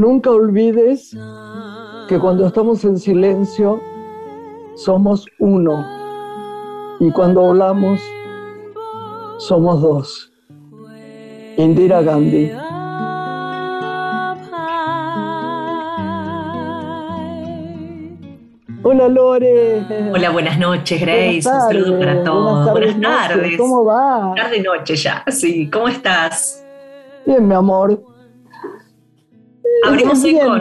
Nunca 0.00 0.30
olvides 0.30 1.14
que 2.08 2.18
cuando 2.18 2.46
estamos 2.46 2.82
en 2.86 2.98
silencio 2.98 3.82
somos 4.74 5.26
uno 5.38 5.84
y 7.00 7.10
cuando 7.10 7.50
hablamos 7.50 8.00
somos 9.36 9.82
dos. 9.82 10.32
Indira 11.58 12.00
Gandhi. 12.00 12.50
Hola 18.82 19.08
Lore. 19.08 19.84
Hola, 20.14 20.30
buenas 20.30 20.58
noches 20.58 20.98
Grace. 20.98 21.46
Un 21.46 21.60
saludo 21.60 21.98
para 21.98 22.24
todos. 22.24 22.70
Buenas 22.70 22.98
tardes. 23.02 23.58
¿Cómo 23.58 23.84
va? 23.84 24.32
Tarde 24.34 24.62
noche 24.62 24.96
ya. 24.96 25.22
Sí, 25.28 25.68
¿cómo 25.68 25.88
estás? 25.88 26.64
Bien, 27.26 27.46
mi 27.46 27.54
amor. 27.54 28.09
Abrimos 29.86 30.22
hoy 30.24 30.38
con, 30.38 30.60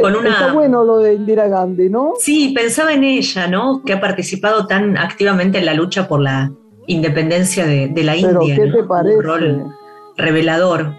con, 0.00 0.16
una... 0.16 0.30
Está 0.30 0.52
bueno 0.52 0.84
lo 0.84 0.98
de 0.98 1.14
Indira 1.14 1.48
Gandhi, 1.48 1.88
¿no? 1.88 2.14
Sí, 2.18 2.52
pensaba 2.54 2.92
en 2.92 3.04
ella, 3.04 3.46
¿no? 3.46 3.82
Que 3.84 3.92
ha 3.92 4.00
participado 4.00 4.66
tan 4.66 4.96
activamente 4.96 5.58
en 5.58 5.66
la 5.66 5.74
lucha 5.74 6.08
por 6.08 6.20
la 6.20 6.50
independencia 6.86 7.66
de, 7.66 7.90
la 8.02 8.12
Pero, 8.12 8.42
India. 8.42 8.56
¿qué 8.56 8.70
te 8.70 8.84
parece? 8.84 9.16
Un 9.16 9.22
rol 9.22 9.64
revelador. 10.16 10.94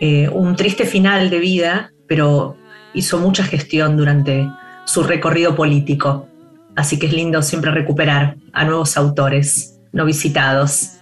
Eh, 0.00 0.28
un 0.28 0.56
triste 0.56 0.84
final 0.84 1.30
de 1.30 1.38
vida, 1.38 1.92
pero 2.08 2.56
hizo 2.94 3.18
mucha 3.18 3.44
gestión 3.44 3.96
durante 3.96 4.48
su 4.84 5.02
recorrido 5.02 5.54
político. 5.54 6.26
Así 6.74 6.98
que 6.98 7.06
es 7.06 7.12
lindo 7.12 7.42
siempre 7.42 7.70
recuperar 7.70 8.36
a 8.52 8.64
nuevos 8.64 8.96
autores 8.96 9.80
no 9.92 10.04
visitados. 10.04 10.98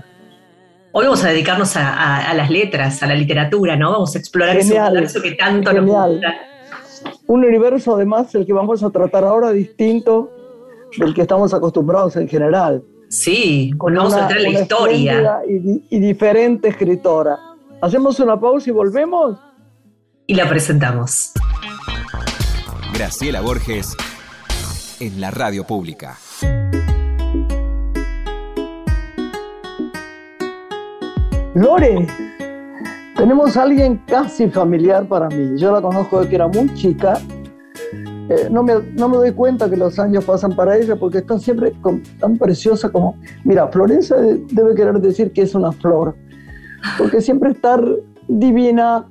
Hoy 0.93 1.05
vamos 1.05 1.23
a 1.23 1.29
dedicarnos 1.29 1.77
a, 1.77 2.35
las 2.35 2.51
letras, 2.51 3.03
a 3.03 3.07
la 3.07 3.15
literatura, 3.15 3.77
¿no? 3.77 3.93
Vamos 3.93 4.15
a 4.17 4.19
explorar 4.19 4.57
ese 4.57 4.81
universo 4.81 5.23
que 5.23 5.33
tanto 5.33 5.73
nos 5.73 5.87
gusta. 5.87 6.35
Un 7.27 7.45
universo 7.45 7.95
además 7.95 8.35
el 8.35 8.45
que 8.45 8.53
vamos 8.53 8.83
a 8.83 8.91
tratar 8.91 9.25
ahora 9.25 9.53
distinto 9.53 10.33
del 10.99 11.15
que 11.15 11.23
estamos 11.23 11.55
acostumbrados 11.55 12.17
en 12.17 12.29
general. 12.29 12.83
Sí, 13.09 13.73
con 13.79 13.95
vamos 13.95 14.15
a 14.15 14.23
entrar 14.23 14.41
en 14.41 14.53
la 14.53 14.61
historia. 14.61 15.41
Y, 15.49 15.85
y 15.91 16.01
diferente 16.01 16.69
escritora. 16.69 17.39
Hacemos 17.81 18.19
una 18.19 18.39
pausa 18.39 18.71
y 18.71 18.73
volvemos. 18.73 19.39
Y 20.27 20.35
la 20.35 20.49
presentamos. 20.49 21.33
Graciela 22.93 23.41
Borges 23.41 23.97
en 24.99 25.21
la 25.21 25.31
radio 25.31 25.65
pública. 25.65 26.19
Lore, 31.61 32.07
tenemos 33.19 33.55
a 33.55 33.65
alguien 33.65 34.01
casi 34.07 34.49
familiar 34.49 35.07
para 35.07 35.29
mí. 35.29 35.59
Yo 35.59 35.71
la 35.71 35.83
conozco 35.83 36.17
desde 36.17 36.31
que 36.31 36.37
era 36.37 36.49
muy 36.49 36.73
chica. 36.73 37.19
Eh, 38.31 38.49
no, 38.51 38.63
me, 38.63 38.77
no, 38.97 39.11
me, 39.11 39.19
doy 39.19 39.33
cuenta 39.33 39.69
que 39.69 39.77
los 39.77 39.99
años 39.99 40.25
pasan 40.25 40.57
para 40.57 40.79
ella 40.79 40.97
porque 40.97 41.19
está 41.19 41.39
siempre 41.39 41.75
tan 42.19 42.39
preciosa 42.39 42.89
como... 42.89 43.19
Mira, 43.45 43.69
Florencia 43.69 44.17
debe 44.17 44.75
querer 44.75 45.03
decir 45.03 45.33
que 45.33 45.43
es 45.43 45.55
una 45.55 45.71
flor, 45.71 46.15
porque 46.97 47.21
siempre 47.21 47.51
está 47.51 47.79
divina, 48.27 49.07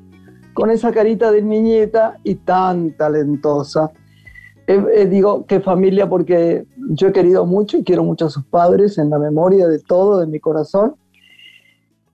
con 0.55 0.71
esa 0.71 0.91
carita 0.91 1.31
de 1.31 1.43
niñeta 1.43 2.17
y 2.23 2.33
tan 2.33 2.97
talentosa. 2.97 3.91
Eh, 4.65 4.83
eh, 4.95 5.05
digo 5.05 5.45
qué 5.45 5.59
familia 5.59 6.09
porque 6.09 6.65
yo 6.93 7.09
he 7.09 7.11
querido 7.11 7.45
mucho 7.45 7.77
y 7.77 7.83
quiero 7.83 8.03
mucho 8.03 8.25
a 8.25 8.29
sus 8.31 8.43
padres 8.45 8.97
en 8.97 9.11
la 9.11 9.19
memoria 9.19 9.67
de 9.67 9.77
todo, 9.77 10.19
de 10.19 10.25
mi 10.25 10.39
corazón. 10.39 10.95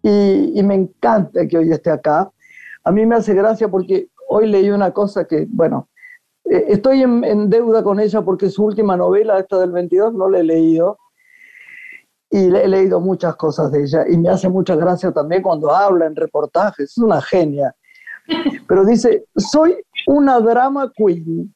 Y, 0.08 0.62
me 0.62 0.76
encanta 0.76 1.48
que 1.48 1.58
hoy 1.58 1.72
esté 1.72 1.90
acá. 1.90 2.32
A 2.84 2.92
mí 2.92 3.08
me 3.08 3.16
hace 3.16 3.34
gracia 3.34 3.70
porque 3.70 4.10
hoy 4.30 4.48
leí 4.48 4.70
una 4.70 4.92
cosa 4.92 5.26
que, 5.26 5.48
bueno, 5.50 5.90
eh, 6.44 6.66
estoy 6.68 7.02
en, 7.02 7.50
deuda 7.50 7.82
con 7.82 8.00
ella 8.00 8.22
porque 8.22 8.52
su 8.52 8.64
última 8.64 8.96
novela, 8.96 9.40
esta 9.40 9.58
del 9.58 9.72
22, 9.72 10.14
no 10.14 10.30
la 10.30 10.40
he 10.42 10.44
leído. 10.44 11.00
Y 12.30 12.52
le, 12.52 12.66
he 12.66 12.68
leído 12.68 13.00
muchas 13.00 13.36
cosas 13.36 13.72
de 13.72 13.82
ella. 13.82 14.06
Y 14.08 14.16
me 14.18 14.30
hace 14.30 14.48
mucha 14.48 14.76
gracia 14.76 15.12
también 15.12 15.42
cuando 15.42 15.74
habla 15.74 16.06
en 16.06 16.16
reportajes. 16.16 16.92
Es 16.92 16.98
una 17.00 17.20
genia. 17.20 17.76
Pero 18.68 18.86
dice, 18.86 19.26
soy 19.36 19.76
una 20.06 20.40
drama 20.40 20.92
queen. 20.96 21.52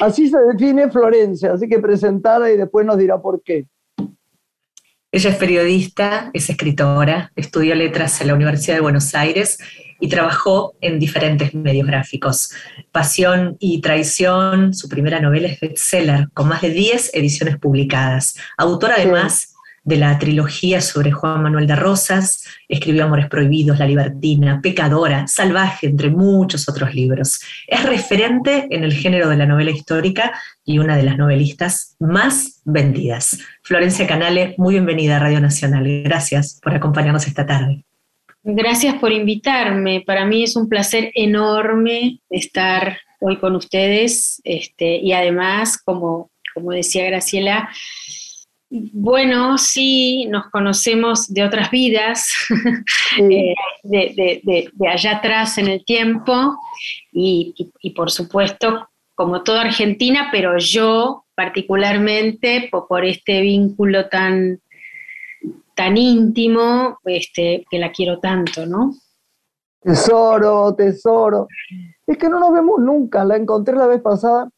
Así 0.00 0.28
se 0.28 0.38
define 0.40 0.90
Florencia, 0.90 1.52
así 1.52 1.68
que 1.68 1.78
presentada 1.78 2.50
y 2.50 2.56
después 2.56 2.84
nos 2.84 2.98
dirá 2.98 3.22
por 3.22 3.42
qué. 3.42 3.68
Ella 5.12 5.30
es 5.30 5.36
periodista, 5.36 6.30
es 6.32 6.48
escritora, 6.50 7.32
estudió 7.34 7.74
letras 7.74 8.20
en 8.20 8.28
la 8.28 8.34
Universidad 8.34 8.76
de 8.76 8.80
Buenos 8.80 9.12
Aires 9.16 9.58
y 9.98 10.08
trabajó 10.08 10.76
en 10.80 11.00
diferentes 11.00 11.52
medios 11.52 11.88
gráficos. 11.88 12.50
Pasión 12.92 13.56
y 13.58 13.80
Traición, 13.80 14.72
su 14.72 14.88
primera 14.88 15.18
novela 15.18 15.48
es 15.48 15.58
bestseller, 15.58 16.28
con 16.32 16.46
más 16.46 16.62
de 16.62 16.70
10 16.70 17.10
ediciones 17.14 17.58
publicadas. 17.58 18.36
Autora 18.56 18.94
además 18.98 19.49
de 19.82 19.96
la 19.96 20.18
trilogía 20.18 20.80
sobre 20.80 21.10
Juan 21.10 21.42
Manuel 21.42 21.66
de 21.66 21.76
Rosas, 21.76 22.44
escribió 22.68 23.04
Amores 23.04 23.28
Prohibidos, 23.28 23.78
La 23.78 23.86
Libertina, 23.86 24.60
Pecadora, 24.62 25.26
Salvaje, 25.26 25.86
entre 25.86 26.10
muchos 26.10 26.68
otros 26.68 26.94
libros. 26.94 27.40
Es 27.66 27.82
referente 27.84 28.66
en 28.70 28.84
el 28.84 28.92
género 28.92 29.28
de 29.28 29.36
la 29.36 29.46
novela 29.46 29.70
histórica 29.70 30.32
y 30.64 30.78
una 30.78 30.96
de 30.96 31.02
las 31.02 31.16
novelistas 31.16 31.96
más 31.98 32.60
vendidas. 32.64 33.38
Florencia 33.62 34.06
Canale, 34.06 34.54
muy 34.58 34.74
bienvenida 34.74 35.16
a 35.16 35.20
Radio 35.20 35.40
Nacional. 35.40 36.02
Gracias 36.02 36.60
por 36.62 36.74
acompañarnos 36.74 37.26
esta 37.26 37.46
tarde. 37.46 37.84
Gracias 38.42 38.94
por 38.94 39.12
invitarme. 39.12 40.02
Para 40.06 40.24
mí 40.24 40.44
es 40.44 40.56
un 40.56 40.68
placer 40.68 41.10
enorme 41.14 42.20
estar 42.30 42.98
hoy 43.20 43.38
con 43.38 43.54
ustedes 43.54 44.40
este, 44.44 44.96
y 44.96 45.12
además, 45.12 45.76
como, 45.76 46.30
como 46.54 46.72
decía 46.72 47.04
Graciela, 47.04 47.68
bueno, 48.70 49.58
sí, 49.58 50.26
nos 50.26 50.48
conocemos 50.50 51.32
de 51.32 51.42
otras 51.42 51.70
vidas, 51.72 52.32
eh, 53.20 53.54
de, 53.82 54.70
allá 54.88 55.16
atrás 55.16 55.58
en 55.58 55.66
el 55.66 55.84
tiempo 55.84 56.56
y, 57.12 57.72
por 57.96 58.10
supuesto 58.10 58.86
como 59.16 59.42
toda 59.42 59.62
Argentina, 59.62 60.28
pero 60.32 60.56
yo 60.56 61.24
particularmente 61.34 62.70
por, 62.70 63.04
este 63.04 63.42
vínculo 63.42 64.08
tan, 64.08 64.60
tan 65.74 65.98
íntimo 65.98 66.98
este, 67.04 67.66
que 67.70 67.78
la 67.78 67.92
quiero 67.92 68.18
tanto, 68.18 68.64
¿no? 68.64 68.94
Tesoro, 69.82 70.74
tesoro. 70.74 71.48
Es 72.06 72.16
que 72.16 72.30
no 72.30 72.38
nos 72.38 72.52
vemos 72.52 72.80
nunca, 72.80 73.24
la 73.24 73.36
encontré 73.36 73.74
la 73.74 73.88
vez 73.88 74.00
pasada 74.00 74.48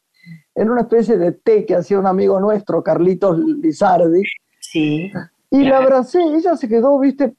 en 0.55 0.69
una 0.69 0.81
especie 0.81 1.17
de 1.17 1.31
té 1.31 1.65
que 1.65 1.75
hacía 1.75 1.99
un 1.99 2.05
amigo 2.05 2.39
nuestro, 2.39 2.83
Carlitos 2.83 3.37
Lizardi. 3.39 4.23
Sí. 4.59 5.11
Y 5.49 5.63
la 5.63 5.77
abracé, 5.77 6.21
ella 6.21 6.55
se 6.55 6.67
quedó, 6.67 6.97
viste, 6.99 7.35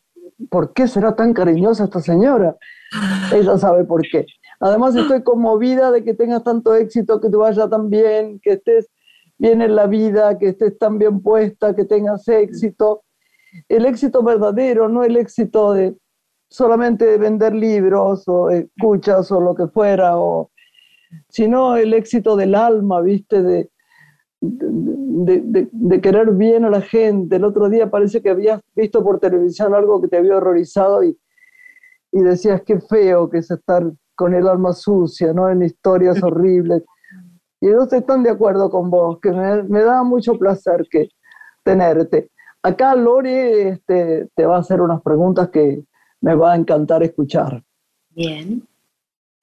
¿por 0.50 0.72
qué 0.72 0.88
será 0.88 1.14
tan 1.14 1.32
cariñosa 1.32 1.84
esta 1.84 2.00
señora? 2.00 2.56
Ella 3.32 3.58
sabe 3.58 3.84
por 3.84 4.02
qué. 4.02 4.26
Además 4.60 4.94
estoy 4.94 5.22
conmovida 5.22 5.90
de 5.90 6.04
que 6.04 6.14
tengas 6.14 6.44
tanto 6.44 6.74
éxito, 6.74 7.20
que 7.20 7.28
te 7.28 7.36
vaya 7.36 7.68
tan 7.68 7.90
bien, 7.90 8.40
que 8.40 8.52
estés 8.52 8.88
bien 9.38 9.62
en 9.62 9.74
la 9.74 9.86
vida, 9.86 10.38
que 10.38 10.48
estés 10.48 10.78
tan 10.78 10.98
bien 10.98 11.20
puesta, 11.20 11.74
que 11.74 11.84
tengas 11.84 12.26
éxito. 12.28 13.02
El 13.68 13.86
éxito 13.86 14.22
verdadero, 14.22 14.88
no 14.88 15.04
el 15.04 15.16
éxito 15.16 15.72
de 15.72 15.96
solamente 16.48 17.04
de 17.04 17.18
vender 17.18 17.54
libros 17.54 18.28
o 18.28 18.48
escuchas 18.50 19.30
o 19.32 19.40
lo 19.40 19.54
que 19.54 19.66
fuera, 19.66 20.18
o 20.18 20.50
sino 21.28 21.76
el 21.76 21.94
éxito 21.94 22.36
del 22.36 22.54
alma, 22.54 23.00
¿viste? 23.00 23.42
De, 23.42 23.70
de, 24.40 26.00
querer 26.00 26.32
bien 26.32 26.64
a 26.64 26.70
la 26.70 26.80
gente. 26.80 27.36
El 27.36 27.44
otro 27.44 27.68
día 27.68 27.90
parece 27.90 28.20
que 28.20 28.30
habías 28.30 28.60
visto 28.74 29.02
por 29.02 29.20
televisión 29.20 29.74
algo 29.74 30.00
que 30.00 30.08
te 30.08 30.18
había 30.18 30.36
horrorizado 30.36 31.02
y, 31.02 31.18
y 32.12 32.20
decías 32.20 32.62
qué 32.62 32.80
feo 32.80 33.28
que 33.30 33.38
es 33.38 33.50
estar 33.50 33.90
con 34.14 34.34
el 34.34 34.46
alma 34.46 34.72
sucia, 34.72 35.32
¿no? 35.32 35.48
En 35.48 35.62
historias 35.62 36.22
horribles. 36.22 36.82
Y 37.60 37.68
ellos 37.68 37.92
están 37.92 38.22
de 38.22 38.30
acuerdo 38.30 38.70
con 38.70 38.90
vos, 38.90 39.18
que 39.20 39.32
me, 39.32 39.82
da 39.82 40.02
mucho 40.02 40.38
placer 40.38 40.86
que 40.90 41.08
tenerte. 41.62 42.30
Acá 42.62 42.94
Lori 42.94 43.30
este, 43.30 44.28
te 44.34 44.46
va 44.46 44.56
a 44.56 44.60
hacer 44.60 44.80
unas 44.80 45.00
preguntas 45.02 45.48
que 45.48 45.82
me 46.20 46.34
va 46.34 46.52
a 46.52 46.56
encantar 46.56 47.02
escuchar. 47.02 47.62
Bien. 48.10 48.62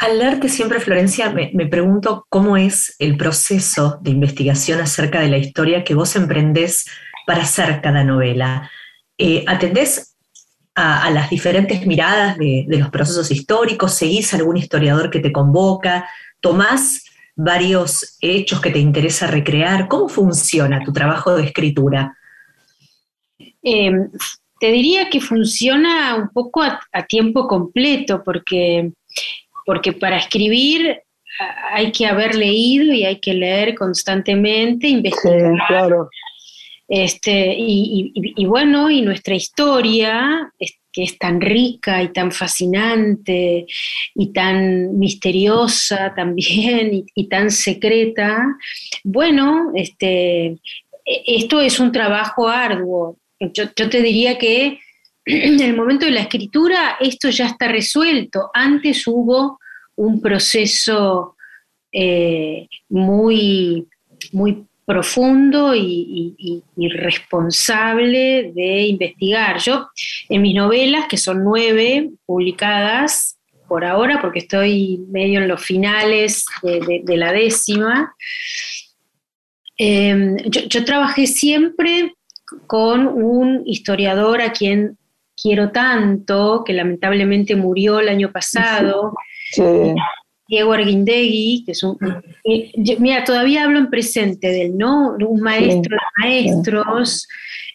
Al 0.01 0.17
leerte 0.17 0.49
siempre, 0.49 0.79
Florencia, 0.79 1.29
me, 1.29 1.67
pregunto 1.67 2.25
cómo 2.27 2.57
es 2.57 2.95
el 2.97 3.17
proceso 3.17 3.99
de 4.01 4.09
investigación 4.09 4.81
acerca 4.81 5.21
de 5.21 5.27
la 5.27 5.37
historia 5.37 5.83
que 5.83 5.93
vos 5.93 6.15
emprendés 6.15 6.87
para 7.27 7.43
hacer 7.43 7.81
cada 7.83 8.03
novela. 8.03 8.67
Eh, 9.15 9.43
¿Atendés 9.45 10.17
a, 10.73 11.07
las 11.11 11.29
diferentes 11.29 11.85
miradas 11.85 12.35
de, 12.39 12.65
los 12.67 12.89
procesos 12.89 13.29
históricos? 13.29 13.93
¿Seguís 13.93 14.33
algún 14.33 14.57
historiador 14.57 15.11
que 15.11 15.19
te 15.19 15.31
convoca? 15.31 16.09
¿Tomás 16.39 17.05
varios 17.35 18.17
hechos 18.21 18.59
que 18.59 18.71
te 18.71 18.79
interesa 18.79 19.27
recrear? 19.27 19.87
¿Cómo 19.87 20.09
funciona 20.09 20.83
tu 20.83 20.91
trabajo 20.91 21.35
de 21.35 21.43
escritura? 21.43 22.17
Em, 23.61 24.09
te 24.59 24.71
diría 24.71 25.11
que 25.11 25.21
funciona 25.21 26.15
un 26.15 26.29
poco 26.29 26.63
a 26.63 27.05
tiempo 27.05 27.47
completo, 27.47 28.23
porque 28.23 28.93
porque 29.65 29.93
para 29.93 30.17
escribir 30.17 31.01
hay 31.71 31.91
que 31.91 32.05
haber 32.05 32.35
leído 32.35 32.93
y 32.93 33.05
hay 33.05 33.19
que 33.19 33.33
leer 33.33 33.75
constantemente, 33.75 34.87
investigar. 34.87 35.53
claro. 35.67 36.09
Este, 36.93 37.55
y, 37.57 38.45
bueno, 38.45 38.89
y 38.89 39.01
nuestra 39.01 39.33
historia, 39.33 40.51
que 40.91 41.03
es 41.03 41.17
tan 41.17 41.39
rica 41.39 42.03
y 42.03 42.09
tan 42.09 42.33
fascinante 42.33 43.65
y 44.13 44.33
tan 44.33 44.99
misteriosa 44.99 46.13
también 46.13 47.05
y, 47.15 47.29
tan 47.29 47.49
secreta, 47.49 48.45
bueno, 49.05 49.71
este, 49.73 50.47
e, 50.47 51.23
esto 51.27 51.61
es 51.61 51.79
un 51.79 51.93
trabajo 51.93 52.49
arduo. 52.49 53.17
Yo, 53.39 53.63
yo 53.73 53.89
te 53.89 54.01
diría 54.01 54.37
que 54.37 54.77
en 55.25 55.59
el 55.59 55.75
momento 55.75 56.05
de 56.05 56.11
la 56.11 56.21
escritura 56.21 56.97
esto 56.99 57.29
ya 57.29 57.47
está 57.47 57.67
resuelto. 57.67 58.49
Antes 58.53 59.05
hubo 59.07 59.59
un 59.95 60.21
proceso 60.21 61.35
eh, 61.91 62.67
muy, 62.89 63.87
muy 64.31 64.65
profundo 64.85 65.73
y, 65.75 66.63
responsable 66.75 68.51
de 68.53 68.81
investigar. 68.87 69.59
Yo, 69.59 69.87
en 70.27 70.41
mis 70.41 70.55
novelas, 70.55 71.07
que 71.07 71.17
son 71.17 71.43
nueve 71.43 72.09
publicadas 72.25 73.37
por 73.67 73.85
ahora, 73.85 74.19
porque 74.19 74.39
estoy 74.39 75.05
medio 75.09 75.39
en 75.39 75.47
los 75.47 75.63
finales 75.63 76.45
de, 76.61 77.17
la 77.17 77.31
décima, 77.31 78.13
em, 79.77 80.37
yo, 80.49 80.83
trabajé 80.83 81.27
siempre 81.27 82.13
con 82.67 83.07
un 83.07 83.63
historiador 83.65 84.41
a 84.41 84.51
quien 84.51 84.97
quiero 85.41 85.71
tanto, 85.71 86.63
que 86.65 86.73
lamentablemente 86.73 87.55
murió 87.55 87.99
el 87.99 88.09
año 88.09 88.31
pasado, 88.31 89.13
Diego 90.47 90.73
Arguindegui, 90.73 91.63
que 91.65 91.71
es 91.71 91.83
un... 91.83 91.97
Eh, 92.43 92.71
mira, 92.99 93.23
todavía 93.23 93.63
hablo 93.63 93.79
en 93.79 93.89
presente 93.89 94.49
del 94.49 94.77
¿no? 94.77 95.15
Un 95.15 95.41
maestro 95.41 95.95
de 95.95 96.23
maestros. 96.23 97.27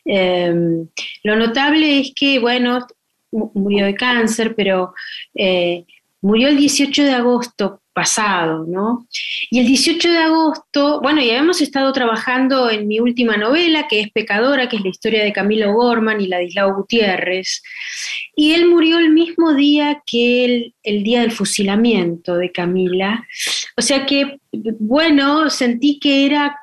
Em, 0.04 0.86
lo 1.24 1.36
notable 1.36 2.00
es 2.00 2.12
que, 2.14 2.38
bueno, 2.38 2.86
murió 3.32 3.86
de 3.86 3.94
cáncer, 3.94 4.54
pero 4.54 4.92
eh, 5.34 5.84
murió 6.20 6.48
el 6.48 6.56
18 6.58 7.02
de 7.02 7.12
agosto 7.12 7.80
pasado, 7.96 8.66
¿no? 8.68 9.08
Y 9.50 9.58
el 9.58 9.66
18 9.66 10.10
de 10.10 10.18
agosto, 10.18 11.00
bueno, 11.00 11.22
ya 11.22 11.38
hemos 11.38 11.62
estado 11.62 11.90
trabajando 11.94 12.68
en 12.68 12.86
mi 12.86 13.00
última 13.00 13.38
novela, 13.38 13.88
que 13.88 14.00
es 14.00 14.10
Pecadora, 14.10 14.68
que 14.68 14.76
es 14.76 14.82
la 14.82 14.90
historia 14.90 15.24
de 15.24 15.32
Camilo 15.32 15.72
Gorman 15.72 16.20
y 16.20 16.26
Ladislao 16.26 16.74
Gutiérrez, 16.74 17.62
y 18.36 18.52
él 18.52 18.68
murió 18.68 18.98
el 18.98 19.14
mismo 19.14 19.54
día 19.54 20.02
que 20.06 20.72
el, 20.82 21.02
día 21.04 21.22
del 21.22 21.32
fusilamiento 21.32 22.36
de 22.36 22.52
Camila. 22.52 23.26
O 23.78 23.80
sea 23.80 24.04
que, 24.04 24.40
bueno, 24.78 25.48
sentí 25.48 25.98
que 25.98 26.26
era 26.26 26.54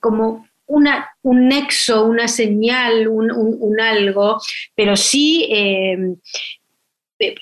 como 0.00 0.48
una, 0.64 1.10
un 1.20 1.46
nexo, 1.46 2.06
una 2.06 2.26
señal, 2.26 3.06
un, 3.06 3.78
algo, 3.78 4.40
pero 4.74 4.96
sí 4.96 5.46
eh, 5.50 6.16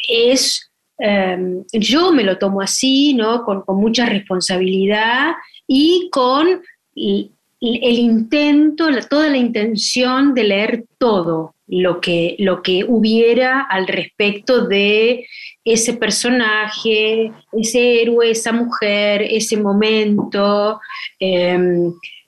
es 0.09 0.73
Em, 0.99 1.65
yo 1.73 2.13
me 2.13 2.23
lo 2.23 2.39
tomo 2.39 2.61
así, 2.61 3.15
¿no? 3.15 3.45
Con, 3.45 3.65
mucha 3.69 4.07
responsabilidad 4.07 5.33
y 5.67 6.09
con 6.11 6.63
el, 6.95 7.31
intento, 7.61 8.89
toda 9.09 9.29
la 9.29 9.37
intención 9.37 10.35
de 10.35 10.45
leer 10.45 10.85
todo 10.99 11.55
lo 11.67 12.01
que, 12.01 12.37
lo 12.39 12.63
que 12.63 12.85
hubiera 12.87 13.63
al 13.63 13.89
respecto 13.89 14.67
de 14.67 15.27
ese 15.65 15.95
personaje, 15.95 17.33
ese 17.53 18.03
héroe, 18.03 18.31
esa 18.31 18.53
mujer, 18.53 19.23
ese 19.23 19.57
momento. 19.57 20.79
Eh, 21.19 21.59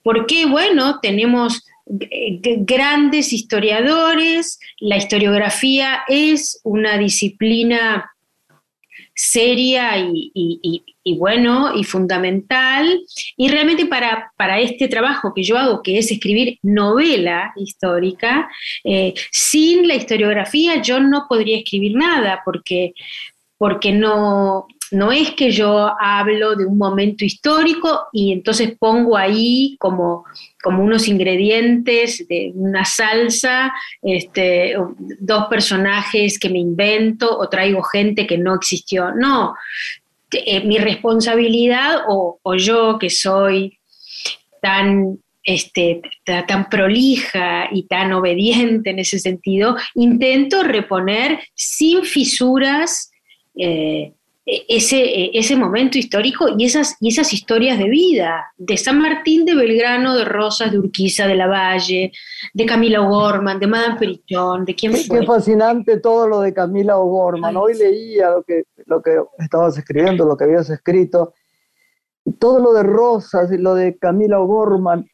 porque, 0.02 0.46
bueno, 0.46 0.98
tenemos 1.00 1.62
grandes 1.86 3.32
historiadores, 3.32 4.58
la 4.80 4.96
historiografía 4.96 6.00
es 6.08 6.60
una 6.64 6.98
disciplina 6.98 8.10
seria 9.16 9.96
y, 9.98 11.16
bueno 11.16 11.74
y 11.74 11.84
fundamental. 11.84 13.00
Y 13.36 13.48
realmente 13.48 13.86
para, 13.86 14.30
para, 14.36 14.60
este 14.60 14.88
trabajo 14.88 15.32
que 15.34 15.42
yo 15.42 15.56
hago, 15.56 15.82
que 15.82 15.98
es 15.98 16.10
escribir 16.12 16.58
novela 16.62 17.52
histórica, 17.56 18.48
eh, 18.84 19.14
sin 19.32 19.88
la 19.88 19.94
historiografía 19.94 20.82
yo 20.82 21.00
no 21.00 21.26
podría 21.28 21.56
escribir 21.58 21.96
nada, 21.96 22.42
porque, 22.44 22.92
porque 23.58 23.93
no, 23.93 24.67
no 24.93 25.12
es 25.12 25.32
que 25.32 25.50
yo 25.50 25.93
hablo 26.00 26.55
de 26.55 26.67
un 26.67 26.79
momento 26.79 27.25
histórico 27.25 28.06
y 28.12 28.32
entonces 28.32 28.76
pongo 28.79 29.17
ahí 29.17 29.76
como, 29.79 30.25
como 30.62 30.82
unos 30.82 31.08
ingredientes 31.08 32.26
de 32.29 32.53
una 32.55 32.85
salsa, 32.85 33.73
este, 34.03 34.75
dos 35.19 35.47
personajes 35.47 36.38
que 36.38 36.50
me 36.50 36.58
invento 36.58 37.37
o 37.37 37.49
traigo 37.49 37.82
gente 37.82 38.26
que 38.26 38.38
no 38.38 38.55
existió. 38.55 39.12
No, 39.12 39.55
eh, 40.32 40.64
mi 40.64 40.79
responsabilidad 40.79 42.02
o, 42.09 42.38
yo 42.56 42.99
que 42.99 43.11
soy 43.11 43.79
tan 44.61 45.19
este, 45.44 46.02
tan 46.25 46.69
prolija 46.69 47.69
y 47.70 47.85
tan 47.85 48.12
obediente 48.12 48.91
en 48.91 48.99
ese 48.99 49.20
sentido, 49.20 49.76
intento 49.94 50.64
reponer 50.64 51.38
sin 51.55 52.02
fisuras 52.02 53.12
eh, 53.56 54.12
ese, 54.47 55.03
e, 55.03 55.31
ese 55.35 55.56
momento 55.56 55.99
histórico 55.99 56.47
y 56.56 56.64
esas, 56.64 56.97
y 57.00 57.08
esas 57.08 57.32
historias 57.32 57.79
de 57.79 57.88
vida, 57.88 58.53
de 58.56 58.76
San 58.76 59.00
Martín, 59.00 59.44
de 59.44 59.56
Belgrano, 59.56 60.14
de 60.14 60.25
Rosas, 60.25 60.70
de 60.70 60.79
Urquiza, 60.79 61.26
de 61.26 61.35
la 61.35 61.49
Valle, 61.49 62.12
de 62.55 62.67
Camila 62.67 63.03
O'Gorman, 63.03 63.58
de 63.58 63.67
Madame 63.67 63.99
Perichón, 63.99 64.64
de 64.64 64.75
quién 64.76 64.94
fue. 64.94 65.19
Qué 65.19 65.26
fascinante 65.26 65.99
todo 65.99 66.29
lo 66.29 66.41
de 66.41 66.55
Camila 66.55 66.97
O'Gorman. 66.97 67.57
Hoy 67.57 67.75
leía 67.75 68.30
lo 68.30 68.45
que, 68.45 68.62
lo 68.87 69.02
que 69.02 69.19
estabas 69.40 69.76
escribiendo, 69.76 70.25
lo 70.25 70.37
que 70.37 70.45
habías 70.45 70.71
escrito, 70.71 71.35
todo 72.38 72.61
lo 72.61 72.73
de 72.73 72.85
Rosas 72.85 73.50
y 73.50 73.59
lo 73.59 73.75
de 73.75 73.99
Camila 73.99 74.38
O'Gorman. 74.38 75.07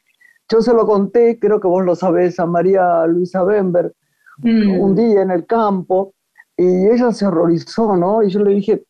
Yo 0.51 0.61
se 0.61 0.75
lo 0.75 0.87
conté, 0.87 1.39
creo 1.39 1.59
que 1.59 1.69
vos 1.69 1.83
lo 1.83 1.97
sabés, 1.97 2.39
a 2.39 2.45
María 2.45 3.07
Luisa 3.07 3.43
Bember, 3.45 3.95
mm. 4.39 4.79
un 4.79 4.95
día 4.95 5.23
en 5.23 5.31
el 5.31 5.47
campo, 5.47 6.13
y 6.57 6.89
ella 6.89 7.13
se 7.13 7.27
horrorizó, 7.27 7.97
¿no? 7.97 8.23
Y 8.23 8.31
yo 8.31 8.41
le 8.41 8.55
dije, 8.55 8.85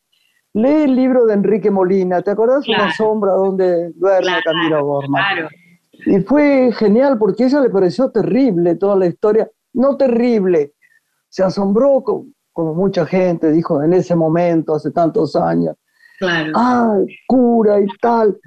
Lee 0.54 0.84
el 0.84 0.94
libro 0.94 1.24
de 1.24 1.34
Enrique 1.34 1.70
Molina, 1.70 2.20
¿te 2.20 2.30
acuerdas 2.30 2.64
de 2.64 2.74
Una 2.74 2.92
sombra 2.92 3.32
donde 3.32 3.90
duerme 3.94 4.32
Camila 4.44 4.80
Gorman? 4.80 5.22
Claro. 5.34 5.48
Y 6.04 6.20
fue 6.20 6.72
genial 6.72 7.16
porque 7.18 7.44
a 7.44 7.46
ella 7.46 7.60
le 7.60 7.70
pareció 7.70 8.10
terrible 8.10 8.74
toda 8.74 8.96
la 8.96 9.06
historia, 9.06 9.50
no 9.72 9.96
terrible, 9.96 10.74
se 11.28 11.42
asombró 11.42 12.02
como, 12.04 12.74
mucha 12.74 13.06
gente 13.06 13.50
dijo 13.50 13.82
en 13.82 13.94
ese 13.94 14.14
momento, 14.14 14.74
hace 14.74 14.90
tantos 14.90 15.36
años. 15.36 15.76
Claro. 16.18 16.52
Ah, 16.54 16.98
cura 17.26 17.80
y 17.80 17.86
tal. 18.00 18.38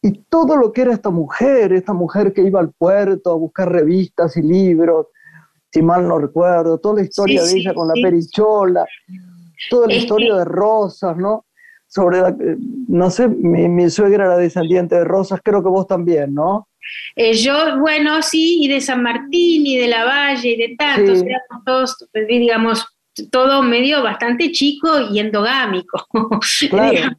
Y 0.00 0.12
todo 0.28 0.56
lo 0.56 0.72
que 0.72 0.82
era 0.82 0.92
esta 0.92 1.10
mujer, 1.10 1.72
esta 1.72 1.92
mujer 1.92 2.32
que 2.32 2.42
iba 2.42 2.60
al 2.60 2.72
puerto 2.72 3.32
a 3.32 3.36
buscar 3.36 3.72
revistas 3.72 4.36
y 4.36 4.42
libros, 4.42 5.08
si 5.74 5.82
mal 5.82 6.06
no 6.06 6.20
recuerdo, 6.20 6.78
toda 6.78 7.00
la 7.00 7.02
historia 7.02 7.42
de 7.42 7.52
ella 7.52 7.74
con 7.74 7.88
la 7.88 7.94
perichola 7.94 8.86
toda 9.70 9.88
la 9.88 9.94
historia 9.94 10.34
de 10.34 10.44
Rosas, 10.44 11.16
¿no? 11.16 11.46
Sobre 11.88 12.20
la, 12.20 12.34
no 12.88 13.10
sé, 13.10 13.28
mi, 13.28 13.88
suegra 13.90 14.26
era 14.26 14.36
descendiente 14.36 14.94
de 14.94 15.04
Rosas, 15.04 15.40
creo 15.42 15.62
que 15.62 15.68
vos 15.68 15.86
también, 15.86 16.34
¿no? 16.34 16.68
Eh, 17.16 17.34
yo, 17.34 17.78
bueno, 17.78 18.20
sí, 18.22 18.64
y 18.64 18.68
de 18.68 18.80
San 18.80 19.02
Martín 19.02 19.66
y 19.66 19.78
de 19.78 19.88
la 19.88 20.04
Valle 20.04 20.50
y 20.50 20.56
de 20.56 20.76
tantos, 20.76 21.22
éramos 21.22 21.64
todos, 21.64 22.08
pues, 22.12 22.26
digamos, 22.26 22.86
todo 23.30 23.62
medio 23.62 24.02
bastante 24.02 24.50
chico 24.50 24.88
y 25.12 25.20
endogámico. 25.20 26.04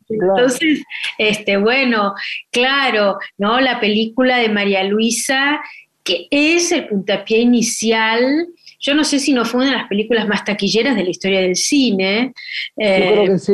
Entonces, 0.10 0.84
este, 1.18 1.58
bueno, 1.58 2.14
claro, 2.52 3.18
¿no? 3.38 3.60
La 3.62 3.80
película 3.80 4.38
de 4.38 4.50
María 4.50 4.84
Luisa, 4.84 5.62
que 6.06 6.28
es 6.32 6.72
el 6.72 6.88
puntapié 6.88 7.40
inicial 7.40 8.48
yo 8.86 8.94
no 8.94 9.04
sé 9.04 9.20
si 9.20 9.34
no 9.34 9.46
fue 9.46 9.62
una 9.62 9.72
de 9.72 9.78
las 9.78 9.88
películas 9.88 10.28
más 10.28 10.44
taquilleras 10.46 10.96
de 10.96 11.04
la 11.04 11.10
historia 11.10 11.42
del 11.42 11.56
cine. 11.56 12.34
Yo 12.78 12.86
creo 12.86 13.24
eh, 13.24 13.28
que 13.30 13.40
sí. 13.40 13.54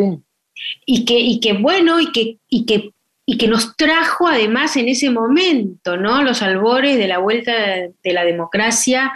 Y 0.86 1.05
que, 1.05 1.17
y 1.17 1.39
que 1.39 1.53
bueno, 1.53 2.01
y 2.01 2.12
que, 2.12 2.38
y 2.50 2.65
que 2.65 2.91
y 3.25 3.38
que 3.38 3.48
nos 3.48 3.77
trajo 3.77 4.27
además 4.27 4.75
en 4.75 4.89
ese 4.89 5.10
momento, 5.10 5.96
¿no? 5.96 6.22
Los 6.22 6.41
albores 6.41 6.98
de 6.98 7.08
la 7.08 7.20
vuelta 7.20 7.53
de 7.53 8.13
la 8.13 8.25
democracia, 8.25 9.13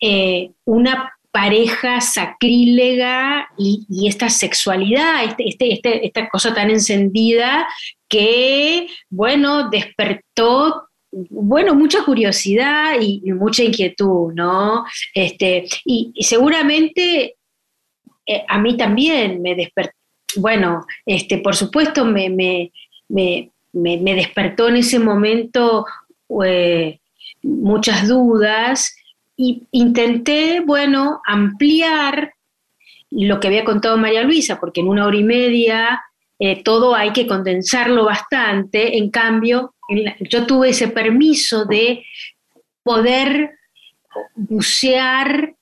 eh, 0.00 0.50
una 0.64 1.12
pareja 1.32 2.00
sacrílega 2.00 3.48
y, 3.58 4.06
esta 4.06 4.28
sexualidad, 4.28 5.24
este, 5.24 5.48
este, 5.48 5.72
este, 5.72 6.06
esta 6.06 6.28
cosa 6.28 6.54
tan 6.54 6.70
encendida 6.70 7.66
que, 8.06 8.86
bueno, 9.08 9.70
despertó 9.70 10.90
bueno, 11.12 11.74
mucha 11.74 12.04
curiosidad 12.04 12.94
y, 13.00 13.20
mucha 13.32 13.62
inquietud, 13.62 14.32
¿no? 14.32 14.84
Este, 15.14 15.66
y, 15.84 16.12
seguramente 16.20 17.36
eh, 18.26 18.44
a 18.48 18.58
mí 18.58 18.76
también 18.76 19.42
me 19.42 19.54
despertó. 19.54 19.94
bueno, 20.36 20.86
este, 21.04 21.38
por 21.38 21.54
supuesto 21.54 22.04
me, 22.04 22.30
me, 23.08 23.50
despertó 23.72 24.68
en 24.68 24.76
ese 24.76 24.98
momento 24.98 25.84
eh, 26.44 27.00
muchas 27.42 28.08
dudas 28.08 28.96
y 29.36 29.66
intenté, 29.72 30.60
bueno, 30.60 31.20
ampliar 31.26 32.34
lo 33.10 33.40
que 33.40 33.48
había 33.48 33.64
contado 33.64 33.98
María 33.98 34.22
Luisa, 34.22 34.58
porque 34.58 34.80
en 34.80 34.88
una 34.88 35.06
hora 35.06 35.16
y 35.16 35.24
media 35.24 36.02
eh, 36.38 36.62
todo 36.62 36.94
hay 36.94 37.12
que 37.12 37.26
condensarlo 37.26 38.04
bastante, 38.04 38.96
en 38.96 39.10
cambio, 39.10 39.71
yo 40.20 40.46
tuve 40.46 40.70
ese 40.70 40.88
permiso 40.88 41.64
de 41.64 42.04
poder 42.82 43.50
bucear 44.34 45.54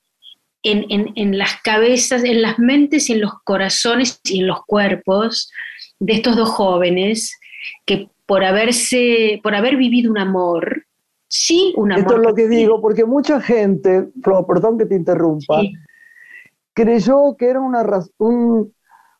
en, 0.63 1.37
las 1.37 1.61
cabezas, 1.63 2.23
en 2.23 2.41
las 2.41 2.59
mentes 2.59 3.09
y 3.09 3.13
en 3.13 3.21
los 3.21 3.33
corazones 3.43 4.19
y 4.25 4.41
en 4.41 4.47
los 4.47 4.63
cuerpos 4.65 5.51
de 5.99 6.13
estos 6.13 6.35
dos 6.35 6.49
jóvenes 6.49 7.39
que 7.85 8.09
por 8.25 8.43
haberse, 8.43 9.39
por 9.43 9.55
haber 9.55 9.75
vivido 9.75 10.11
un 10.11 10.17
amor, 10.17 10.85
sí, 11.27 11.73
un 11.75 11.91
amor. 11.91 12.05
Esto 12.05 12.15
es 12.15 12.27
lo 12.27 12.35
que 12.35 12.47
digo, 12.47 12.81
porque 12.81 13.05
mucha 13.05 13.41
gente, 13.41 14.07
perdón 14.47 14.77
que 14.77 14.85
te 14.85 14.95
interrumpa, 14.95 15.61
creyó 16.73 17.35
que 17.37 17.49
era 17.49 17.59
una, 17.59 17.83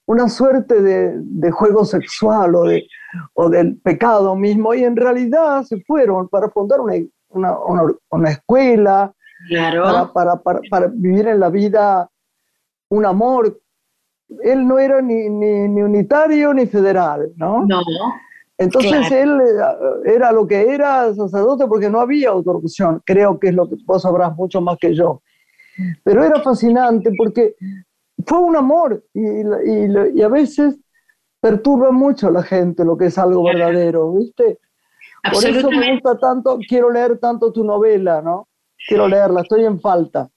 una 0.05 0.29
suerte 0.29 0.81
de, 0.81 1.51
juego 1.51 1.86
sexual 1.86 2.55
o, 2.55 2.63
de, 2.63 2.88
o 3.34 3.50
del 3.50 3.77
pecado 3.77 4.36
mismo, 4.36 4.74
y 4.74 4.84
en 4.84 4.96
realidad 4.96 5.63
se 5.63 5.82
fueron 5.82 6.27
para 6.30 6.50
fundar 6.50 6.80
una, 6.80 7.58
una 8.10 8.30
escuela, 8.30 9.13
para, 10.13 10.88
vivir 10.94 11.27
en 11.27 11.39
la 11.39 11.50
vida 11.50 12.10
un 12.89 13.06
amor. 13.06 13.60
Él 14.44 14.68
no 14.68 14.80
era 14.80 15.01
ni, 15.01 15.30
ni, 15.30 15.82
unitario 15.82 16.53
ni 16.53 16.65
federal, 16.68 17.32
¿no? 17.36 17.65
No. 17.65 17.82
Entonces 18.58 19.12
él 19.12 19.41
eh, 19.41 20.13
era 20.13 20.32
lo 20.32 20.46
que 20.46 20.74
era 20.74 21.13
sacerdote 21.15 21.65
porque 21.68 21.89
no 21.89 22.00
había 22.00 22.30
autorización. 22.30 23.01
Creo 23.06 23.39
que 23.39 23.50
es 23.50 23.56
lo 23.56 23.68
que 23.68 23.75
vos 23.86 24.03
sabrás 24.03 24.36
mucho 24.36 24.62
más 24.62 24.77
que 24.80 24.94
yo. 24.94 25.22
Pero 26.03 26.24
era 26.24 26.41
fascinante 26.41 27.12
porque 27.18 27.56
fue 28.25 28.39
un 28.39 28.56
amor 28.56 29.03
y, 29.13 29.22
y, 30.15 30.22
a 30.22 30.27
veces 30.27 30.80
perturba 31.41 31.91
mucho 31.91 32.27
a 32.27 32.31
la 32.31 32.43
gente 32.43 32.86
lo 32.86 32.95
que 32.95 33.07
es 33.07 33.17
algo 33.17 33.43
verdadero, 33.43 34.13
¿viste? 34.13 34.60
Por 35.31 35.45
eso 35.45 35.69
me 35.69 35.93
gusta 35.93 36.17
tanto, 36.17 36.57
quiero 36.67 36.89
leer 36.89 37.19
tanto 37.19 37.51
tu 37.51 37.63
novela, 37.63 38.21
¿no? 38.21 38.48
quiero 38.88 39.07
leerla, 39.07 39.41
estoy 39.41 39.65
en 39.65 39.79
falta. 39.79 40.29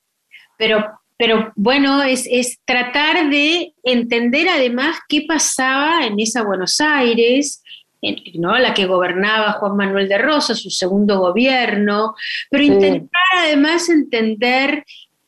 Pero, 0.57 0.85
pero 1.17 1.53
bueno, 1.57 2.03
es, 2.03 2.61
tratar 2.65 3.31
de 3.31 3.75
entender 3.83 4.49
además 4.49 4.99
qué 5.09 5.25
pasaba 5.27 6.07
en 6.07 6.19
esa 6.21 6.43
Buenos 6.43 6.81
Aires, 6.81 7.63
¿no? 8.35 8.59
la 8.59 8.75
que 8.75 8.87
gobernaba 8.87 9.53
Juan 9.53 9.77
Manuel 9.77 10.09
de 10.09 10.19
Rosa, 10.19 10.55
su 10.55 10.71
segundo 10.71 11.19
gobierno, 11.19 12.15
pero 12.51 12.65
intentar 12.65 13.23
además 13.39 13.89
entender 13.89 14.85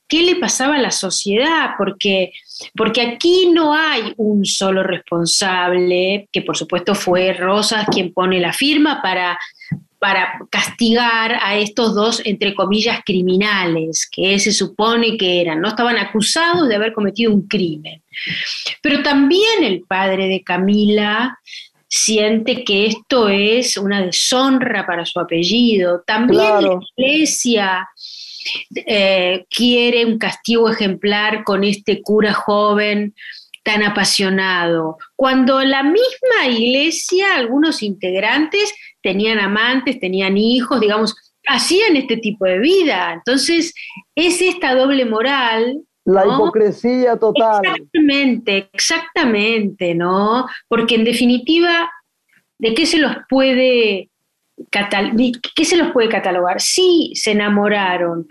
qué 0.09 0.23
le 0.23 0.37
pasaba 0.37 0.77
a 0.77 0.81
la 0.81 0.91
sociedad, 0.91 1.71
porque, 1.79 2.33
porque 2.75 3.03
aquí 3.03 3.51
no 3.53 3.75
hay 3.75 4.13
un 4.17 4.45
solo 4.45 4.83
responsable, 4.83 6.29
que 6.33 6.43
por 6.43 6.57
supuesto 6.57 6.95
fue 6.95 7.33
Rosas 7.33 7.87
quien 7.91 8.13
pone 8.13 8.41
la 8.41 8.53
firma 8.53 9.01
para 9.03 9.39
para 9.99 10.39
castigar 10.51 11.39
a 11.43 11.57
estos 11.57 11.95
dos, 11.95 12.21
entre 12.25 12.55
comillas, 12.55 13.01
criminales, 13.05 14.09
que 14.11 14.39
se 14.39 14.53
supone 14.53 15.17
que 15.17 15.41
eran, 15.41 15.61
no 15.61 15.69
estaban 15.69 15.97
acusados 15.97 16.69
de 16.69 16.77
haber 16.77 16.93
cometido 16.93 17.33
un 17.33 17.49
crimen. 17.49 18.03
Pero 18.83 19.03
también 19.03 19.65
el 19.65 19.83
padre 19.83 20.29
de 20.29 20.43
Camila 20.43 21.39
siente 21.89 22.63
que 22.63 22.87
esto 22.87 23.29
es 23.29 23.77
una 23.77 24.03
deshonra 24.03 24.87
para 24.87 25.07
su 25.07 25.19
apellido. 25.19 26.03
También 26.07 26.63
la 26.63 26.79
iglesia 26.97 27.89
eh, 28.75 29.45
quiere 29.51 30.05
un 30.05 30.19
castigo 30.19 30.71
ejemplar 30.71 31.45
con 31.45 31.65
este 31.65 32.03
cura 32.03 32.33
joven 32.33 33.15
tan 33.67 33.83
apasionado, 33.83 34.97
cuando 35.17 35.61
la 35.65 35.83
misma 35.83 36.47
iglesia, 36.49 37.35
algunos 37.35 37.83
integrantes, 37.83 38.73
tenían 39.03 39.41
amantes, 39.41 39.99
tenían 39.99 40.37
hijos, 40.37 40.81
digamos, 40.81 41.17
hacían 41.49 41.97
este 41.97 42.17
tipo 42.17 42.45
de 42.45 42.61
vida. 42.61 43.13
Entonces, 43.13 43.75
es 44.15 44.41
esta 44.41 44.75
doble 44.75 45.05
moral. 45.05 45.83
La 46.05 46.25
hipocresía 46.25 47.17
total. 47.17 47.61
Exactamente, 47.65 48.69
exactamente, 48.73 49.97
¿no? 49.97 50.47
Porque 50.69 50.95
en 50.95 51.05
definitiva, 51.05 51.91
¿de 52.59 52.73
qué 52.73 52.87
se 52.87 52.99
los 52.99 53.17
puede, 53.29 54.11
qué 54.71 55.65
se 55.65 55.77
los 55.77 55.93
puede 55.93 56.09
catalogar? 56.09 56.61
Sí, 56.61 57.13
se 57.15 57.33
enamoraron, 57.33 58.27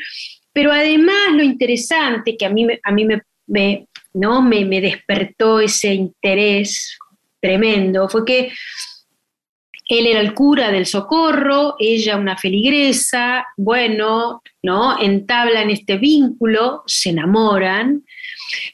pero 0.54 0.72
además 0.72 1.34
lo 1.34 1.44
interesante 1.44 2.38
que 2.38 2.46
a 2.46 2.50
mí, 2.50 2.68
a 2.84 2.92
mí 2.92 3.06
me, 3.48 3.88
¿no? 4.14 4.42
me, 4.42 4.66
me 4.66 4.82
despertó 4.82 5.60
ese 5.60 5.94
interés 5.94 6.98
tremendo 7.40 8.10
fue 8.10 8.26
que 8.26 8.52
él 9.88 10.08
era 10.08 10.20
el 10.20 10.34
cura 10.34 10.72
del 10.72 10.88
socorro, 10.88 11.76
ella 11.78 12.18
una 12.18 12.38
feligresa, 12.38 13.46
bueno, 13.56 14.42
¿no? 14.64 15.00
Entablan 15.00 15.70
este 15.70 15.98
vínculo, 15.98 16.82
se 16.88 17.12
enamoran, 17.12 18.04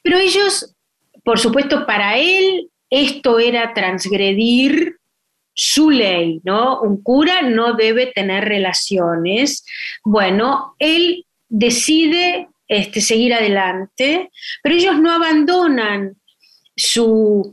pero 0.03 0.17
ellos, 0.17 0.73
por 1.23 1.37
supuesto, 1.37 1.85
para 1.85 2.17
él 2.17 2.69
esto 2.89 3.39
era 3.39 3.73
transgredir 3.73 4.99
su 5.53 5.89
ley, 5.89 6.41
¿no? 6.43 6.81
Un 6.81 7.01
cura 7.01 7.41
no 7.41 7.73
debe 7.73 8.07
tener 8.07 8.45
relaciones. 8.45 9.65
Bueno, 10.03 10.75
él 10.79 11.25
decide 11.49 12.47
este, 12.67 13.01
seguir 13.01 13.33
adelante, 13.33 14.29
pero 14.63 14.75
ellos 14.75 14.99
no 14.99 15.11
abandonan 15.11 16.15
su, 16.75 17.51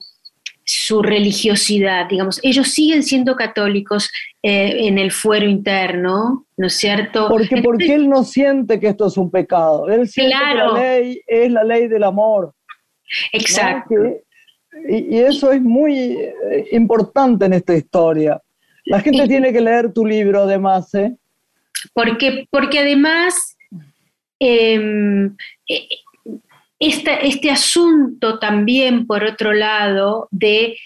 su 0.65 1.03
religiosidad, 1.03 2.09
digamos, 2.09 2.41
ellos 2.43 2.69
siguen 2.69 3.03
siendo 3.03 3.35
católicos 3.35 4.11
eh, 4.43 4.87
en 4.87 4.99
el 4.99 5.11
fuero 5.11 5.47
interno, 5.47 6.47
¿no 6.57 6.67
es 6.67 6.75
cierto? 6.75 7.27
Porque, 7.29 7.63
porque 7.63 7.95
él 7.95 8.09
no 8.09 8.23
siente 8.23 8.79
que 8.79 8.89
esto 8.89 9.07
es 9.07 9.17
un 9.17 9.31
pecado, 9.31 9.89
él 9.89 10.07
siente 10.07 10.37
que 10.37 10.55
la 10.55 10.73
ley 10.73 11.23
es 11.27 11.51
la 11.51 11.65
ley 11.65 11.89
del 11.89 12.05
amor. 12.05 12.55
Exacto. 13.33 13.95
Y, 14.89 15.19
eso 15.19 15.53
es 15.53 15.61
muy 15.61 16.13
eh, 16.13 16.69
importante 16.73 17.47
en 17.47 17.55
esta 17.55 17.75
historia. 17.75 18.41
La 18.85 19.01
gente 19.01 19.27
tiene 19.29 19.53
que 19.53 19.61
leer 19.61 19.93
tu 19.93 20.05
libro 20.05 20.43
además, 20.43 20.95
¿eh? 20.95 21.15
Porque, 21.93 22.47
porque 22.51 22.79
además 22.79 23.57
em, 24.39 25.37
eh, 25.69 25.89
este 26.79 27.51
asunto 27.51 28.39
también, 28.39 29.07
por 29.07 29.25
otro 29.25 29.53
lado, 29.53 30.29
de 30.31 30.77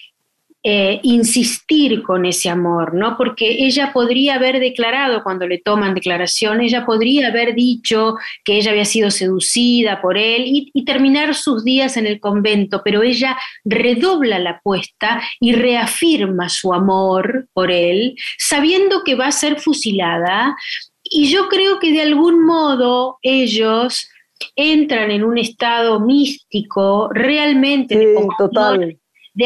eh, 0.64 1.00
insistir 1.02 2.02
con 2.02 2.24
ese 2.24 2.48
amor, 2.48 2.94
¿no? 2.94 3.16
Porque 3.16 3.66
ella 3.66 3.92
podría 3.92 4.36
haber 4.36 4.60
declarado, 4.60 5.24
cuando 5.24 5.46
le 5.46 5.58
toman 5.58 5.94
declaración, 5.94 6.60
ella 6.60 6.86
podría 6.86 7.28
haber 7.28 7.54
dicho 7.54 8.14
que 8.44 8.58
ella 8.58 8.70
había 8.70 8.84
sido 8.84 9.10
seducida 9.10 10.00
por 10.00 10.16
él 10.16 10.44
y, 10.46 10.70
y 10.72 10.84
terminar 10.84 11.34
sus 11.34 11.64
días 11.64 11.96
en 11.96 12.06
el 12.06 12.20
convento, 12.20 12.82
pero 12.84 13.02
ella 13.02 13.36
redobla 13.64 14.38
la 14.38 14.50
apuesta 14.50 15.20
y 15.40 15.52
reafirma 15.52 16.48
su 16.48 16.72
amor 16.72 17.48
por 17.52 17.72
él, 17.72 18.14
sabiendo 18.38 19.02
que 19.04 19.16
va 19.16 19.26
a 19.26 19.32
ser 19.32 19.60
fusilada. 19.60 20.56
Y 21.02 21.26
yo 21.26 21.48
creo 21.48 21.80
que 21.80 21.90
de 21.90 22.02
algún 22.02 22.46
modo 22.46 23.18
ellos 23.22 24.08
entran 24.56 25.10
en 25.10 25.24
un 25.24 25.38
estado 25.38 26.00
místico 26.00 27.08
realmente 27.12 27.96
de, 27.96 28.14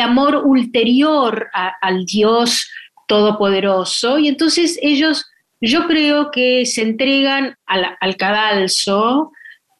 Amor, 0.02 0.42
ulterior 0.44 1.48
al 1.80 2.04
Dios 2.04 2.68
Todopoderoso. 3.06 4.18
Y 4.18 4.28
entonces 4.28 4.78
ellos, 4.82 5.26
yo 5.60 5.86
creo 5.86 6.30
que 6.30 6.66
se 6.66 6.82
entregan 6.82 7.56
al, 7.66 7.96
al 8.00 8.16
cadalso, 8.16 9.30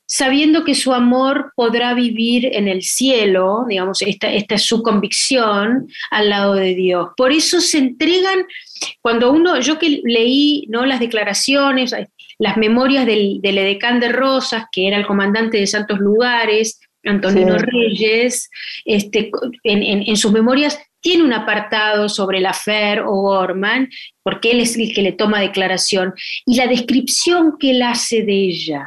sabiendo 0.07 0.65
que 0.65 0.75
su 0.75 0.95
amor 0.95 1.53
podrá 1.57 1.93
vivir 1.93 2.47
en 2.53 2.69
el 2.69 2.83
cielo, 2.83 3.65
digamos, 3.69 4.01
esta, 4.03 4.33
esta 4.33 4.55
es 4.55 4.63
su 4.63 4.83
convicción 4.83 5.89
al 6.11 6.31
lado 6.31 6.55
de 6.55 6.75
Dios. 6.75 7.09
Por 7.17 7.33
eso 7.33 7.61
se 7.61 7.79
entregan, 7.79 8.47
cuando 9.03 9.33
uno, 9.33 9.61
yo 9.61 9.79
que 9.79 10.01
leí 10.05 10.67
¿no? 10.69 10.87
las 10.87 11.01
declaraciones, 11.01 11.95
las 12.39 12.57
memorias 12.57 13.05
del, 13.07 13.41
del 13.41 13.59
edecán 13.59 13.99
de 13.99 14.11
Rosas, 14.11 14.65
que 14.71 14.87
era 14.87 14.97
el 14.97 15.07
comandante 15.07 15.59
de 15.59 15.67
Santos 15.67 15.99
Lugares, 15.99 16.79
Antonino 17.07 17.57
Reyes, 17.59 18.51
este, 18.85 19.31
en, 19.65 20.17
sus 20.17 20.33
memorias 20.33 20.79
tiene 21.01 21.23
un 21.23 21.33
apartado 21.33 22.09
sobre 22.09 22.41
la 22.41 22.53
Fer 22.53 23.01
o 23.01 23.13
Gorman, 23.13 23.89
porque 24.23 24.51
él 24.51 24.61
es 24.61 24.77
el 24.77 24.93
que 24.93 25.03
le 25.03 25.13
toma 25.13 25.41
declaración, 25.41 26.15
y 26.45 26.57
la 26.57 26.67
descripción 26.67 27.57
que 27.59 27.71
él 27.71 27.83
hace 27.83 28.23
de 28.23 28.33
ella. 28.33 28.87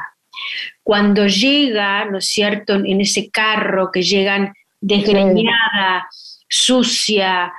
Cuando 0.82 1.26
llega, 1.26 2.04
¿no 2.04 2.18
es 2.18 2.26
cierto?, 2.26 2.74
en 2.74 3.00
ese 3.00 3.30
carro 3.30 3.90
que 3.92 4.02
llegan 4.02 4.52
desgreñada, 4.80 6.08
sucia. 6.48 7.52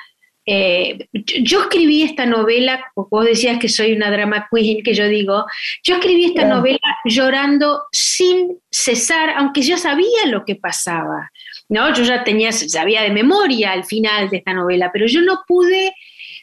Eh, 0.53 1.07
yo 1.13 1.61
escribí 1.61 2.03
esta 2.03 2.25
novela, 2.25 2.83
vos 2.93 3.23
decías 3.23 3.57
que 3.57 3.69
soy 3.69 3.93
una 3.93 4.11
drama 4.11 4.49
queen, 4.51 4.83
que 4.83 4.93
yo 4.93 5.07
digo, 5.07 5.45
yo 5.81 5.95
escribí 5.95 6.25
esta 6.25 6.43
novela 6.43 6.77
llorando 7.05 7.83
sin 7.93 8.59
cesar, 8.69 9.29
aunque 9.37 9.61
ya 9.61 9.77
sabía 9.77 10.25
lo 10.25 10.43
que 10.43 10.57
pasaba, 10.57 11.31
¿no? 11.69 11.93
Yo 11.93 12.03
ya 12.03 12.25
tenía, 12.25 12.51
sabía 12.51 13.01
de 13.03 13.11
memoria 13.11 13.71
al 13.71 13.85
final 13.85 14.29
de 14.29 14.37
esta 14.37 14.53
novela, 14.53 14.89
pero 14.91 15.07
yo 15.07 15.21
no 15.21 15.39
pude 15.47 15.93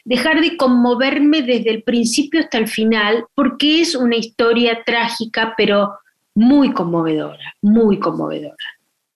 dejar 0.05 0.41
de 0.41 0.57
conmoverme 0.57 1.43
desde 1.43 1.69
el 1.69 1.83
principio 1.83 2.39
hasta 2.39 2.57
el 2.57 2.67
final, 2.67 3.25
porque 3.35 3.81
es 3.81 3.93
una 3.93 4.15
historia 4.15 4.81
trágica, 4.83 5.53
pero 5.55 5.99
muy 6.33 6.73
conmovedora, 6.73 7.53
muy 7.61 7.99
conmovedora. 7.99 8.65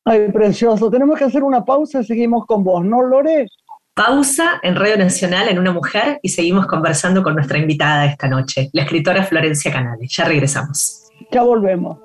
Ay, 0.06 0.32
precioso. 0.32 0.92
Tenemos 0.92 1.18
que 1.18 1.24
hacer 1.24 1.44
una 1.44 1.66
pausa 1.66 2.02
y 2.02 2.04
seguimos 2.04 2.46
con 2.46 2.64
vos, 2.64 2.86
¿no, 2.86 3.02
Lore? 3.02 3.48
Pausa 3.96 4.60
en 4.64 4.76
Radio 4.76 4.98
Nacional 4.98 5.50
en 5.50 5.60
Una 5.60 5.72
Mujer 5.72 6.20
y 6.24 6.30
seguimos 6.30 6.66
conversando 6.66 7.22
con 7.22 7.36
nuestra 7.36 7.60
invitada 7.60 8.08
esta 8.08 8.28
noche, 8.28 8.72
la 8.74 8.82
escritora 8.82 9.24
Florencia 9.24 9.72
Canales. 9.72 10.12
Ya 10.12 10.26
regresamos. 10.26 11.12
Ya 11.32 11.44
volvemos. 11.44 12.00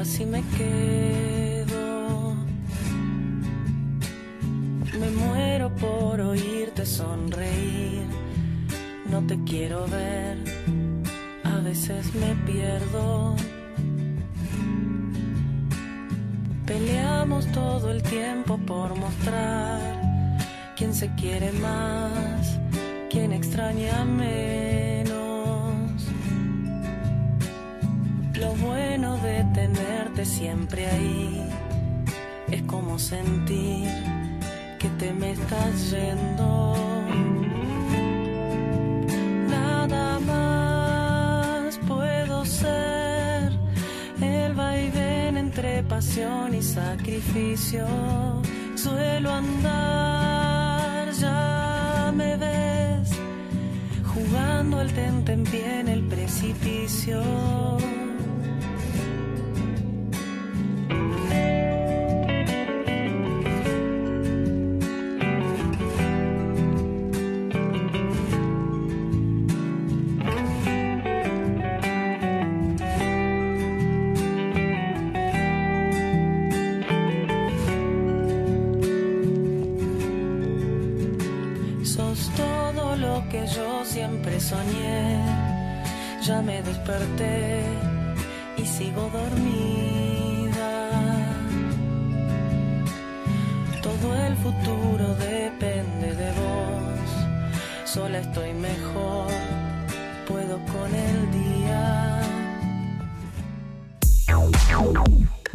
Casi 0.00 0.24
me 0.24 0.42
quedo. 0.56 2.34
Me 4.98 5.10
muero 5.10 5.68
por 5.76 6.18
oírte 6.22 6.86
sonreír. 6.86 8.06
No 9.10 9.20
te 9.26 9.36
quiero 9.44 9.86
ver, 9.88 10.38
a 11.44 11.56
veces 11.58 12.14
me 12.14 12.34
pierdo. 12.46 13.36
Peleamos 16.64 17.44
todo 17.52 17.90
el 17.90 18.02
tiempo 18.02 18.56
por 18.56 18.96
mostrar 18.96 19.80
quién 20.76 20.94
se 20.94 21.14
quiere 21.16 21.52
más 21.52 22.58
quien 23.10 23.32
extraña 23.34 24.02
menos. 24.06 25.10
Lo 28.40 28.50
bueno 28.66 28.89
siempre 30.24 30.86
ahí 30.86 31.42
es 32.50 32.62
como 32.62 32.98
sentir 32.98 33.88
que 34.78 34.88
te 34.98 35.12
me 35.12 35.32
estás 35.32 35.90
yendo. 35.90 36.74
Nada 39.48 40.18
más 40.20 41.78
puedo 41.86 42.44
ser 42.44 43.52
el 44.20 44.54
vaivén 44.54 45.36
entre 45.36 45.82
pasión 45.84 46.54
y 46.54 46.62
sacrificio. 46.62 47.86
Suelo 48.74 49.30
andar 49.30 51.10
ya 51.12 52.12
me 52.14 52.36
ves 52.36 53.10
jugando 54.04 54.80
el 54.80 54.92
tente 54.92 55.32
en 55.32 55.44
pie 55.44 55.80
en 55.80 55.88
el 55.88 56.02
precipicio. 56.04 57.22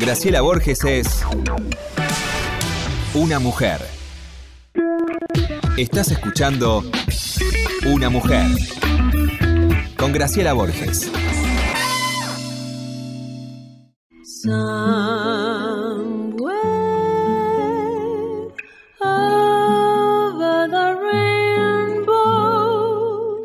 Graciela 0.05 0.41
Borges 0.41 0.83
es 0.83 1.25
una 3.15 3.39
mujer. 3.39 3.79
Estás 5.77 6.11
escuchando 6.11 6.83
Una 7.87 8.11
mujer 8.11 8.45
con 9.97 10.13
Graciela 10.13 10.53
Borges. 10.53 11.11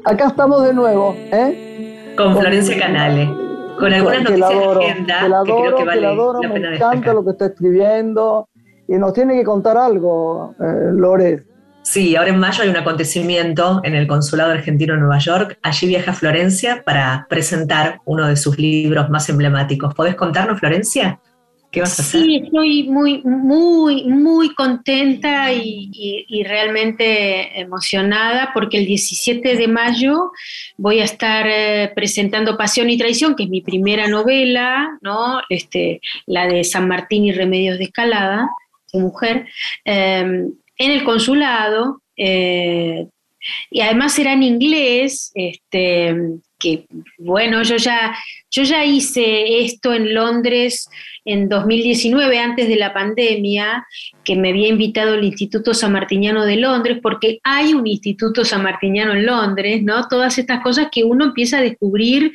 Acá 0.05 0.27
estamos 0.27 0.63
de 0.65 0.75
nuevo, 0.75 1.15
¿eh? 1.17 2.15
Con 2.19 2.37
Florencia 2.37 2.79
Canale, 2.79 3.50
con 3.81 3.93
algunas 3.93 4.23
noticias 4.23 4.51
de 4.51 4.85
agenda 4.85 5.43
que, 5.45 5.53
creo 5.53 5.77
que 5.77 5.85
vale 5.85 6.01
la 6.01 6.51
pena 6.53 6.71
Me 6.71 6.77
encanta 6.77 7.13
lo 7.13 7.25
que 7.25 7.31
está 7.31 7.47
escribiendo 7.47 8.49
y 8.87 8.95
nos 8.95 9.13
tiene 9.13 9.35
que 9.35 9.45
contar 9.45 9.77
algo, 9.77 10.55
eh, 10.61 10.91
Lore. 10.93 11.45
Sí, 11.83 12.15
ahora 12.15 12.31
en 12.31 12.39
mayo 12.39 12.63
hay 12.63 12.69
un 12.69 12.77
acontecimiento 12.77 13.81
en 13.85 13.95
el 13.95 14.07
Consulado 14.07 14.53
Argentino 14.53 14.95
en 14.95 15.01
Nueva 15.01 15.19
York. 15.19 15.59
Allí 15.63 15.87
viaja 15.87 16.13
Florencia 16.13 16.83
para 16.85 17.27
presentar 17.29 18.01
uno 18.05 18.27
de 18.27 18.37
sus 18.37 18.59
libros 18.59 19.09
más 19.09 19.29
emblemáticos. 19.29 19.95
¿Podés 19.95 20.15
contarnos, 20.15 20.61
Florencia? 20.61 21.19
¿Qué 21.71 21.81
vas 21.81 21.99
a 21.99 22.03
hacer? 22.03 22.23
Sí, 22.23 22.37
estoy 22.37 22.85
muy, 22.85 23.23
muy, 23.23 24.05
muy 24.05 24.55
contenta 24.55 25.53
y, 25.53 26.43
realmente 26.45 27.61
emocionada 27.61 28.51
porque 28.53 28.79
el 28.79 28.87
17 28.87 29.57
de 29.57 29.69
mayo 29.69 30.33
voy 30.77 31.01
a 31.01 31.05
estar 31.05 31.47
eh, 31.49 31.93
presentando 31.95 32.57
Pasión 32.57 32.91
y 32.91 32.99
Traición, 32.99 33.37
que 33.37 33.45
es 33.45 33.49
mi 33.49 33.61
primera 33.61 34.09
novela, 34.09 34.99
¿no? 35.03 35.43
Este, 35.49 36.01
la 36.27 36.47
de 36.47 36.65
San 36.65 36.89
Martín 36.89 37.25
y 37.25 37.33
Remedios 37.33 37.79
de 37.79 37.85
Escalada, 37.85 38.49
su 38.87 38.99
mujer. 38.99 39.47
Em, 39.85 40.53
en 40.77 40.91
el 40.91 41.05
consulado, 41.05 42.01
eh, 42.17 43.07
y 43.71 43.81
además 43.81 44.19
era 44.19 44.33
en 44.33 44.43
inglés, 44.43 45.31
este, 45.35 46.15
que 46.59 46.87
bueno, 47.19 47.63
yo 47.63 47.77
ya, 47.77 48.17
yo 48.51 48.63
ya 48.63 48.85
hice 48.85 49.65
esto 49.65 49.95
en 49.95 50.15
Londres 50.15 50.89
en 51.25 51.49
2019, 51.49 52.39
antes 52.39 52.69
de 52.69 52.77
la 52.77 52.93
pandemia, 52.93 53.87
que 54.25 54.37
me 54.37 54.51
había 54.51 54.69
invitado 54.69 55.15
el 55.15 55.25
Instituto 55.25 55.75
Samartiniano 55.75 56.45
de 56.45 56.57
Londres, 56.57 56.99
porque 57.03 57.41
hay 57.43 57.75
un 57.75 57.87
Instituto 57.87 58.45
Samartiniano 58.45 59.13
en 59.13 59.27
Londres, 59.27 59.83
¿no? 59.83 60.09
Todas 60.09 60.39
estas 60.39 60.63
cosas 60.63 60.89
que 60.91 61.05
uno 61.05 61.25
empieza 61.25 61.59
a 61.59 61.63
descubrir, 61.63 62.33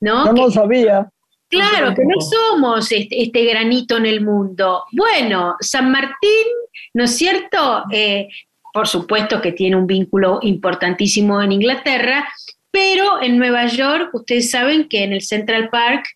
¿no? 0.00 0.24
No 0.26 0.32
lo 0.32 0.50
sabía. 0.50 1.10
Claro, 1.48 1.94
que 1.94 2.02
no 2.06 2.18
somos 2.18 2.90
este, 2.92 3.22
este, 3.22 3.44
granito 3.44 3.98
en 3.98 4.06
el 4.06 4.22
mundo. 4.22 4.84
Bueno, 4.92 5.56
San 5.60 5.90
Martín, 5.90 6.46
¿no 6.94 7.04
es 7.04 7.14
cierto? 7.16 7.84
Eh, 7.92 8.28
por 8.72 8.88
supuesto 8.88 9.42
que 9.42 9.52
tiene 9.52 9.76
un 9.76 9.86
vínculo 9.86 10.38
importantísimo 10.40 11.42
en 11.42 11.52
Inglaterra, 11.52 12.26
pero 12.70 13.22
en 13.22 13.36
Nueva 13.36 13.66
York, 13.66 14.14
ustedes 14.14 14.50
saben 14.50 14.88
que 14.88 15.04
en 15.04 15.12
el 15.12 15.20
Central 15.20 15.68
Park 15.68 16.06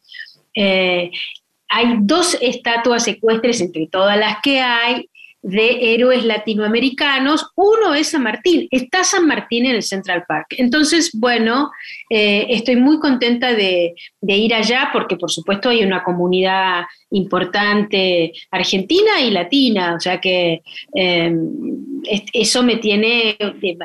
eh, 0.55 1.11
hay 1.69 1.97
dos 2.01 2.37
estatuas 2.41 3.07
ecuestres 3.09 3.61
entre 3.61 3.89
todas 3.89 4.19
las 4.19 4.39
que 4.43 4.61
hay, 4.61 5.09
de 5.47 5.95
héroes 5.95 6.25
latinoamericanos. 6.25 7.53
Uno 7.55 7.95
es 7.95 8.09
San 8.09 8.25
Martín, 8.25 8.67
está 8.71 9.05
San 9.05 9.29
Martín 9.29 9.65
en 9.67 9.77
el 9.77 9.83
Central 9.85 10.25
Park. 10.27 10.49
Entonces, 10.59 11.13
bueno, 11.15 11.71
eh, 12.11 12.47
estoy 12.51 12.75
muy 12.75 12.99
contenta 12.99 13.53
de, 13.53 13.95
ir 14.23 14.55
allá 14.55 14.91
porque 14.93 15.17
por 15.17 15.31
supuesto 15.31 15.69
hay 15.69 15.85
una 15.85 16.03
comunidad 16.03 16.83
importante 17.11 18.33
argentina 18.51 19.21
y 19.21 19.31
latina, 19.31 19.95
o 19.95 20.01
sea 20.01 20.21
que 20.21 20.63
eh, 20.97 21.33
eso 22.33 22.65
me 22.65 22.77
tiene 22.77 23.39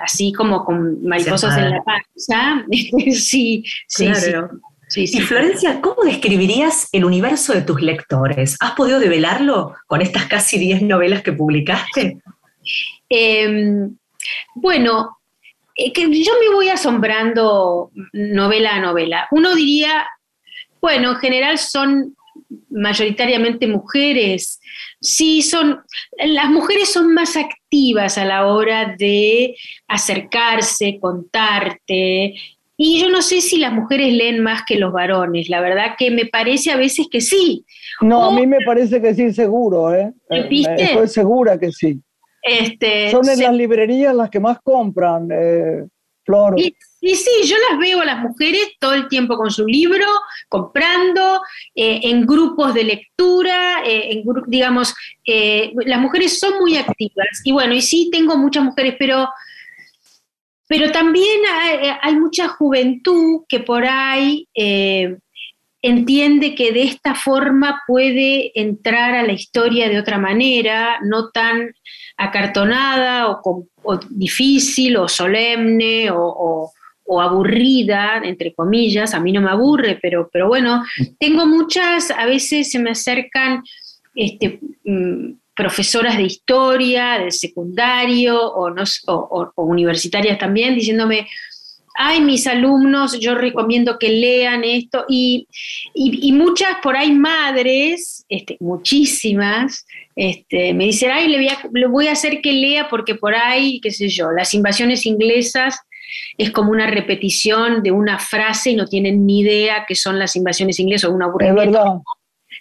así 0.04 0.34
como 0.34 0.66
con 0.66 1.04
mariposas 1.04 1.58
en 1.60 1.70
la 1.70 1.84
panza. 1.84 2.66
sí, 3.12 3.64
sí, 3.88 4.06
claro. 4.08 4.50
Y 4.96 5.22
Florencia, 5.22 5.80
¿cómo 5.82 6.04
describirías 6.04 6.90
el 6.92 7.06
universo 7.06 7.54
de 7.54 7.62
tus 7.62 7.82
lectores? 7.82 8.58
¿Has 8.60 8.72
podido 8.72 9.00
develarlo 9.00 9.76
con 9.88 10.02
estas 10.02 10.26
casi 10.26 10.58
10 10.58 10.84
novelas 10.84 11.24
que 11.24 11.34
publicaste? 11.34 12.18
Em, 13.14 13.98
bueno, 14.56 15.18
eh, 15.76 15.92
que 15.92 16.04
yo 16.04 16.32
me 16.40 16.54
voy 16.54 16.70
asombrando 16.70 17.92
novela 18.14 18.76
a 18.76 18.80
novela. 18.80 19.28
Uno 19.32 19.54
diría, 19.54 20.08
bueno, 20.80 21.12
en 21.12 21.16
general 21.18 21.58
son 21.58 22.16
mayoritariamente 22.70 23.68
mujeres. 23.68 24.62
Sí, 25.02 25.42
son, 25.42 25.82
las 26.18 26.50
mujeres 26.50 26.92
son 26.92 27.14
más 27.14 27.36
activas 27.36 28.18
a 28.18 28.26
la 28.26 28.48
hora 28.48 28.96
de 28.98 29.58
acercarse, 29.88 30.98
contarte, 31.02 32.36
y 32.84 33.00
yo 33.00 33.10
no 33.10 33.22
sé 33.22 33.42
si 33.42 33.58
las 33.58 33.72
mujeres 33.74 34.12
leen 34.12 34.42
más 34.42 34.64
que 34.66 34.76
los 34.76 34.92
varones, 34.92 35.50
la 35.50 35.62
verdad 35.62 35.94
que 36.00 36.10
me 36.10 36.26
parece 36.26 36.72
a 36.72 36.78
veces 36.78 37.06
que 37.12 37.22
sí. 37.22 37.64
No, 38.02 38.24
a 38.24 38.32
mí 38.32 38.48
me 38.48 38.58
parece 38.66 39.00
que 39.00 39.14
sí, 39.14 39.32
seguro, 39.34 39.94
¿eh? 39.94 40.12
eh 40.32 40.48
¿Viste? 40.50 40.82
Estoy 40.86 41.08
segura 41.08 41.60
que 41.60 41.72
sí. 41.72 42.02
Este, 42.42 43.12
Son 43.12 43.30
en 43.30 43.40
las 43.40 43.54
librerías 43.54 44.16
las 44.16 44.32
que 44.32 44.40
más 44.40 44.58
compran, 44.64 45.30
eh, 45.32 45.86
Flor. 46.26 46.56
Y, 46.58 46.76
sí, 47.16 47.30
yo 47.46 47.56
las 47.70 47.78
veo 47.78 48.02
a 48.02 48.06
las 48.06 48.18
mujeres 48.18 48.70
todo 48.80 48.96
el 48.96 49.08
tiempo 49.08 49.38
con 49.38 49.52
su 49.52 49.68
libro, 49.68 50.08
comprando, 50.50 51.40
eh, 51.76 52.00
en 52.02 52.26
grupos 52.26 52.74
de 52.74 52.84
lectura, 52.84 53.84
en, 53.86 54.24
digamos, 54.48 54.96
las 55.86 56.00
mujeres 56.00 56.40
son 56.40 56.58
muy 56.60 56.78
activas. 56.78 57.42
Y 57.44 57.52
bueno, 57.52 57.76
y 57.76 57.82
sí 57.84 58.10
tengo 58.12 58.38
muchas 58.38 58.64
mujeres, 58.64 58.96
pero 58.98 59.30
pero 60.72 60.90
también 60.90 61.42
hay, 62.02 62.16
mucha 62.16 62.48
juventud 62.48 63.42
que 63.50 63.60
por 63.60 63.84
ahí 63.86 64.48
eh, 64.56 65.18
entiende 65.82 66.56
que 66.56 66.72
de 66.72 66.84
esta 66.84 67.14
forma 67.14 67.82
puede 67.86 68.58
entrar 68.58 69.16
a 69.16 69.24
la 69.24 69.34
historia 69.34 69.90
de 69.90 70.00
otra 70.00 70.18
manera, 70.18 71.00
no 71.04 71.30
tan 71.32 71.74
acartonada 72.16 73.28
o, 73.44 73.68
difícil 74.12 74.96
o 74.96 75.10
solemne 75.10 76.10
o, 76.10 76.72
aburrida, 77.20 78.22
entre 78.24 78.54
comillas, 78.54 79.14
a 79.14 79.20
mí 79.20 79.34
no 79.34 79.42
me 79.42 79.52
aburre, 79.52 80.00
pero, 80.02 80.30
pero 80.32 80.48
bueno, 80.48 80.86
tengo 81.20 81.46
muchas, 81.46 82.12
a 82.12 82.26
veces 82.26 82.72
se 82.72 82.80
me 82.80 82.92
acercan 82.92 83.62
este, 84.16 84.62
mm, 84.86 85.34
profesoras 85.62 86.18
de 86.18 86.24
historia, 86.24 87.20
del 87.20 87.32
secundario 87.32 88.36
o, 88.36 89.52
universitarias 89.58 90.40
también, 90.40 90.74
diciéndome, 90.74 91.28
ay, 91.94 92.20
mis 92.22 92.48
alumnos, 92.48 93.20
yo 93.20 93.36
recomiendo 93.36 94.00
que 94.00 94.10
lean 94.10 94.64
esto. 94.64 95.06
Y, 95.08 95.48
muchas 96.34 96.78
por 96.82 96.98
ahí 96.98 97.12
madres, 97.12 98.26
este, 98.28 98.58
muchísimas, 98.60 99.86
este, 100.16 100.74
me 100.74 100.86
dicen, 100.86 101.12
ay, 101.12 101.28
le 101.28 101.38
voy, 101.38 101.48
a, 101.50 101.70
le 101.72 101.88
voy 101.88 102.08
a 102.08 102.14
hacer 102.14 102.42
que 102.42 102.54
lea 102.54 102.90
porque 102.90 103.14
por 103.14 103.36
ahí, 103.36 103.80
qué 103.82 103.92
sé 103.92 104.10
yo, 104.10 104.32
las 104.32 104.56
invasiones 104.56 105.06
inglesas 105.06 105.80
es 106.40 106.50
como 106.50 106.72
una 106.72 106.88
repetición 106.88 107.84
de 107.84 107.92
una 107.92 108.18
frase 108.18 108.72
y 108.72 108.76
no 108.76 108.88
tienen 108.88 109.28
ni 109.28 109.42
idea 109.42 109.86
qué 109.88 109.94
son 109.94 110.18
las 110.18 110.36
invasiones 110.36 110.80
inglesas 110.80 111.12
o 111.12 111.14
un 111.14 111.22
aburrimiento. 111.22 112.02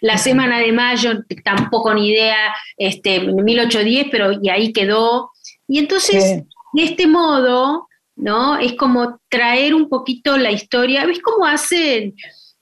La 0.01 0.19
Semana 0.19 0.59
de 0.59 0.73
Mayo, 0.73 1.13
tampoco 1.45 1.93
ni 1.95 2.09
idea, 2.09 2.55
este, 2.77 3.21
1810, 3.21 4.07
pero 4.11 4.33
y 4.41 4.49
ahí 4.49 4.73
quedó. 4.73 5.31
Y 5.69 5.79
entonces, 5.79 6.43
de 6.73 6.83
este 6.83 7.07
modo, 7.07 7.89
¿no? 8.17 8.59
Es 8.59 8.75
como 8.75 9.21
traer 9.29 9.75
un 9.75 9.89
poquito 9.89 10.37
la 10.37 10.53
historia, 10.53 11.07
¿ves 11.07 11.21
cómo 11.21 11.47
hacen 11.47 12.15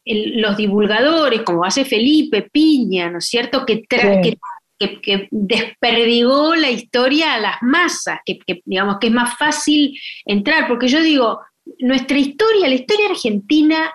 los 0.05 0.57
divulgadores, 0.57 1.42
como 1.42 1.64
hace 1.64 1.85
Felipe 1.85 2.48
Piña, 2.51 3.11
¿no 3.11 3.18
es 3.18 3.27
cierto? 3.27 3.66
Que, 3.66 3.83
que, 3.83 4.38
desperdigó 5.31 6.55
la 6.55 6.70
historia 6.70 7.35
a 7.35 7.40
las 7.40 7.57
masas, 7.62 8.20
que, 8.24 8.38
digamos 8.64 8.98
que 9.01 9.09
es 9.09 9.12
más 9.12 9.37
fácil 9.37 9.98
entrar, 10.24 10.68
porque 10.68 10.87
yo 10.87 11.03
digo, 11.03 11.40
nuestra 11.81 12.16
historia, 12.16 12.68
la 12.68 12.77
historia 12.77 13.09
argentina 13.11 13.92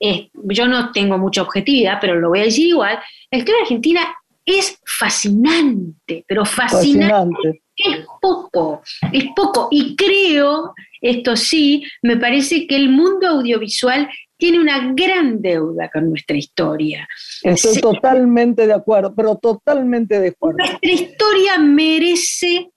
yo 0.00 0.68
no 0.68 0.92
tengo 0.92 1.18
mucha 1.18 1.42
objetividad, 1.42 1.98
pero 2.00 2.18
lo 2.20 2.28
voy 2.28 2.40
a 2.40 2.44
decir 2.44 2.68
igual, 2.68 2.98
la 3.30 3.38
historia 3.38 3.62
argentina 3.62 4.00
es 4.44 4.80
fascinante, 4.84 6.24
pero 6.26 6.44
fascinante. 6.44 7.62
Es 7.76 8.06
poco, 8.20 8.82
es 9.12 9.24
poco. 9.36 9.68
Y 9.70 9.94
creo, 9.94 10.74
esto 11.00 11.36
sí, 11.36 11.84
me 12.02 12.16
parece 12.16 12.66
que 12.66 12.74
el 12.74 12.88
mundo 12.88 13.28
audiovisual 13.28 14.08
tiene 14.36 14.60
una 14.60 14.92
gran 14.94 15.42
deuda 15.42 15.90
con 15.92 16.08
nuestra 16.08 16.36
historia. 16.36 17.06
Estoy 17.42 17.80
totalmente 17.80 18.66
de 18.66 18.72
acuerdo, 18.72 19.14
pero 19.14 19.36
totalmente 19.36 20.18
de 20.18 20.28
acuerdo. 20.28 20.58
Nuestra 20.58 20.90
historia 20.90 21.58
merece 21.58 22.70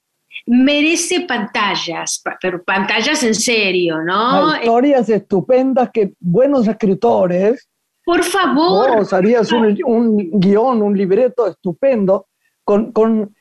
merece 0.53 1.21
pantallas, 1.21 2.21
pero 2.41 2.61
pantallas 2.61 3.23
en 3.23 3.33
serio, 3.33 4.01
¿no? 4.03 4.53
historias 4.57 5.07
estupendas 5.07 5.89
que 5.91 6.13
buenos 6.19 6.67
escritores. 6.67 7.69
Por 8.03 8.21
favor. 8.21 8.97
Vos 8.97 9.13
harías 9.13 9.49
un, 9.53 9.77
un 9.85 10.17
guion, 10.41 10.81
un 10.81 10.97
libreto 10.97 11.47
estupendo 11.47 12.27
con, 12.65 12.91
con, 12.91 13.33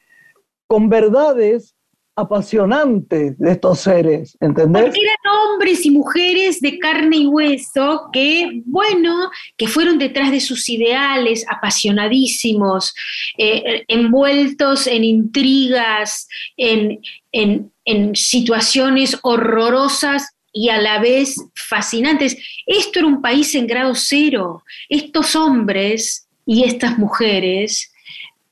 con 0.69 0.89
verdades 0.89 1.75
apasionante 2.21 3.35
de 3.39 3.53
estos 3.53 3.81
seres, 3.81 4.37
¿entendés? 4.41 4.85
Porque 4.85 5.01
eran 5.01 5.53
hombres 5.53 5.85
y 5.85 5.91
mujeres 5.91 6.61
de 6.61 6.79
carne 6.79 7.17
y 7.17 7.27
hueso 7.27 8.09
que, 8.13 8.63
bueno, 8.65 9.31
que 9.57 9.67
fueron 9.67 9.99
detrás 9.99 10.31
de 10.31 10.41
sus 10.41 10.69
ideales, 10.69 11.45
apasionadísimos, 11.49 12.95
eh, 13.39 13.85
envueltos 13.89 14.87
en 14.87 15.05
intrigas, 15.05 16.29
en, 16.57 17.01
en, 17.33 17.73
en 17.85 18.15
situaciones 18.15 19.19
horrorosas 19.23 20.35
y 20.53 20.69
a 20.69 20.81
la 20.81 21.01
vez 21.01 21.37
fascinantes. 21.55 22.37
Esto 22.67 23.01
era 23.01 23.09
un 23.09 23.23
país 23.23 23.55
en 23.55 23.67
grado 23.67 23.95
cero. 23.95 24.63
Estos 24.89 25.37
hombres 25.37 26.29
y 26.45 26.65
estas 26.65 26.99
mujeres 26.99 27.93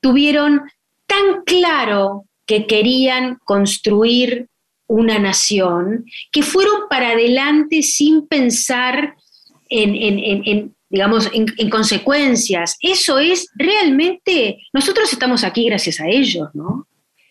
tuvieron 0.00 0.62
tan 1.06 1.42
claro 1.44 2.27
que 2.48 2.66
querían 2.66 3.38
construir 3.44 4.48
una 4.88 5.18
nación, 5.18 6.06
que 6.32 6.42
fueron 6.42 6.88
para 6.88 7.10
adelante 7.10 7.82
sin 7.82 8.26
pensar 8.26 9.14
en, 9.68 10.74
digamos, 10.88 11.30
en, 11.34 11.68
consecuencias. 11.68 12.76
Eso 12.80 13.18
es 13.18 13.50
realmente, 13.54 14.62
nosotros 14.72 15.12
estamos 15.12 15.44
aquí 15.44 15.66
gracias 15.66 16.00
a 16.00 16.08
ellos, 16.08 16.48
¿no? 16.54 16.86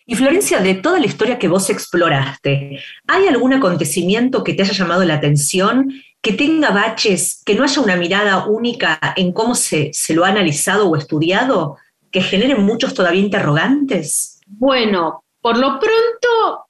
Y 0.06 0.14
Florencia, 0.14 0.60
de 0.60 0.74
toda 0.74 1.00
la 1.00 1.06
historia 1.06 1.38
que 1.38 1.48
vos 1.48 1.68
exploraste, 1.68 2.78
¿hay 3.08 3.26
algún 3.26 3.52
acontecimiento 3.52 4.44
que 4.44 4.54
te 4.54 4.62
haya 4.62 4.72
llamado 4.72 5.04
la 5.04 5.14
atención, 5.14 5.92
que 6.22 6.32
tenga 6.32 6.70
baches, 6.70 7.42
que 7.44 7.56
no 7.56 7.64
haya 7.64 7.82
una 7.82 7.96
mirada 7.96 8.46
única 8.46 9.00
en 9.16 9.32
cómo 9.32 9.56
se, 9.56 9.90
se 9.92 10.14
lo 10.14 10.24
ha 10.24 10.28
analizado 10.28 10.88
o 10.88 10.96
estudiado, 10.96 11.76
que 12.12 12.22
generen 12.22 12.62
muchos 12.62 12.94
todavía 12.94 13.20
interrogantes? 13.20 14.37
Bueno, 14.48 15.24
por 15.40 15.56
lo 15.58 15.78
pronto, 15.78 16.66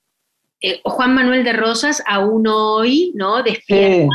eh, 0.60 0.80
Juan 0.84 1.14
Manuel 1.14 1.44
de 1.44 1.52
Rosas 1.52 2.02
aún 2.06 2.46
hoy, 2.46 3.12
¿no? 3.14 3.42
Despierta 3.42 4.08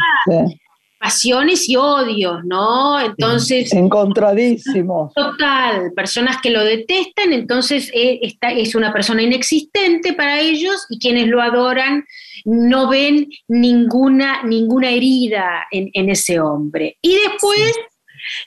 pasiones 1.04 1.68
y 1.68 1.76
odios, 1.76 2.46
¿no? 2.46 2.98
Entonces... 2.98 3.74
Encontradísimos. 3.74 5.14
Total, 5.14 5.92
personas 5.94 6.38
que 6.42 6.50
lo 6.50 6.64
detestan, 6.64 7.34
entonces 7.34 7.92
eh, 7.94 8.22
es 8.42 8.74
una 8.74 8.94
persona 8.94 9.22
inexistente 9.22 10.14
para 10.14 10.40
ellos 10.40 10.86
y 10.90 11.00
quienes 11.00 11.28
lo 11.28 11.42
adoran 11.42 12.06
no 12.46 12.88
ven 12.88 13.28
ninguna, 13.50 14.44
ninguna 14.44 14.92
herida 14.92 15.68
en, 15.72 16.10
ese 16.10 16.40
hombre. 16.40 16.98
Y 17.02 17.16
después, 17.16 17.74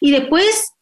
y 0.01 0.13
después 0.13 0.73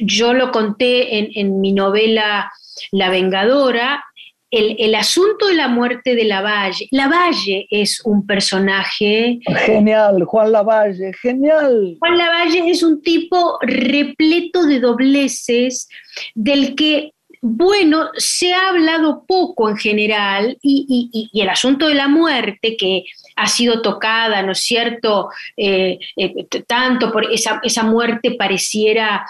yo 0.00 0.34
lo 0.34 0.52
conté 0.52 1.18
en, 1.18 1.30
en 1.34 1.60
mi 1.60 1.72
novela 1.72 2.52
la 2.92 3.10
Vengadora, 3.10 4.04
el, 4.50 4.94
asunto 4.94 5.46
de 5.48 5.54
la 5.54 5.68
muerte 5.68 6.14
de 6.14 6.24
Lavalle. 6.24 6.88
Lavalle 6.90 7.66
es 7.70 8.00
un 8.04 8.26
personaje. 8.26 9.40
Genial, 9.66 10.24
Juan 10.24 10.52
Lavalle, 10.52 11.12
genial. 11.20 11.96
Juan 11.98 12.18
Lavalle 12.18 12.70
es 12.70 12.82
un 12.82 13.02
tipo 13.02 13.58
repleto 13.60 14.64
de 14.64 14.80
dobleces, 14.80 15.88
del 16.34 16.74
que 16.74 17.12
bueno, 17.40 18.08
se 18.16 18.52
ha 18.52 18.70
hablado 18.70 19.24
poco 19.26 19.68
en 19.68 19.76
general 19.76 20.58
y, 20.60 21.30
el 21.32 21.48
asunto 21.48 21.86
de 21.86 21.94
la 21.94 22.08
muerte, 22.08 22.76
que 22.76 23.04
ha 23.38 23.46
sido 23.46 23.80
tocada, 23.82 24.42
¿no 24.42 24.52
es 24.52 24.60
cierto?, 24.60 25.30
eh, 25.56 25.98
eh, 26.16 26.34
tanto 26.66 27.12
por 27.12 27.24
esa, 27.32 27.82
muerte 27.84 28.32
pareciera 28.32 29.24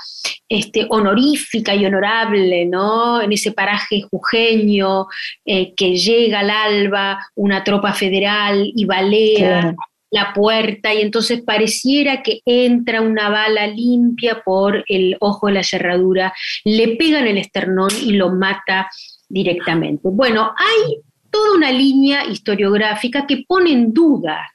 este, 0.49 0.87
honorífica 0.89 1.75
y 1.75 1.85
honorable, 1.85 2.65
¿no?, 2.65 3.21
en 3.21 3.33
ese 3.33 3.53
paraje 3.53 4.03
jujeño 4.11 5.07
eh, 5.45 5.75
que 5.75 5.97
llega 5.97 6.41
al 6.41 6.51
alba 6.51 7.19
una 7.35 7.63
tropa 7.63 7.93
federal 7.93 8.73
y 8.75 8.85
balea 8.87 9.75
la 10.11 10.33
puerta 10.33 10.95
y 10.95 11.03
entonces 11.03 11.43
pareciera 11.43 12.23
que 12.23 12.41
entra 12.47 13.03
una 13.03 13.29
bala 13.29 13.67
limpia 13.67 14.41
por 14.43 14.83
el 14.89 15.19
ojo 15.21 15.49
de 15.49 15.53
la 15.53 15.63
cerradura, 15.63 16.33
le 16.65 16.97
pega 16.97 17.21
en 17.21 17.27
el 17.27 17.37
esternón 17.37 17.91
y 18.03 18.13
lo 18.13 18.31
mata 18.31 18.89
directamente. 19.29 20.09
Bueno, 20.11 20.55
hay 20.57 21.03
toda 21.31 21.57
una 21.57 21.73
línea 21.73 22.27
historiográfica 22.27 23.27
que 23.27 23.45
pone 23.47 23.73
en 23.73 23.93
duda 23.93 24.53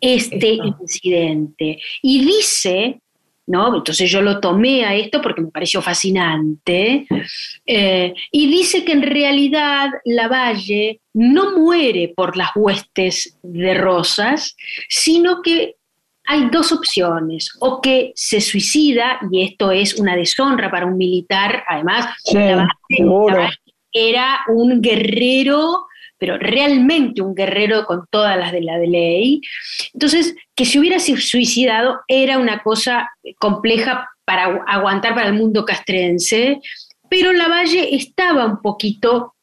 este 0.00 0.54
incidente 0.54 1.78
y 2.02 2.24
dice 2.24 3.00
¿no? 3.46 3.76
Entonces 3.76 4.10
yo 4.10 4.22
lo 4.22 4.40
tomé 4.40 4.84
a 4.84 4.94
esto 4.94 5.20
porque 5.20 5.42
me 5.42 5.50
pareció 5.50 5.82
fascinante. 5.82 7.06
Eh, 7.66 8.14
y 8.30 8.46
dice 8.46 8.84
que 8.84 8.92
en 8.92 9.02
realidad 9.02 9.90
Lavalle 10.04 11.00
no 11.12 11.56
muere 11.56 12.12
por 12.16 12.36
las 12.36 12.50
huestes 12.54 13.38
de 13.42 13.74
Rosas, 13.74 14.56
sino 14.88 15.42
que 15.42 15.76
hay 16.26 16.48
dos 16.50 16.72
opciones, 16.72 17.50
o 17.60 17.82
que 17.82 18.12
se 18.14 18.40
suicida, 18.40 19.20
y 19.30 19.44
esto 19.44 19.70
es 19.70 19.96
una 19.96 20.16
deshonra 20.16 20.70
para 20.70 20.86
un 20.86 20.96
militar, 20.96 21.64
además, 21.68 22.16
era 23.92 24.40
un 24.48 24.80
guerrero 24.80 25.84
pero 26.24 26.38
realmente 26.38 27.20
un 27.20 27.34
guerrero 27.34 27.84
con 27.84 28.06
todas 28.08 28.38
las 28.38 28.50
de 28.50 28.62
la 28.62 28.78
ley. 28.78 29.42
Entonces, 29.92 30.34
que 30.56 30.64
se 30.64 30.78
hubiera 30.78 30.98
suicidado 30.98 32.00
era 32.08 32.38
una 32.38 32.62
cosa 32.62 33.10
compleja 33.38 34.08
para 34.24 34.64
aguantar 34.66 35.14
para 35.14 35.28
el 35.28 35.34
mundo 35.34 35.66
castrense, 35.66 36.60
pero 37.10 37.34
Lavalle 37.34 37.94
estaba 37.94 38.46
un 38.46 38.62
poquito, 38.62 39.34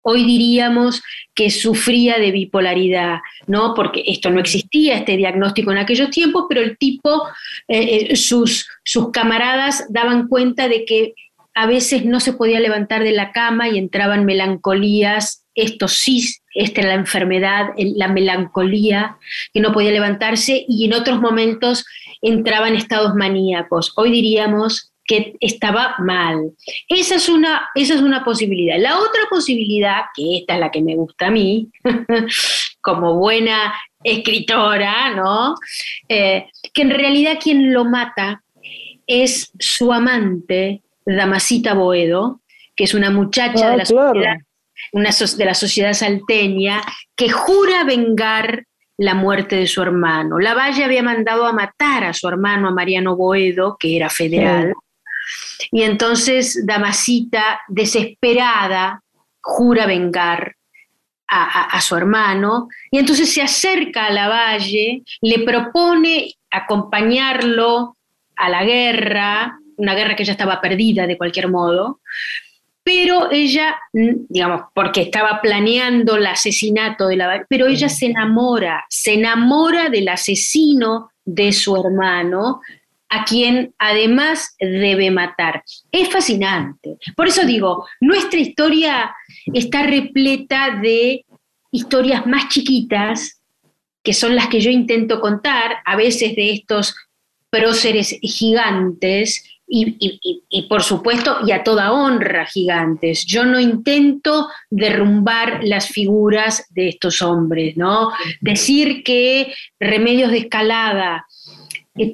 hoy 0.00 0.24
diríamos 0.24 1.02
que 1.34 1.50
sufría 1.50 2.16
de 2.16 2.32
bipolaridad, 2.32 3.18
¿no? 3.46 3.74
Porque 3.74 4.02
esto 4.06 4.30
no 4.30 4.40
existía, 4.40 4.96
este 4.96 5.18
diagnóstico 5.18 5.72
en 5.72 5.78
aquellos 5.78 6.08
tiempos, 6.08 6.46
pero 6.48 6.62
el 6.62 6.78
tipo, 6.78 7.28
eh, 7.68 8.08
eh, 8.12 8.16
sus, 8.16 8.66
sus 8.82 9.10
camaradas 9.10 9.84
daban 9.90 10.26
cuenta 10.26 10.68
de 10.68 10.86
que 10.86 11.12
a 11.52 11.66
veces 11.66 12.06
no 12.06 12.20
se 12.20 12.32
podía 12.32 12.60
levantar 12.60 13.04
de 13.04 13.12
la 13.12 13.32
cama 13.32 13.68
y 13.68 13.76
entraban 13.76 14.24
melancolías 14.24 15.44
esto 15.58 15.88
sí, 15.88 16.24
esta 16.54 16.80
era 16.80 16.90
la 16.90 17.00
enfermedad, 17.00 17.68
la 17.76 18.08
melancolía, 18.08 19.16
que 19.52 19.60
no 19.60 19.72
podía 19.72 19.90
levantarse 19.90 20.64
y 20.68 20.86
en 20.86 20.94
otros 20.94 21.20
momentos 21.20 21.84
entraba 22.22 22.68
en 22.68 22.76
estados 22.76 23.14
maníacos. 23.14 23.92
Hoy 23.96 24.10
diríamos 24.10 24.92
que 25.04 25.36
estaba 25.40 25.94
mal. 25.98 26.52
Esa 26.88 27.14
es 27.14 27.28
una, 27.28 27.68
esa 27.74 27.94
es 27.94 28.02
una 28.02 28.24
posibilidad. 28.24 28.78
La 28.78 28.98
otra 28.98 29.22
posibilidad, 29.30 30.02
que 30.14 30.38
esta 30.38 30.54
es 30.54 30.60
la 30.60 30.70
que 30.70 30.82
me 30.82 30.96
gusta 30.96 31.28
a 31.28 31.30
mí, 31.30 31.68
como 32.80 33.14
buena 33.14 33.74
escritora, 34.04 35.14
¿no? 35.14 35.54
Eh, 36.08 36.46
que 36.72 36.82
en 36.82 36.90
realidad 36.90 37.38
quien 37.42 37.72
lo 37.72 37.84
mata 37.84 38.42
es 39.06 39.50
su 39.58 39.92
amante, 39.92 40.82
Damasita 41.06 41.72
Boedo, 41.72 42.40
que 42.76 42.84
es 42.84 42.94
una 42.94 43.10
muchacha 43.10 43.70
de 43.70 43.76
la 43.78 43.82
ah, 43.82 43.86
sociedad 43.86 44.36
una 44.92 45.10
de 45.10 45.44
la 45.44 45.54
sociedad 45.54 45.92
salteña, 45.92 46.82
que 47.16 47.30
jura 47.30 47.84
vengar 47.84 48.64
la 48.96 49.14
muerte 49.14 49.56
de 49.56 49.66
su 49.66 49.80
hermano. 49.80 50.38
Lavalle 50.38 50.84
había 50.84 51.02
mandado 51.02 51.46
a 51.46 51.52
matar 51.52 52.04
a 52.04 52.12
su 52.12 52.28
hermano, 52.28 52.68
a 52.68 52.72
Mariano 52.72 53.16
Boedo, 53.16 53.76
que 53.78 53.96
era 53.96 54.10
federal, 54.10 54.74
y 55.70 55.82
entonces 55.82 56.64
Damasita, 56.66 57.60
desesperada, 57.68 59.02
jura 59.40 59.86
vengar 59.86 60.56
a, 61.30 61.78
su 61.82 61.94
hermano, 61.94 62.68
y 62.90 62.98
entonces 62.98 63.30
se 63.30 63.42
acerca 63.42 64.06
a 64.06 64.10
Lavalle, 64.10 65.02
le 65.20 65.38
propone 65.40 66.32
acompañarlo 66.50 67.98
a 68.34 68.48
la 68.48 68.64
guerra, 68.64 69.58
una 69.76 69.94
guerra 69.94 70.16
que 70.16 70.24
ya 70.24 70.32
estaba 70.32 70.62
perdida 70.62 71.06
de 71.06 71.18
cualquier 71.18 71.48
modo, 71.48 72.00
pero 72.88 73.30
ella, 73.30 73.76
digamos, 73.92 74.62
porque 74.74 75.02
estaba 75.02 75.42
planeando 75.42 76.16
el 76.16 76.26
asesinato 76.26 77.08
de 77.08 77.16
la... 77.16 77.44
Pero 77.46 77.66
ella 77.66 77.90
se 77.90 78.06
enamora, 78.06 78.86
se 78.88 79.12
enamora 79.12 79.90
del 79.90 80.08
asesino 80.08 81.10
de 81.22 81.52
su 81.52 81.76
hermano, 81.76 82.62
a 83.10 83.26
quien 83.26 83.74
además 83.76 84.56
debe 84.58 85.10
matar. 85.10 85.62
Es 85.92 86.08
fascinante. 86.08 86.96
Por 87.14 87.28
eso 87.28 87.44
digo, 87.44 87.86
nuestra 88.00 88.40
historia 88.40 89.14
está 89.52 89.82
repleta 89.82 90.80
de 90.80 91.26
historias 91.70 92.26
más 92.26 92.48
chiquitas, 92.48 93.42
que 94.02 94.14
son 94.14 94.34
las 94.34 94.48
que 94.48 94.60
yo 94.60 94.70
intento 94.70 95.20
contar, 95.20 95.76
a 95.84 95.94
veces 95.94 96.34
de 96.34 96.52
estos 96.52 96.96
próceres 97.50 98.18
gigantes, 98.22 99.44
y, 99.70 100.66
por 100.68 100.82
supuesto, 100.82 101.38
y 101.46 101.52
a 101.52 101.62
toda 101.62 101.92
honra, 101.92 102.46
gigantes. 102.46 103.26
Yo 103.26 103.44
no 103.44 103.60
intento 103.60 104.48
derrumbar 104.70 105.60
las 105.62 105.88
figuras 105.88 106.66
de 106.70 106.88
estos 106.88 107.20
hombres, 107.20 107.76
¿no? 107.76 108.10
Decir 108.40 109.02
que 109.04 109.54
Remedios 109.78 110.30
de 110.30 110.38
Escalada 110.38 111.26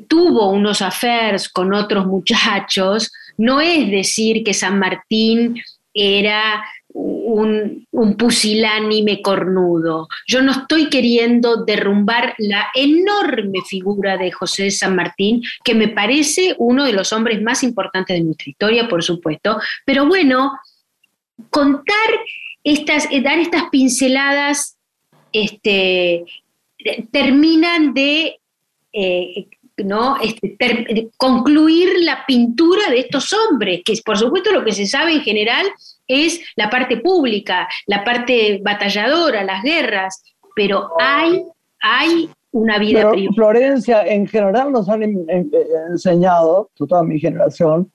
tuvo 0.08 0.48
unos 0.48 0.82
affairs 0.82 1.48
con 1.48 1.74
otros 1.74 2.06
muchachos, 2.06 3.12
no 3.36 3.60
es 3.60 3.90
decir 3.90 4.42
que 4.42 4.54
San 4.54 4.78
Martín 4.78 5.62
era 5.92 6.64
un, 6.94 8.16
pusilánime 8.16 9.20
cornudo. 9.20 10.08
Yo 10.26 10.40
no 10.40 10.52
estoy 10.52 10.88
queriendo 10.88 11.64
derrumbar 11.64 12.34
la 12.38 12.68
enorme 12.74 13.60
figura 13.68 14.16
de 14.16 14.30
José 14.30 14.64
de 14.64 14.70
San 14.70 14.94
Martín, 14.94 15.42
que 15.64 15.74
me 15.74 15.88
parece 15.88 16.54
uno 16.58 16.84
de 16.84 16.92
los 16.92 17.12
hombres 17.12 17.42
más 17.42 17.62
importantes 17.62 18.16
de 18.16 18.24
nuestra 18.24 18.50
historia, 18.50 18.88
por 18.88 19.02
supuesto, 19.02 19.58
pero 19.84 20.06
bueno, 20.06 20.52
contar 21.50 21.94
estas, 22.62 23.08
eh, 23.10 23.20
dar 23.20 23.38
estas 23.38 23.64
pinceladas, 23.70 24.76
este, 25.32 26.24
terminan 27.10 27.92
de 27.92 28.38
eh, 28.92 29.48
¿no? 29.78 30.16
Este, 30.20 31.10
concluir 31.16 31.88
la 31.98 32.24
pintura 32.26 32.90
de 32.90 33.00
estos 33.00 33.32
hombres, 33.32 33.82
que 33.84 33.94
por 34.04 34.16
supuesto 34.16 34.52
lo 34.52 34.64
que 34.64 34.70
se 34.70 34.86
sabe 34.86 35.14
en 35.14 35.22
general 35.22 35.66
es 36.06 36.40
la 36.56 36.70
parte 36.70 36.98
pública, 36.98 37.68
la 37.86 38.04
parte 38.04 38.60
batalladora, 38.62 39.44
las 39.44 39.62
guerras, 39.62 40.22
pero 40.54 40.90
hay, 41.00 41.42
hay 41.80 42.30
una 42.52 42.78
vida 42.78 43.10
privada. 43.10 43.34
Florencia, 43.34 44.06
en 44.06 44.26
general 44.26 44.72
nos 44.72 44.88
han 44.88 45.02
enseñado, 45.90 46.70
toda 46.74 47.02
mi 47.02 47.18
generación, 47.18 47.90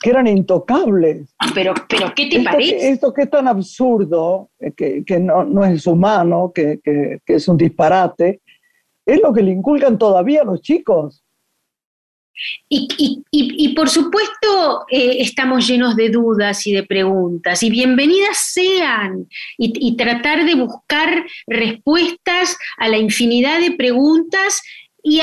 que 0.00 0.10
eran 0.10 0.26
intocables. 0.26 1.34
Pero, 1.54 1.74
pero 1.88 2.12
¿qué 2.14 2.28
te 2.28 2.42
parece? 2.42 2.90
esto 2.90 3.12
que 3.12 3.22
es 3.22 3.30
tan 3.30 3.46
absurdo, 3.46 4.50
eh, 4.58 4.72
que, 4.72 5.04
que 5.04 5.20
no, 5.20 5.44
no, 5.44 5.64
es 5.64 5.86
humano, 5.86 6.52
que, 6.54 6.80
que, 6.82 7.20
que, 7.24 7.34
es 7.34 7.46
un 7.48 7.56
disparate, 7.56 8.40
es 9.06 9.20
lo 9.22 9.32
que 9.32 9.42
le 9.42 9.52
inculcan 9.52 9.98
todavía 9.98 10.42
a 10.42 10.44
los 10.44 10.60
chicos. 10.60 11.21
Y, 12.68 13.74
por 13.74 13.88
supuesto 13.88 14.86
eh, 14.90 15.16
estamos 15.20 15.66
llenos 15.66 15.96
de 15.96 16.08
dudas 16.08 16.66
y 16.66 16.72
de 16.72 16.82
preguntas, 16.82 17.62
y 17.62 17.70
bienvenidas 17.70 18.38
sean, 18.52 19.28
y, 19.58 19.96
tratar 19.96 20.44
de 20.44 20.54
buscar 20.54 21.24
respuestas 21.46 22.56
a 22.78 22.88
la 22.88 22.98
infinidad 22.98 23.60
de 23.60 23.72
preguntas 23.72 24.62
y, 25.02 25.20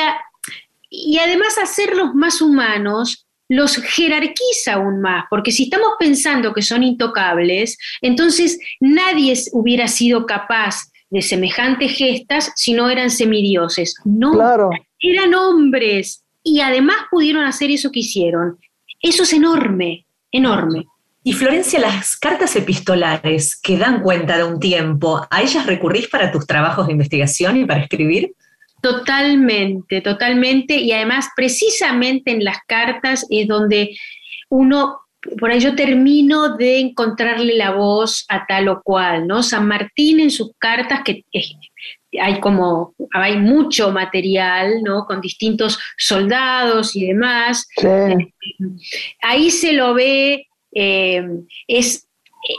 y 0.90 1.18
además 1.18 1.58
hacerlos 1.58 2.14
más 2.14 2.42
humanos 2.42 3.26
los 3.50 3.78
jerarquiza 3.78 4.74
aún 4.74 5.02
más, 5.02 5.26
porque 5.30 5.52
si 5.52 5.64
estamos 5.64 5.90
pensando 6.00 6.54
que 6.54 6.62
son 6.62 6.84
intocables, 6.84 7.78
entonces 8.02 8.60
nadie 8.80 9.34
hubiera 9.52 9.88
sido 9.88 10.28
capaz 10.28 10.92
de 11.10 11.24
semejantes 11.24 11.94
gestas 11.94 12.52
si 12.56 12.74
no 12.74 12.90
eran 12.90 13.10
semidioses. 13.10 13.96
No, 14.06 14.70
eran 15.00 15.34
hombres 15.34 16.24
y 16.44 16.62
además 16.62 16.98
pudieron 17.12 17.46
hacer 17.46 17.72
eso 17.72 17.92
que 17.92 18.02
hicieron. 18.02 18.58
Eso 19.02 19.24
es 19.24 19.34
enorme, 19.34 20.06
enorme. 20.32 20.86
Y 21.24 21.34
Florencia, 21.34 21.80
las 21.80 22.16
cartas 22.16 22.56
epistolares 22.56 23.60
que 23.60 23.78
dan 23.78 24.02
cuenta 24.02 24.38
de 24.38 24.46
un 24.46 24.60
tiempo, 24.60 25.22
¿a 25.30 25.42
ellas 25.42 25.66
recurrís 25.66 26.08
para 26.08 26.32
tus 26.32 26.48
trabajos 26.48 26.88
de 26.88 26.94
investigación 26.94 27.58
y 27.58 27.66
para 27.66 27.82
escribir? 27.82 28.34
Totalmente, 28.82 30.02
totalmente. 30.02 30.78
Y 30.78 30.92
además, 30.94 31.28
precisamente 31.36 32.32
en 32.32 32.44
las 32.44 32.58
cartas 32.66 33.26
es 33.30 33.48
donde 33.48 33.98
uno 34.50 35.02
por 35.38 35.52
ahí 35.52 35.60
yo 35.60 35.76
termino 35.76 36.56
de 36.56 36.80
encontrarle 36.80 37.56
la 37.56 37.72
voz 37.72 38.26
a 38.30 38.46
tal 38.46 38.70
o 38.70 38.82
cual, 38.82 39.28
¿no? 39.28 39.44
San 39.44 39.68
Martín 39.68 40.20
en 40.20 40.32
sus 40.32 40.52
cartas, 40.58 41.02
que 41.04 41.26
hay 42.20 42.40
como, 42.40 42.96
hay 43.14 43.38
mucho 43.38 43.92
material, 43.92 44.82
¿no? 44.84 45.06
Con 45.06 45.22
distintos 45.22 45.80
soldados 45.98 46.96
y 46.96 47.08
demás. 47.08 47.68
ahí 49.22 49.52
se 49.52 49.74
lo 49.74 49.94
ve, 49.94 50.48
eh, 50.74 51.28
es 51.68 52.10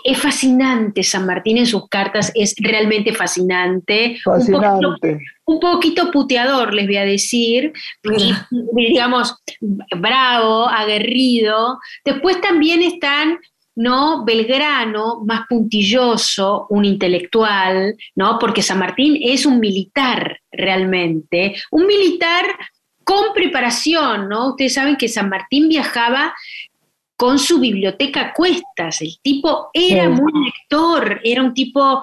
es 0.04 0.18
fascinante 0.18 1.02
San 1.02 1.26
Martín 1.26 1.58
en 1.58 1.66
sus 1.66 1.88
cartas, 1.88 2.30
es 2.34 2.54
realmente 2.58 3.14
fascinante. 3.14 4.18
Fascinante. 4.22 5.18
Un 5.46 5.58
poquito, 5.58 6.10
puteador, 6.10 6.74
les 6.74 6.86
voy 6.86 6.96
a 6.96 7.04
decir, 7.04 7.72
digamos, 8.76 9.36
bravo, 9.96 10.68
aguerrido. 10.68 11.78
Después 12.04 12.40
también 12.40 12.82
están 12.82 13.38
¿no? 13.80 14.26
Belgrano, 14.26 15.22
más 15.24 15.46
puntilloso, 15.48 16.66
un 16.68 16.84
intelectual, 16.84 17.96
¿no? 18.14 18.38
Porque 18.38 18.60
San 18.60 18.78
Martín 18.78 19.18
es 19.22 19.46
un 19.46 19.58
militar 19.58 20.38
realmente, 20.52 21.54
un 21.70 21.86
militar 21.86 22.44
con 23.02 23.32
preparación, 23.34 24.28
¿no? 24.28 24.50
Ustedes 24.50 24.74
saben 24.74 24.96
que 24.96 25.08
San 25.08 25.30
Martín 25.30 25.70
viajaba 25.70 26.34
con 27.16 27.38
su 27.38 27.58
biblioteca 27.58 28.20
a 28.20 28.32
cuestas. 28.34 29.00
El 29.00 29.18
tipo 29.22 29.70
era 29.72 30.10
muy 30.10 30.32
lector, 30.44 31.18
era 31.24 31.42
un 31.42 31.54
tipo 31.54 32.02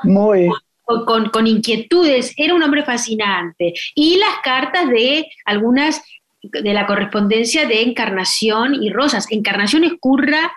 Con, 0.84 1.46
inquietudes, 1.46 2.34
era 2.38 2.56
un 2.56 2.63
hombre 2.63 2.84
fascinante. 2.84 3.74
Y 3.94 4.18
las 4.18 4.40
cartas 4.44 4.90
de 4.90 5.28
algunas 5.46 6.02
de 6.42 6.74
la 6.74 6.88
correspondencia 6.88 7.68
de 7.68 7.84
Encarnación 7.84 8.82
y 8.82 8.90
Rosas. 8.90 9.28
Encarnación 9.32 9.84
Escurra 9.84 10.52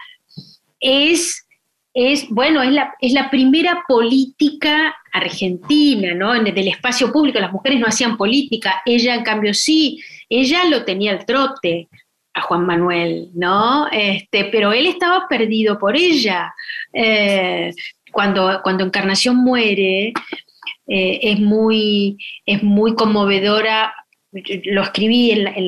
es, 0.81 1.47
es 1.95 2.29
bueno, 2.29 2.63
es 2.63 2.73
la, 2.73 2.95
es 3.01 3.13
la 3.13 3.31
primera 3.31 3.85
política 3.87 4.95
argentina, 5.13 6.15
¿no? 6.15 6.35
En, 6.35 6.45
del 6.45 6.69
espacio 6.69 7.13
público, 7.13 7.39
las 7.39 7.53
mujeres 7.53 7.79
no 7.79 7.87
hacían 7.87 8.17
política, 8.17 8.83
ella 8.85 9.15
en 9.15 9.25
cambio 9.25 9.55
sí, 9.55 10.01
ella 10.29 10.65
lo 10.65 10.85
tenía 10.85 11.13
al 11.13 11.27
trote 11.27 11.89
a 12.35 12.43
Juan 12.43 12.65
Manuel, 12.65 13.31
¿no? 13.35 13.89
Este, 13.91 14.45
pero 14.47 14.73
él 14.73 14.87
estaba 14.87 15.27
perdido 15.29 15.79
por 15.79 15.97
ella. 15.97 16.55
Eh, 16.93 17.73
cuando, 18.13 18.61
cuando 18.63 18.85
Encarnación 18.85 19.37
muere, 19.37 20.13
eh, 20.87 21.21
es, 21.23 21.41
muy, 21.41 22.19
es 22.47 22.63
muy 22.63 22.95
conmovedora, 22.95 23.95
lo 24.65 24.83
escribí 24.83 25.33
en 25.33 25.67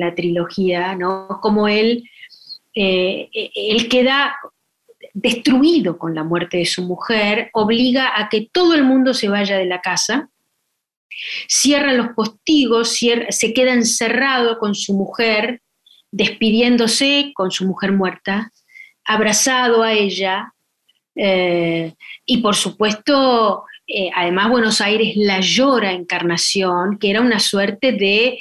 la, 0.00 0.14
trilogía, 0.14 0.94
¿no? 0.94 1.40
Como 1.42 1.66
él, 1.66 2.08
eh, 2.74 3.28
él 3.32 3.88
queda 3.88 4.36
destruido 5.14 5.96
con 5.96 6.14
la 6.14 6.24
muerte 6.24 6.58
de 6.58 6.66
su 6.66 6.82
mujer, 6.82 7.48
obliga 7.54 8.20
a 8.20 8.28
que 8.28 8.48
todo 8.52 8.74
el 8.74 8.84
mundo 8.84 9.14
se 9.14 9.28
vaya 9.28 9.56
de 9.56 9.64
la 9.64 9.80
casa, 9.80 10.28
cierra 11.48 11.92
los 11.92 12.08
postigos, 12.08 12.98
se 13.30 13.54
queda 13.54 13.72
encerrado 13.72 14.58
con 14.58 14.74
su 14.74 14.92
mujer, 14.94 15.62
despidiéndose 16.10 17.32
con 17.34 17.52
su 17.52 17.64
mujer 17.64 17.92
muerta, 17.92 18.52
abrazado 19.04 19.82
a 19.82 19.92
ella, 19.92 20.52
eh, 21.14 21.94
y 22.26 22.38
por 22.38 22.56
supuesto, 22.56 23.64
eh, 23.86 24.10
además 24.14 24.50
Buenos 24.50 24.80
Aires 24.80 25.14
la 25.16 25.40
llora 25.40 25.92
Encarnación, 25.92 26.98
que 26.98 27.10
era 27.10 27.20
una 27.20 27.38
suerte 27.38 27.92
de 27.92 28.40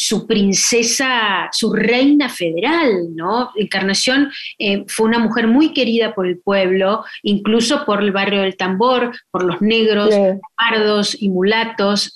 su 0.00 0.26
princesa, 0.26 1.48
su 1.52 1.72
reina 1.72 2.28
federal, 2.28 3.14
¿no? 3.14 3.50
Encarnación 3.56 4.30
eh, 4.58 4.84
fue 4.88 5.06
una 5.06 5.18
mujer 5.18 5.46
muy 5.46 5.72
querida 5.72 6.14
por 6.14 6.26
el 6.26 6.38
pueblo, 6.38 7.04
incluso 7.22 7.84
por 7.84 8.02
el 8.02 8.12
barrio 8.12 8.42
del 8.42 8.56
Tambor, 8.56 9.12
por 9.30 9.44
los 9.44 9.60
negros, 9.60 10.14
pardos 10.56 11.20
y 11.20 11.28
mulatos, 11.28 12.14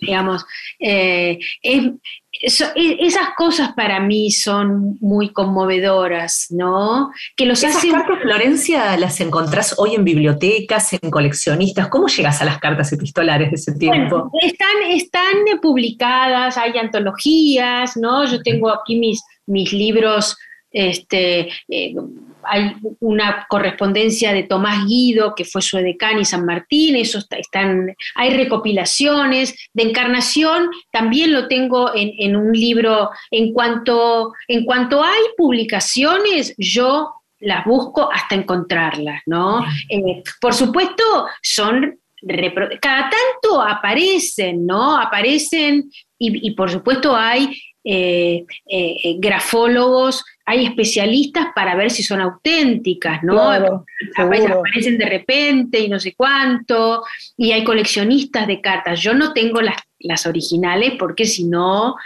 digamos. 0.00 0.44
Es, 0.78 1.38
e, 2.42 3.06
esas 3.06 3.28
cosas 3.36 3.72
para 3.72 4.00
mí 4.00 4.30
son 4.30 4.98
muy 5.00 5.32
conmovedoras, 5.32 6.48
¿no? 6.50 7.10
Que 7.36 7.46
los 7.46 7.62
Esas 7.62 7.84
cartas, 7.84 8.18
Florencia, 8.20 8.96
las 8.96 9.20
encontrás 9.20 9.76
hoy 9.78 9.94
en 9.94 10.04
bibliotecas, 10.04 10.92
en 10.92 11.10
coleccionistas. 11.10 11.88
¿Cómo 11.88 12.08
llegas 12.08 12.42
a 12.42 12.44
las 12.44 12.58
cartas 12.58 12.92
epistolares 12.92 13.50
de 13.50 13.56
ese 13.56 13.72
tiempo? 13.74 14.30
están, 14.42 14.82
están 14.90 15.60
publicadas, 15.60 16.58
hay 16.58 16.76
antologías, 16.78 17.96
¿no? 17.96 18.24
Yo 18.26 18.42
tengo 18.42 18.70
aquí 18.70 18.96
mis, 18.98 19.22
mis 19.46 19.72
libros 19.72 20.36
este, 20.72 21.48
eh, 21.68 21.94
hay 22.44 22.74
una 23.00 23.46
correspondencia 23.48 24.32
de 24.32 24.44
Tomás 24.44 24.86
Guido, 24.86 25.34
que 25.34 25.44
fue 25.44 25.62
su 25.62 25.78
edecán 25.78 26.18
y 26.18 26.24
San 26.24 26.44
Martín, 26.44 26.96
eso 26.96 27.18
están, 27.30 27.94
hay 28.14 28.36
recopilaciones 28.36 29.54
de 29.72 29.82
encarnación, 29.82 30.68
también 30.90 31.32
lo 31.32 31.48
tengo 31.48 31.90
en, 31.94 32.36
un 32.36 32.52
libro. 32.52 33.10
En 33.30 33.52
cuanto, 33.52 34.32
en 34.48 34.64
cuanto 34.64 35.02
hay 35.02 35.20
publicaciones, 35.36 36.54
yo 36.58 37.12
las 37.40 37.64
busco 37.64 38.10
hasta 38.12 38.34
encontrarlas, 38.34 39.22
¿no? 39.26 39.64
Eh, 39.88 40.22
por 40.40 40.54
supuesto, 40.54 41.02
son 41.42 41.98
cada 42.80 43.10
tanto 43.10 43.60
aparecen, 43.60 44.64
¿no? 44.64 44.96
Aparecen 44.96 45.90
y, 46.18 46.52
por 46.52 46.70
supuesto 46.70 47.16
hay 47.16 47.52
eh, 47.84 48.44
grafólogos 49.18 50.24
hay 50.44 50.66
especialistas 50.66 51.46
para 51.54 51.74
ver 51.74 51.90
si 51.90 52.02
son 52.02 52.20
auténticas, 52.20 53.22
¿no? 53.22 53.50
aparecen 54.16 54.98
de 54.98 55.06
repente 55.06 55.80
y 55.80 55.88
no 55.88 56.00
sé 56.00 56.14
cuánto, 56.14 57.04
y 57.36 57.52
hay 57.52 57.64
coleccionistas 57.64 58.46
de 58.46 58.60
cartas. 58.60 59.00
Yo 59.00 59.14
no 59.14 59.32
tengo 59.32 59.60
las, 59.60 59.76
las 60.00 60.26
originales 60.26 60.94
porque 60.98 61.26
si 61.26 61.44
no, 61.44 61.96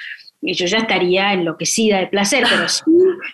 yo 0.42 0.66
ya 0.66 0.79
estaría 0.79 1.33
enloquecida 1.33 1.99
de 1.99 2.07
placer, 2.09 2.44
pero 2.49 2.68
sí 2.68 2.83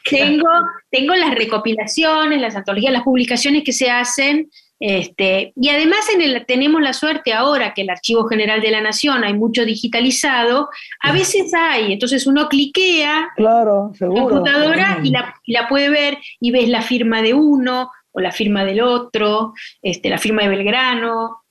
tengo, 0.09 0.49
tengo 0.91 1.15
las 1.15 1.35
recopilaciones, 1.35 2.41
las 2.41 2.57
antologías, 2.57 2.93
las 2.93 3.03
publicaciones 3.03 3.65
que 3.65 3.73
se 3.73 3.91
hacen 3.91 4.51
este, 4.85 5.53
y 5.55 5.69
además 5.69 6.01
en 6.13 6.23
el, 6.23 6.45
tenemos 6.45 6.83
la 6.83 6.93
suerte 6.93 7.33
ahora 7.33 7.73
que 7.73 7.83
el 7.83 7.91
Archivo 7.91 8.27
General 8.27 8.61
de 8.61 8.73
la 8.73 8.81
Nación 8.81 9.23
hay 9.23 9.33
mucho 9.33 9.65
digitalizado, 9.65 10.71
a 11.01 11.13
veces 11.13 11.55
hay, 11.55 11.93
entonces 11.93 12.27
uno 12.27 12.49
cliquea 12.49 13.29
claro, 13.37 13.93
la 14.01 14.09
computadora 14.09 14.99
y 15.05 15.13
la, 15.13 15.69
puede 15.69 15.89
ver 15.89 16.19
y 16.41 16.51
ves 16.51 16.69
la 16.69 16.83
firma 16.83 17.23
de 17.23 17.33
uno 17.33 17.93
o 18.11 18.21
la 18.21 18.33
firma 18.33 18.65
del 18.65 18.81
otro, 18.81 19.53
este, 19.83 20.11
la 20.11 20.19
firma 20.19 20.43
de 20.43 20.49
Belgrano. 20.49 21.43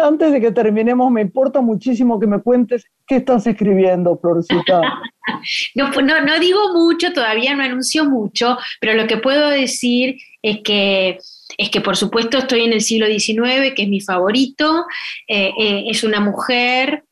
antes 0.00 0.30
de 0.30 0.40
que 0.40 0.52
terminemos, 0.52 1.10
me 1.10 1.22
importa 1.22 1.60
muchísimo 1.60 2.20
que 2.20 2.28
me 2.28 2.40
cuentes 2.42 2.86
qué 3.08 3.16
estás 3.16 3.44
escribiendo, 3.44 4.16
Florcita. 4.18 4.80
no, 5.74 5.90
no, 5.90 6.20
no 6.20 6.38
digo 6.38 6.72
mucho, 6.72 7.12
todavía 7.12 7.56
no 7.56 7.64
anuncio 7.64 8.04
mucho, 8.04 8.56
pero 8.80 8.94
lo 8.94 9.08
que 9.08 9.16
puedo 9.16 9.48
decir 9.50 10.16
es 10.42 10.60
que 10.62 11.18
es 11.56 11.70
que 11.70 11.80
por 11.80 11.96
supuesto 11.96 12.38
estoy 12.38 12.62
en 12.62 12.72
el 12.72 12.80
siglo 12.80 13.06
XIX, 13.06 13.74
que 13.74 13.82
es 13.82 13.88
mi 13.88 14.00
favorito, 14.00 14.86
eh, 15.28 15.50
eh, 15.58 15.84
es 15.88 16.04
una 16.04 16.20
mujer, 16.20 17.04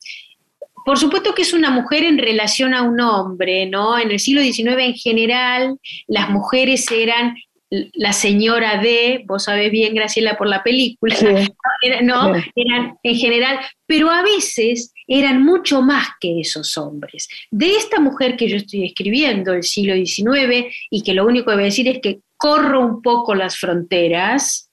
por 0.85 0.97
supuesto 0.97 1.33
que 1.33 1.43
es 1.43 1.53
una 1.53 1.69
mujer 1.69 2.03
en 2.03 2.17
relación 2.17 2.73
a 2.73 2.81
un 2.81 2.99
hombre, 3.01 3.65
¿no? 3.65 3.99
En 3.99 4.11
el 4.11 4.19
siglo 4.19 4.41
XIX 4.41 4.77
en 4.79 4.95
general 4.95 5.77
las 6.07 6.29
mujeres 6.29 6.89
eran 6.91 7.35
la 7.93 8.11
señora 8.11 8.81
de, 8.81 9.23
vos 9.25 9.45
sabés 9.45 9.71
bien, 9.71 9.95
Graciela, 9.95 10.37
por 10.37 10.47
la 10.47 10.61
película, 10.61 11.15
¿no? 12.03 12.33
Eran 12.53 12.97
en 13.01 13.15
general, 13.15 13.59
pero 13.85 14.09
a 14.09 14.21
veces 14.23 14.93
eran 15.07 15.43
mucho 15.43 15.81
más 15.81 16.07
que 16.19 16.41
esos 16.41 16.77
hombres. 16.77 17.29
De 17.49 17.75
esta 17.75 17.99
mujer 17.99 18.35
que 18.35 18.49
yo 18.49 18.57
estoy 18.57 18.85
escribiendo, 18.85 19.53
del 19.53 19.63
siglo 19.63 19.95
XIX, 19.95 20.65
y 20.89 21.01
que 21.01 21.13
lo 21.13 21.25
único 21.25 21.47
que 21.47 21.55
voy 21.55 21.63
a 21.63 21.65
decir 21.65 21.87
es 21.87 21.99
que 22.01 22.19
corro 22.41 22.79
un 22.79 23.03
poco 23.03 23.35
las 23.35 23.59
fronteras, 23.59 24.67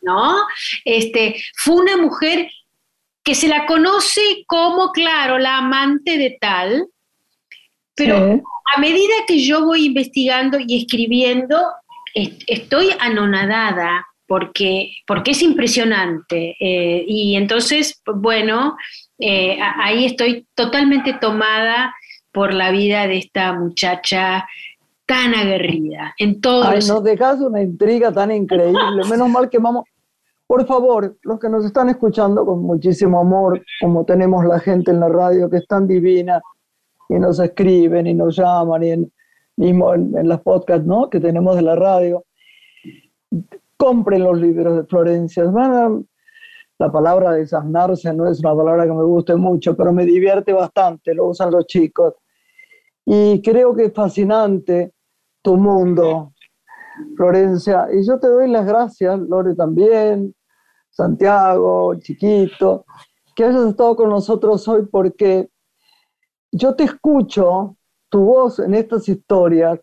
¿no? 0.00 0.46
Este, 0.82 1.36
fue 1.54 1.74
una 1.74 1.98
mujer 1.98 2.48
que 3.22 3.34
se 3.34 3.48
la 3.48 3.66
conoce 3.66 4.22
como, 4.46 4.92
claro, 4.92 5.38
la 5.38 5.58
amante 5.58 6.16
de 6.16 6.38
tal, 6.40 6.86
pero 7.94 8.40
a 8.74 8.80
medida 8.80 9.14
que 9.28 9.40
yo 9.40 9.66
voy 9.66 9.84
investigando 9.84 10.58
y 10.58 10.78
escribiendo, 10.78 11.60
estoy 12.14 12.88
anonadada 12.98 14.06
porque, 14.26 14.92
porque 15.06 15.32
es 15.32 15.42
impresionante. 15.42 16.56
Eh, 16.58 17.04
y 17.06 17.36
entonces, 17.36 18.00
bueno, 18.06 18.78
eh, 19.18 19.58
ahí 19.60 20.06
estoy 20.06 20.46
totalmente 20.54 21.12
tomada 21.12 21.94
por 22.32 22.54
la 22.54 22.70
vida 22.70 23.06
de 23.06 23.18
esta 23.18 23.52
muchacha 23.52 24.46
tan 25.06 25.34
aguerrida 25.34 26.14
en 26.18 26.40
todo. 26.40 26.64
Ay, 26.64 26.80
nos 26.86 27.02
dejas 27.02 27.40
una 27.40 27.62
intriga 27.62 28.12
tan 28.12 28.30
increíble. 28.30 29.04
Menos 29.10 29.28
mal 29.28 29.48
que 29.48 29.58
vamos. 29.58 29.84
Por 30.46 30.64
favor, 30.66 31.16
los 31.22 31.40
que 31.40 31.48
nos 31.48 31.64
están 31.64 31.88
escuchando 31.88 32.44
con 32.46 32.62
muchísimo 32.62 33.20
amor, 33.20 33.62
como 33.80 34.04
tenemos 34.04 34.44
la 34.44 34.60
gente 34.60 34.92
en 34.92 35.00
la 35.00 35.08
radio 35.08 35.50
que 35.50 35.56
es 35.56 35.66
tan 35.66 35.88
divina 35.88 36.40
y 37.08 37.14
nos 37.14 37.40
escriben 37.40 38.06
y 38.06 38.14
nos 38.14 38.36
llaman, 38.36 38.84
y 38.84 39.10
mismo 39.56 39.94
en, 39.94 40.16
en 40.16 40.28
las 40.28 40.40
podcasts 40.40 40.86
¿no? 40.86 41.10
que 41.10 41.18
tenemos 41.18 41.56
de 41.56 41.62
la 41.62 41.74
radio. 41.74 42.24
Compren 43.76 44.22
los 44.22 44.38
libros 44.38 44.76
de 44.76 44.84
Florencia. 44.84 45.44
Van 45.44 45.72
a, 45.72 46.00
la 46.78 46.92
palabra 46.92 47.32
desasnarse 47.32 48.12
no 48.12 48.30
es 48.30 48.40
una 48.40 48.54
palabra 48.54 48.84
que 48.84 48.92
me 48.92 49.02
guste 49.02 49.34
mucho, 49.34 49.74
pero 49.76 49.92
me 49.92 50.04
divierte 50.04 50.52
bastante, 50.52 51.14
lo 51.14 51.26
usan 51.28 51.50
los 51.50 51.66
chicos. 51.66 52.14
Y 53.04 53.40
creo 53.40 53.74
que 53.74 53.86
es 53.86 53.94
fascinante 53.94 54.92
tu 55.46 55.56
mundo, 55.56 56.32
Florencia. 57.16 57.86
Y 57.92 58.04
yo 58.04 58.18
te 58.18 58.26
doy 58.26 58.50
las 58.50 58.66
gracias, 58.66 59.16
Lore 59.20 59.54
también, 59.54 60.34
Santiago, 60.90 61.94
Chiquito, 62.00 62.84
que 63.36 63.44
hayas 63.44 63.68
estado 63.68 63.94
con 63.94 64.10
nosotros 64.10 64.66
hoy 64.66 64.86
porque 64.90 65.48
yo 66.50 66.74
te 66.74 66.82
escucho, 66.82 67.76
tu 68.08 68.24
voz 68.24 68.58
en 68.58 68.74
estas 68.74 69.08
historias, 69.08 69.78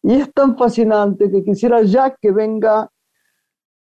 y 0.00 0.14
es 0.14 0.32
tan 0.32 0.56
fascinante 0.56 1.28
que 1.28 1.42
quisiera 1.42 1.82
ya 1.82 2.14
que 2.14 2.30
venga 2.30 2.88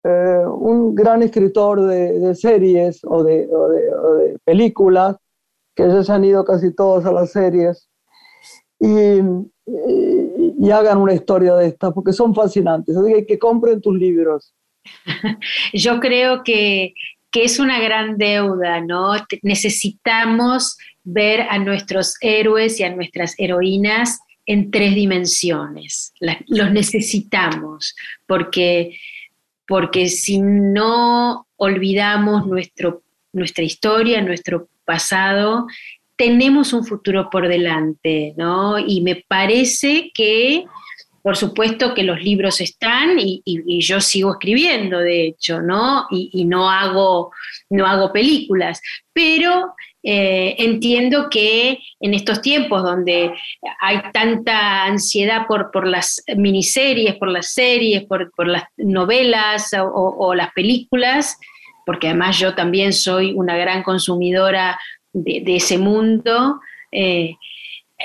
eh, 0.03 0.43
un 0.45 0.93
gran 0.93 1.23
escritor 1.23 1.81
de, 1.87 2.35
series 2.35 3.01
o 3.03 3.23
de, 3.23 3.49
películas, 4.43 5.15
que 5.73 5.87
ya 5.87 6.03
se 6.03 6.11
han 6.11 6.23
ido 6.23 6.45
casi 6.45 6.71
todos 6.75 7.03
a 7.07 7.11
las 7.11 7.31
series, 7.31 7.88
y, 8.79 10.71
hagan 10.71 10.99
una 10.99 11.13
historia 11.13 11.55
de 11.55 11.67
estas, 11.67 11.93
porque 11.93 12.13
son 12.13 12.33
fascinantes. 12.35 12.95
Así 12.95 13.13
que, 13.13 13.25
que 13.25 13.39
compren 13.39 13.81
tus 13.81 13.97
libros. 13.97 14.53
Yo 15.73 15.99
creo 15.99 16.43
que, 16.43 16.93
que 17.31 17.43
es 17.43 17.59
una 17.59 17.79
gran 17.79 18.17
deuda, 18.17 18.81
¿no? 18.81 19.13
Necesitamos 19.41 20.77
ver 21.03 21.41
a 21.41 21.57
nuestros 21.59 22.15
héroes 22.21 22.79
y 22.79 22.83
a 22.83 22.95
nuestras 22.95 23.33
heroínas 23.37 24.19
en 24.45 24.71
tres 24.71 24.95
dimensiones. 24.95 26.13
los 26.47 26.71
necesitamos, 26.71 27.95
porque 28.27 28.95
porque 29.69 30.09
si 30.09 30.41
no 30.41 31.47
olvidamos 31.57 32.47
nuestro, 32.47 33.03
nuestra 33.31 33.63
historia, 33.63 34.19
nuestro 34.19 34.67
pasado, 34.83 35.67
tenemos 36.19 36.73
un 36.73 36.85
futuro 36.85 37.29
por 37.29 37.47
delante, 37.47 38.33
¿no? 38.35 38.77
Y 38.77 38.99
me 38.99 39.23
parece 39.25 40.11
que, 40.13 40.65
por 41.23 41.37
supuesto 41.37 41.93
que 41.93 42.03
los 42.03 42.21
libros 42.21 42.59
están 42.59 43.17
y, 43.17 43.41
yo 43.79 44.01
sigo 44.01 44.33
escribiendo, 44.33 44.99
de 44.99 45.27
hecho, 45.27 45.61
¿no? 45.61 46.07
Y, 46.11 46.43
no, 46.43 46.69
hago, 46.69 47.31
no 47.69 47.85
hago 47.87 48.11
películas, 48.11 48.81
pero 49.13 49.75
eh, 50.03 50.55
entiendo 50.57 51.29
que 51.29 51.79
en 52.01 52.13
estos 52.13 52.41
tiempos 52.41 52.83
donde 52.83 53.31
hay 53.79 54.01
tanta 54.11 54.83
ansiedad 54.83 55.47
por, 55.47 55.71
por 55.71 55.87
las 55.87 56.21
miniseries, 56.35 57.15
por 57.15 57.29
las 57.29 57.53
series, 57.53 58.03
por, 58.03 58.29
las 58.45 58.65
novelas 58.75 59.71
o, 59.73 60.35
las 60.35 60.51
películas, 60.51 61.37
porque 61.85 62.09
además 62.09 62.37
yo 62.37 62.55
también 62.55 62.91
soy 62.91 63.31
una 63.31 63.55
gran 63.55 63.83
consumidora 63.83 64.77
de, 65.13 65.55
ese 65.55 65.77
mundo, 65.77 66.59
eh, 66.91 67.35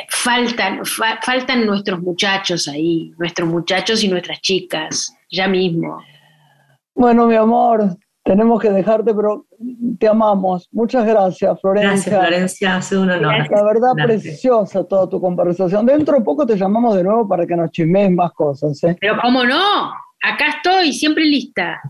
faltan, 0.08 0.82
faltan 0.84 1.66
nuestros 1.66 2.00
muchachos 2.00 2.68
ahí, 2.68 3.12
nuestros 3.18 3.48
muchachos 3.48 4.02
y 4.02 4.08
nuestras 4.08 4.40
chicas, 4.40 5.14
ya 5.30 5.48
mismo. 5.48 6.02
Bueno, 6.94 7.26
mi 7.26 7.34
amor, 7.34 7.96
tenemos 8.24 8.60
que 8.60 8.70
dejarte, 8.70 9.14
pero 9.14 9.46
te 9.98 10.08
amamos. 10.08 10.68
Muchas 10.72 11.04
gracias, 11.04 11.60
Florencia. 11.60 11.90
Gracias, 11.90 12.20
Florencia, 12.20 12.76
ha 12.76 12.82
sido 12.82 13.02
un 13.02 13.10
honor. 13.10 13.50
La 13.50 13.62
verdad, 13.64 13.92
preciosa 13.94 14.84
toda 14.84 15.08
tu 15.08 15.20
conversación. 15.20 15.84
Dentro 15.84 16.16
de 16.16 16.24
poco 16.24 16.46
te 16.46 16.56
llamamos 16.56 16.96
de 16.96 17.04
nuevo 17.04 17.28
para 17.28 17.46
que 17.46 17.54
nos 17.54 17.70
chismes 17.70 18.10
más 18.10 18.32
cosas. 18.32 18.82
¿eh? 18.84 18.96
Pero 19.00 19.16
cómo 19.20 19.44
no, 19.44 19.92
acá 20.22 20.48
estoy, 20.56 20.92
siempre 20.92 21.24
lista. 21.24 21.80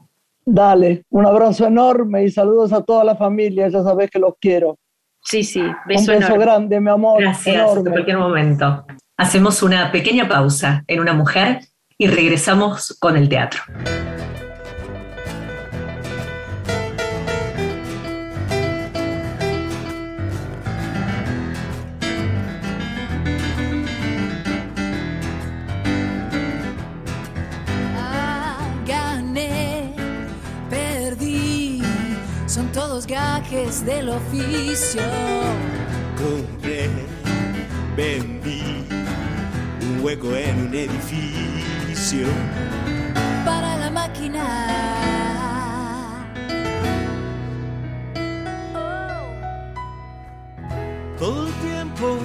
Dale, 0.47 1.05
un 1.11 1.25
abrazo 1.25 1.67
enorme 1.67 2.25
y 2.25 2.31
saludos 2.31 2.73
a 2.73 2.83
toda 2.83 3.05
la 3.05 3.17
familia, 3.17 3.69
ya 3.69 3.83
sabes 3.83 4.11
que 4.11 4.19
los 4.19 4.35
quiero. 4.39 4.77
Sí, 5.25 5.43
sí, 5.43 5.63
beso 5.87 6.13
Un 6.13 6.19
beso 6.21 6.39
grande, 6.39 6.81
mi 6.81 6.91
amor. 6.91 7.21
Gracias, 7.21 7.77
en 7.77 7.85
cualquier 7.85 8.19
momento. 8.19 8.87
Hacemos 9.17 9.63
una 9.63 9.91
pequeña 9.91 10.29
pausa 10.29 10.85
en 10.87 11.01
Una 11.01 11.15
Mujer 11.15 11.61
y 11.97 12.09
regresamos 12.09 12.97
con 13.01 13.17
el 13.17 13.29
teatro. 13.29 13.63
Gajes 33.03 33.85
del 33.85 34.09
oficio. 34.09 35.03
Compré, 36.17 36.89
vendí 37.97 38.87
un 39.83 40.05
hueco 40.05 40.35
en 40.37 40.69
un 40.69 40.75
edificio. 40.75 42.29
Para 43.45 43.77
la 43.79 43.91
máquina. 43.91 44.45
Todo 51.19 51.49
el 51.49 51.53
tiempo 51.55 52.19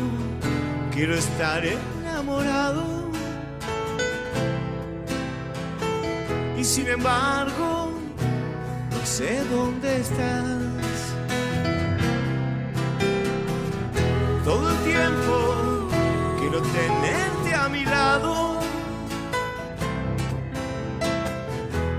quiero 0.94 1.16
estar 1.16 1.64
enamorado. 1.66 3.10
Y 6.58 6.64
sin 6.64 6.88
embargo, 6.88 7.89
sé 9.10 9.44
dónde 9.50 10.02
estás. 10.02 10.46
todo 14.46 14.70
el 14.70 14.78
tiempo 14.92 15.90
quiero 16.40 16.62
tenerte 16.62 17.54
a 17.56 17.70
mi 17.70 17.86
lado. 17.86 18.60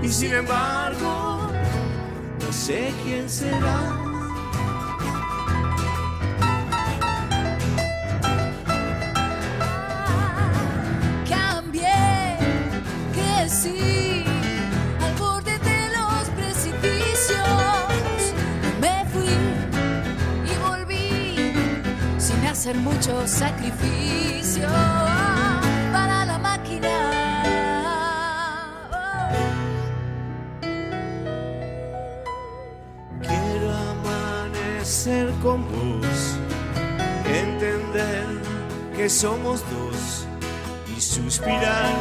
Y 0.01 0.07
sin 0.09 0.31
embargo, 0.33 1.49
no 2.39 2.53
sé 2.53 2.93
quién 3.03 3.29
será. 3.29 4.00
Hacer 22.61 22.75
mucho 22.75 23.27
sacrificio 23.27 24.67
para 25.91 26.25
la 26.25 26.37
máquina. 26.37 26.93
Quiero 33.19 33.71
amanecer 33.89 35.31
con 35.41 35.63
vos, 35.63 36.37
entender 37.25 38.27
que 38.95 39.09
somos 39.09 39.63
dos 39.71 40.27
y 40.95 41.01
suspirar. 41.01 41.95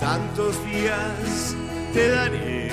Tantos 0.00 0.56
días 0.64 1.54
te 1.94 2.08
daré, 2.08 2.70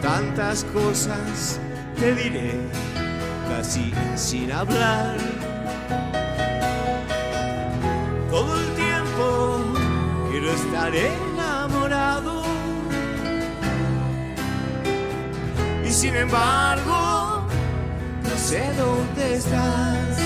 tantas 0.00 0.62
cosas 0.62 1.58
te 1.98 2.14
diré 2.14 2.83
sin 3.64 4.52
hablar. 4.52 5.16
Todo 8.30 8.60
el 8.60 8.74
tiempo 8.74 9.64
quiero 10.30 10.50
estar 10.50 10.92
enamorado. 10.94 12.42
Y 15.84 15.90
sin 15.90 16.14
embargo, 16.14 17.46
no 18.22 18.36
sé 18.36 18.70
dónde 18.76 19.34
estás. 19.34 20.18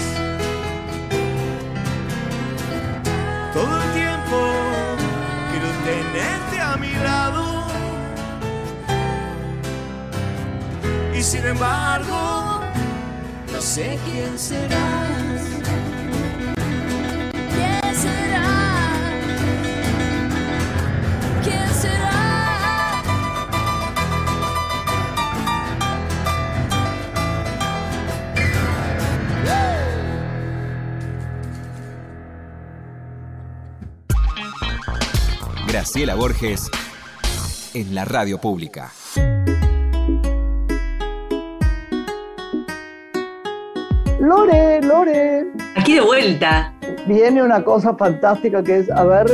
Todo 3.54 3.82
el 3.82 3.92
tiempo 3.92 4.38
quiero 5.50 5.68
tenerte 5.84 6.60
a 6.60 6.76
mi 6.76 6.92
lado. 6.92 7.66
Y 11.14 11.22
sin 11.22 11.44
embargo, 11.46 12.37
sé 13.78 13.98
quién 14.04 14.36
serás. 14.36 15.42
¿Quién 17.54 17.94
será? 17.94 18.48
¿Quién 21.44 21.68
será? 21.82 22.18
Graciela 35.68 36.14
Borges 36.16 36.68
en 37.74 37.94
la 37.94 38.04
radio 38.04 38.38
pública. 38.40 38.90
Lore, 44.28 44.82
Lore, 44.82 45.46
Aquí 45.74 45.94
de 45.94 46.02
vuelta. 46.02 46.74
viene 47.06 47.42
una 47.42 47.64
cosa 47.64 47.96
fantástica 47.96 48.62
que 48.62 48.80
es 48.80 48.90
a 48.90 49.02
ver 49.04 49.26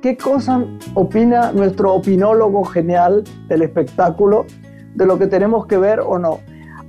qué 0.00 0.16
cosa 0.16 0.64
opina 0.94 1.50
nuestro 1.50 1.94
opinólogo 1.94 2.62
genial 2.62 3.24
del 3.48 3.62
espectáculo 3.62 4.46
de 4.94 5.04
lo 5.04 5.18
que 5.18 5.26
tenemos 5.26 5.66
que 5.66 5.78
ver 5.78 5.98
o 5.98 6.16
no. 6.16 6.38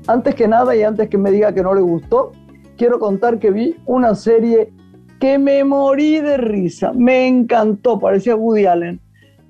Antes 0.06 0.36
que 0.36 0.48
nada 0.48 0.76
y 0.76 0.84
antes 0.84 1.10
que 1.10 1.18
me 1.18 1.32
diga 1.32 1.52
que 1.52 1.64
no 1.64 1.74
le 1.74 1.82
gustó, 1.82 2.32
quiero 2.78 3.00
contar 3.00 3.40
que 3.40 3.50
vi 3.50 3.76
una 3.88 4.14
serie 4.14 4.72
que 5.20 5.40
me 5.40 5.64
morí 5.64 6.20
de 6.20 6.38
risa, 6.38 6.94
me 6.94 7.28
encantó, 7.28 7.98
parecía 7.98 8.36
Woody 8.36 8.68
Allen, 8.68 9.02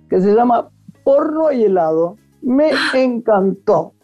que 0.09 0.21
se 0.21 0.33
llama 0.33 0.69
Porno 1.03 1.51
y 1.51 1.65
helado. 1.65 2.15
Me 2.41 2.71
encantó, 2.93 3.95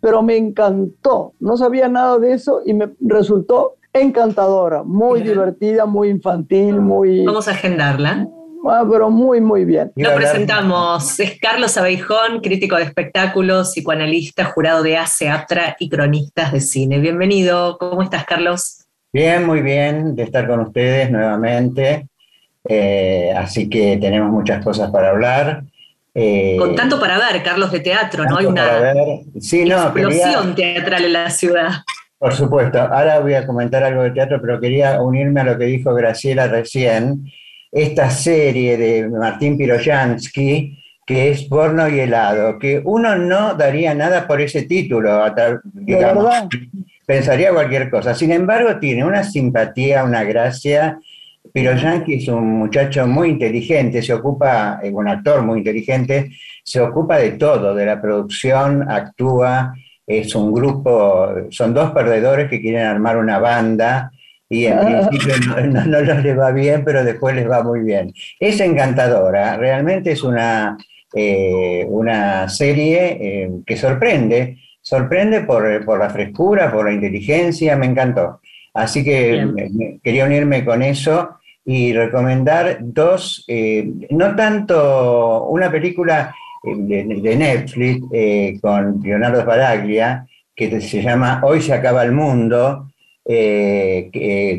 pero 0.00 0.22
me 0.22 0.36
encantó. 0.36 1.32
No 1.40 1.56
sabía 1.56 1.88
nada 1.88 2.18
de 2.18 2.32
eso 2.32 2.60
y 2.64 2.74
me 2.74 2.90
resultó 3.00 3.76
encantadora, 3.92 4.82
muy 4.82 5.22
divertida, 5.22 5.86
muy 5.86 6.08
infantil, 6.08 6.80
muy... 6.80 7.24
Vamos 7.24 7.48
a 7.48 7.52
agendarla. 7.52 8.28
Ah, 8.66 8.84
pero 8.90 9.10
muy, 9.10 9.40
muy 9.40 9.64
bien. 9.64 9.92
Lo 9.96 10.14
presentamos. 10.14 11.18
Es 11.20 11.38
Carlos 11.40 11.76
Abeijón, 11.76 12.40
crítico 12.42 12.76
de 12.76 12.82
espectáculos, 12.82 13.70
psicoanalista, 13.70 14.44
jurado 14.46 14.82
de 14.82 14.96
ACE, 14.96 15.28
APTRA 15.28 15.76
y 15.78 15.88
cronistas 15.88 16.52
de 16.52 16.60
cine. 16.60 16.98
Bienvenido. 16.98 17.78
¿Cómo 17.78 18.02
estás, 18.02 18.24
Carlos? 18.24 18.84
Bien, 19.12 19.46
muy 19.46 19.62
bien 19.62 20.14
de 20.16 20.24
estar 20.24 20.46
con 20.46 20.60
ustedes 20.60 21.10
nuevamente. 21.10 22.08
Eh, 22.68 23.32
así 23.36 23.70
que 23.70 23.96
tenemos 23.96 24.30
muchas 24.30 24.62
cosas 24.62 24.90
para 24.90 25.10
hablar. 25.10 25.64
Eh, 26.20 26.56
Con 26.58 26.74
tanto 26.74 26.98
para 26.98 27.16
ver, 27.16 27.42
Carlos, 27.44 27.70
de 27.70 27.78
teatro, 27.80 28.24
¿no? 28.24 28.38
Hay 28.38 28.46
una 28.46 28.64
ver. 28.80 28.96
Sí, 29.40 29.64
no, 29.64 29.94
quería- 29.94 30.08
explosión 30.08 30.54
teatral 30.56 31.04
en 31.04 31.12
la 31.12 31.30
ciudad. 31.30 31.68
por 32.18 32.34
supuesto. 32.34 32.80
Ahora 32.80 33.20
voy 33.20 33.34
a 33.34 33.46
comentar 33.46 33.84
algo 33.84 34.02
de 34.02 34.10
teatro, 34.10 34.40
pero 34.40 34.58
quería 34.60 35.00
unirme 35.00 35.40
a 35.42 35.44
lo 35.44 35.56
que 35.56 35.66
dijo 35.66 35.94
Graciela 35.94 36.48
recién. 36.48 37.30
Esta 37.70 38.10
serie 38.10 38.76
de 38.76 39.08
Martín 39.08 39.56
Piroyansky, 39.56 40.82
que 41.06 41.30
es 41.30 41.44
Porno 41.44 41.88
y 41.88 42.00
helado, 42.00 42.58
que 42.58 42.80
uno 42.84 43.14
no 43.14 43.54
daría 43.54 43.94
nada 43.94 44.26
por 44.26 44.40
ese 44.40 44.62
título, 44.62 45.22
digamos. 45.72 46.26
pensaría 47.06 47.52
cualquier 47.52 47.88
cosa. 47.90 48.14
Sin 48.14 48.32
embargo, 48.32 48.78
tiene 48.80 49.04
una 49.04 49.22
simpatía, 49.22 50.02
una 50.04 50.24
gracia. 50.24 50.98
Piroyansky 51.52 52.14
es 52.14 52.28
un 52.28 52.58
muchacho 52.58 53.06
muy 53.06 53.30
inteligente, 53.30 54.02
se 54.02 54.12
ocupa, 54.12 54.80
es 54.82 54.92
un 54.92 55.08
actor 55.08 55.42
muy 55.42 55.58
inteligente, 55.58 56.30
se 56.62 56.80
ocupa 56.80 57.18
de 57.18 57.32
todo, 57.32 57.74
de 57.74 57.86
la 57.86 58.00
producción, 58.00 58.90
actúa, 58.90 59.74
es 60.06 60.34
un 60.34 60.52
grupo, 60.52 61.28
son 61.50 61.74
dos 61.74 61.90
perdedores 61.92 62.48
que 62.48 62.60
quieren 62.60 62.86
armar 62.86 63.16
una 63.18 63.38
banda 63.38 64.10
y 64.48 64.64
en 64.66 64.78
Ah. 64.78 65.08
principio 65.08 65.34
no, 65.46 65.60
no, 65.86 66.02
no 66.02 66.14
les 66.20 66.38
va 66.38 66.50
bien, 66.52 66.82
pero 66.84 67.04
después 67.04 67.34
les 67.34 67.48
va 67.48 67.62
muy 67.62 67.80
bien. 67.80 68.12
Es 68.40 68.60
encantadora, 68.60 69.56
realmente 69.56 70.12
es 70.12 70.22
una, 70.22 70.76
eh, 71.14 71.84
una 71.88 72.48
serie 72.48 73.18
eh, 73.20 73.50
que 73.66 73.76
sorprende, 73.76 74.56
sorprende 74.80 75.42
por, 75.42 75.84
por 75.84 75.98
la 75.98 76.08
frescura, 76.10 76.72
por 76.72 76.86
la 76.86 76.92
inteligencia, 76.94 77.76
me 77.76 77.86
encantó. 77.86 78.40
Así 78.74 79.02
que 79.02 79.44
Bien. 79.44 80.00
quería 80.02 80.24
unirme 80.24 80.64
con 80.64 80.82
eso 80.82 81.37
y 81.70 81.92
recomendar 81.92 82.78
dos, 82.80 83.44
eh, 83.46 83.86
no 84.08 84.34
tanto 84.34 85.48
una 85.48 85.70
película 85.70 86.34
eh, 86.64 86.74
de, 86.74 87.04
de 87.20 87.36
Netflix 87.36 88.06
eh, 88.10 88.58
con 88.58 89.02
Leonardo 89.02 89.42
Sbaraglia, 89.42 90.26
que 90.56 90.80
se 90.80 91.02
llama 91.02 91.42
Hoy 91.44 91.60
se 91.60 91.74
acaba 91.74 92.04
el 92.04 92.12
mundo, 92.12 92.88
eh, 93.22 94.08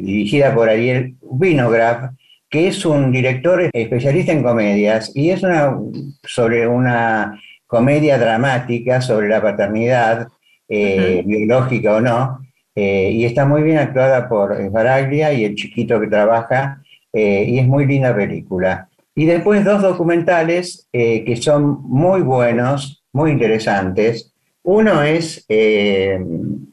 dirigida 0.04 0.54
por 0.54 0.70
Ariel 0.70 1.16
Winograd, 1.22 2.12
que 2.48 2.68
es 2.68 2.86
un 2.86 3.12
director 3.12 3.68
especialista 3.74 4.32
en 4.32 4.44
comedias 4.44 5.12
y 5.16 5.32
es 5.32 5.42
una, 5.42 5.76
sobre 6.22 6.68
una 6.68 7.42
comedia 7.66 8.20
dramática 8.20 9.02
sobre 9.02 9.30
la 9.30 9.42
paternidad, 9.42 10.28
eh, 10.68 11.24
biológica 11.26 11.96
o 11.96 12.02
no, 12.02 12.40
y 12.76 13.26
está 13.26 13.46
muy 13.46 13.64
bien 13.64 13.80
actuada 13.80 14.30
por 14.30 14.70
Baraglia 14.70 15.34
y 15.34 15.44
el 15.44 15.56
chiquito 15.56 16.00
que 16.00 16.08
trabaja, 16.08 16.84
eh, 17.14 17.46
y 17.48 17.60
es 17.60 17.68
muy 17.68 17.86
linda 17.86 18.16
película. 18.16 18.90
Y 19.16 19.26
después 19.26 19.66
dos 19.66 19.82
documentales 19.82 20.88
eh, 20.94 21.24
que 21.26 21.36
son 21.36 21.82
muy 21.84 22.22
buenos, 22.22 23.04
muy 23.12 23.32
interesantes. 23.32 24.34
Uno 24.64 25.04
es 25.04 25.46
eh, 25.50 26.20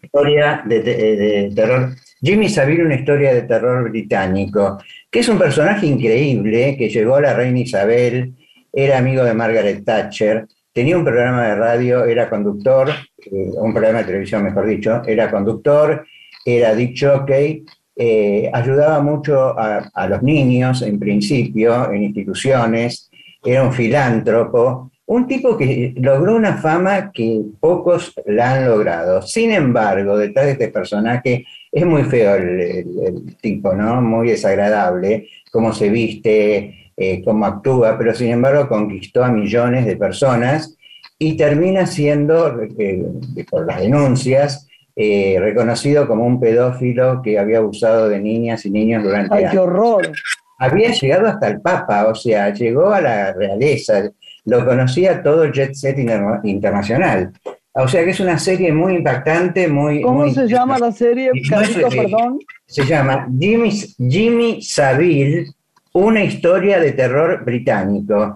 historia 0.03 0.63
de, 0.67 1.53
terror, 1.55 1.95
Jimmy 2.21 2.49
Savile, 2.49 2.85
una 2.85 2.95
historia 2.95 3.33
de 3.35 3.43
terror 3.43 3.89
británico, 3.91 4.79
que 5.11 5.21
es 5.21 5.29
un 5.29 5.39
personaje 5.39 5.87
increíble 5.87 6.77
que 6.77 6.89
llegó 6.89 7.17
a 7.17 7.23
la 7.23 7.35
reina 7.35 7.61
Isabel, 7.61 8.35
era 8.73 8.99
amigo 8.99 9.25
de 9.25 9.35
Margaret 9.35 9.85
Thatcher, 9.85 10.47
tenía 10.73 10.99
un 10.99 11.05
programa 11.05 11.49
de 11.49 11.55
radio, 11.55 12.05
era 12.05 12.29
conductor, 12.29 12.91
un 13.31 13.73
programa 13.73 14.01
de 14.01 14.05
televisión 14.05 14.45
mejor 14.45 14.67
dicho, 14.67 15.03
era 15.07 15.31
conductor, 15.31 16.07
era 16.45 16.75
dick 16.75 16.97
jockey, 16.99 17.65
eh, 17.97 18.51
ayudaba 18.53 19.01
mucho 19.01 19.59
a, 19.59 20.07
los 20.09 20.23
niños 20.23 20.83
en 20.83 20.99
principio, 20.99 21.91
en 21.91 22.03
instituciones, 22.03 23.11
era 23.43 23.63
un 23.63 23.73
filántropo, 23.73 24.91
un 25.07 25.27
tipo 25.27 25.57
que 25.57 25.95
logró 25.97 26.37
una 26.37 26.59
fama 26.59 27.11
que 27.13 27.41
pocos 27.59 28.13
la 28.27 28.55
han 28.55 28.69
logrado. 28.69 29.23
Sin 29.23 29.53
embargo, 29.53 30.19
detrás 30.19 30.47
de 30.47 30.53
este 30.53 30.69
personaje 30.69 31.47
es 31.73 31.87
muy 31.87 32.03
feo 32.05 32.35
el 32.35 33.37
tipo, 33.41 33.73
¿no? 33.73 34.03
Muy 34.03 34.29
desagradable, 34.29 35.29
cómo 35.51 35.73
se 35.73 35.89
viste, 35.89 36.93
eh, 36.99 37.23
cómo 37.23 37.47
actúa, 37.47 37.97
pero 37.99 38.15
sin 38.15 38.31
embargo 38.31 38.69
conquistó 38.69 39.23
a 39.23 39.31
millones 39.31 39.85
de 39.85 39.97
personas 39.97 40.77
y 41.19 41.37
termina 41.37 41.87
siendo, 41.87 42.61
eh, 42.79 43.05
por 43.51 43.67
las 43.67 43.81
denuncias, 43.81 44.66
eh, 44.97 45.37
reconocido 45.39 46.09
como 46.09 46.27
un 46.27 46.41
pedófilo 46.41 47.21
que 47.23 47.39
había 47.39 47.59
abusado 47.59 48.09
de 48.09 48.19
niñas 48.19 48.65
y 48.65 48.71
niños 48.71 49.05
durante 49.05 49.35
Ay, 49.35 49.47
qué 49.51 49.59
horror. 49.59 50.11
Había 50.59 50.91
llegado 50.91 51.27
hasta 51.27 51.49
el 51.49 51.61
Papa, 51.61 52.07
o 52.07 52.15
sea, 52.15 52.51
llegó 52.53 52.91
a 52.91 53.03
la 53.03 53.33
realeza, 53.35 54.11
lo 54.47 54.65
conocía 54.65 55.23
todo 55.23 55.45
el 55.45 55.53
jet 55.53 55.75
set 55.75 55.99
interna- 55.99 56.41
internacional. 56.45 57.31
O 57.75 57.87
sea 57.87 58.03
que 58.05 58.11
es 58.13 58.21
una 58.21 58.39
serie 58.39 58.73
muy 58.73 58.95
impactante, 58.95 59.69
muy... 59.69 60.01
¿Cómo 60.01 60.21
muy 60.21 60.33
se 60.33 60.49
llama 60.49 60.79
la 60.79 60.91
serie, 60.93 61.31
perdón? 61.51 62.39
Se 62.65 62.87
llama 62.87 63.29
Jimmy, 63.39 63.71
Jimmy 63.99 64.63
Savile, 64.63 65.45
una 65.93 66.25
historia 66.25 66.81
de 66.81 66.93
terror 66.93 67.45
británico. 67.45 68.35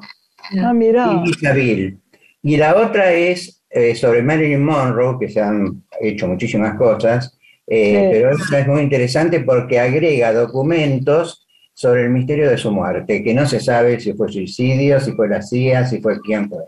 Ah, 0.63 0.75
mira. 0.75 1.09
Jimmy 1.09 1.33
Savile. 1.33 1.97
Y 2.43 2.59
la 2.59 2.77
otra 2.77 3.13
es 3.13 3.60
eh, 3.71 3.95
sobre 3.95 4.23
Marilyn 4.23 4.65
Monroe, 4.65 5.17
que 5.19 5.29
se 5.29 5.41
han 5.41 5.85
hecho 6.01 6.27
muchísimas 6.27 6.77
cosas, 6.77 7.39
eh, 7.67 7.95
Sí. 7.95 8.09
pero 8.13 8.31
esta 8.33 8.59
es 8.61 8.67
muy 8.67 8.81
interesante 8.83 9.41
porque 9.41 9.79
agrega 9.79 10.33
documentos 10.33 11.47
sobre 11.73 12.03
el 12.03 12.11
misterio 12.11 12.51
de 12.51 12.59
su 12.59 12.71
muerte, 12.73 13.23
que 13.23 13.33
no 13.33 13.47
se 13.47 13.61
sabe 13.61 14.01
si 14.01 14.13
fue 14.13 14.31
suicidio, 14.31 15.01
si 15.01 15.13
fue 15.13 15.29
la 15.29 15.41
CIA, 15.41 15.87
si 15.87 16.01
fue 16.01 16.21
quién 16.21 16.49
fue. 16.49 16.65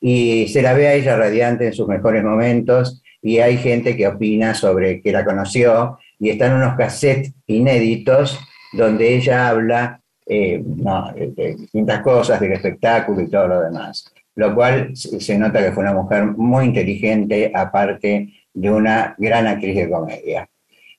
Y 0.00 0.48
se 0.48 0.62
la 0.62 0.74
ve 0.74 0.86
a 0.88 0.94
ella 0.94 1.16
radiante 1.16 1.66
en 1.66 1.72
sus 1.72 1.88
mejores 1.88 2.22
momentos 2.22 3.02
y 3.20 3.38
hay 3.38 3.56
gente 3.58 3.96
que 3.96 4.06
opina 4.06 4.54
sobre 4.54 5.00
que 5.02 5.12
la 5.12 5.24
conoció 5.24 5.98
y 6.20 6.30
están 6.30 6.54
unos 6.54 6.76
cassettes 6.76 7.32
inéditos 7.46 8.38
donde 8.72 9.14
ella 9.16 9.48
habla 9.48 10.00
eh, 10.26 10.62
no, 10.64 11.12
de, 11.12 11.32
de 11.32 11.54
distintas 11.56 12.00
cosas, 12.00 12.40
del 12.40 12.52
espectáculo 12.52 13.20
y 13.22 13.28
todo 13.28 13.48
lo 13.48 13.60
demás. 13.60 14.13
Lo 14.36 14.54
cual 14.54 14.90
se 14.94 15.38
nota 15.38 15.64
que 15.64 15.72
fue 15.72 15.84
una 15.84 15.94
mujer 15.94 16.24
muy 16.24 16.66
inteligente, 16.66 17.52
aparte 17.54 18.32
de 18.52 18.70
una 18.70 19.14
gran 19.18 19.46
actriz 19.46 19.76
de 19.76 19.90
comedia. 19.90 20.48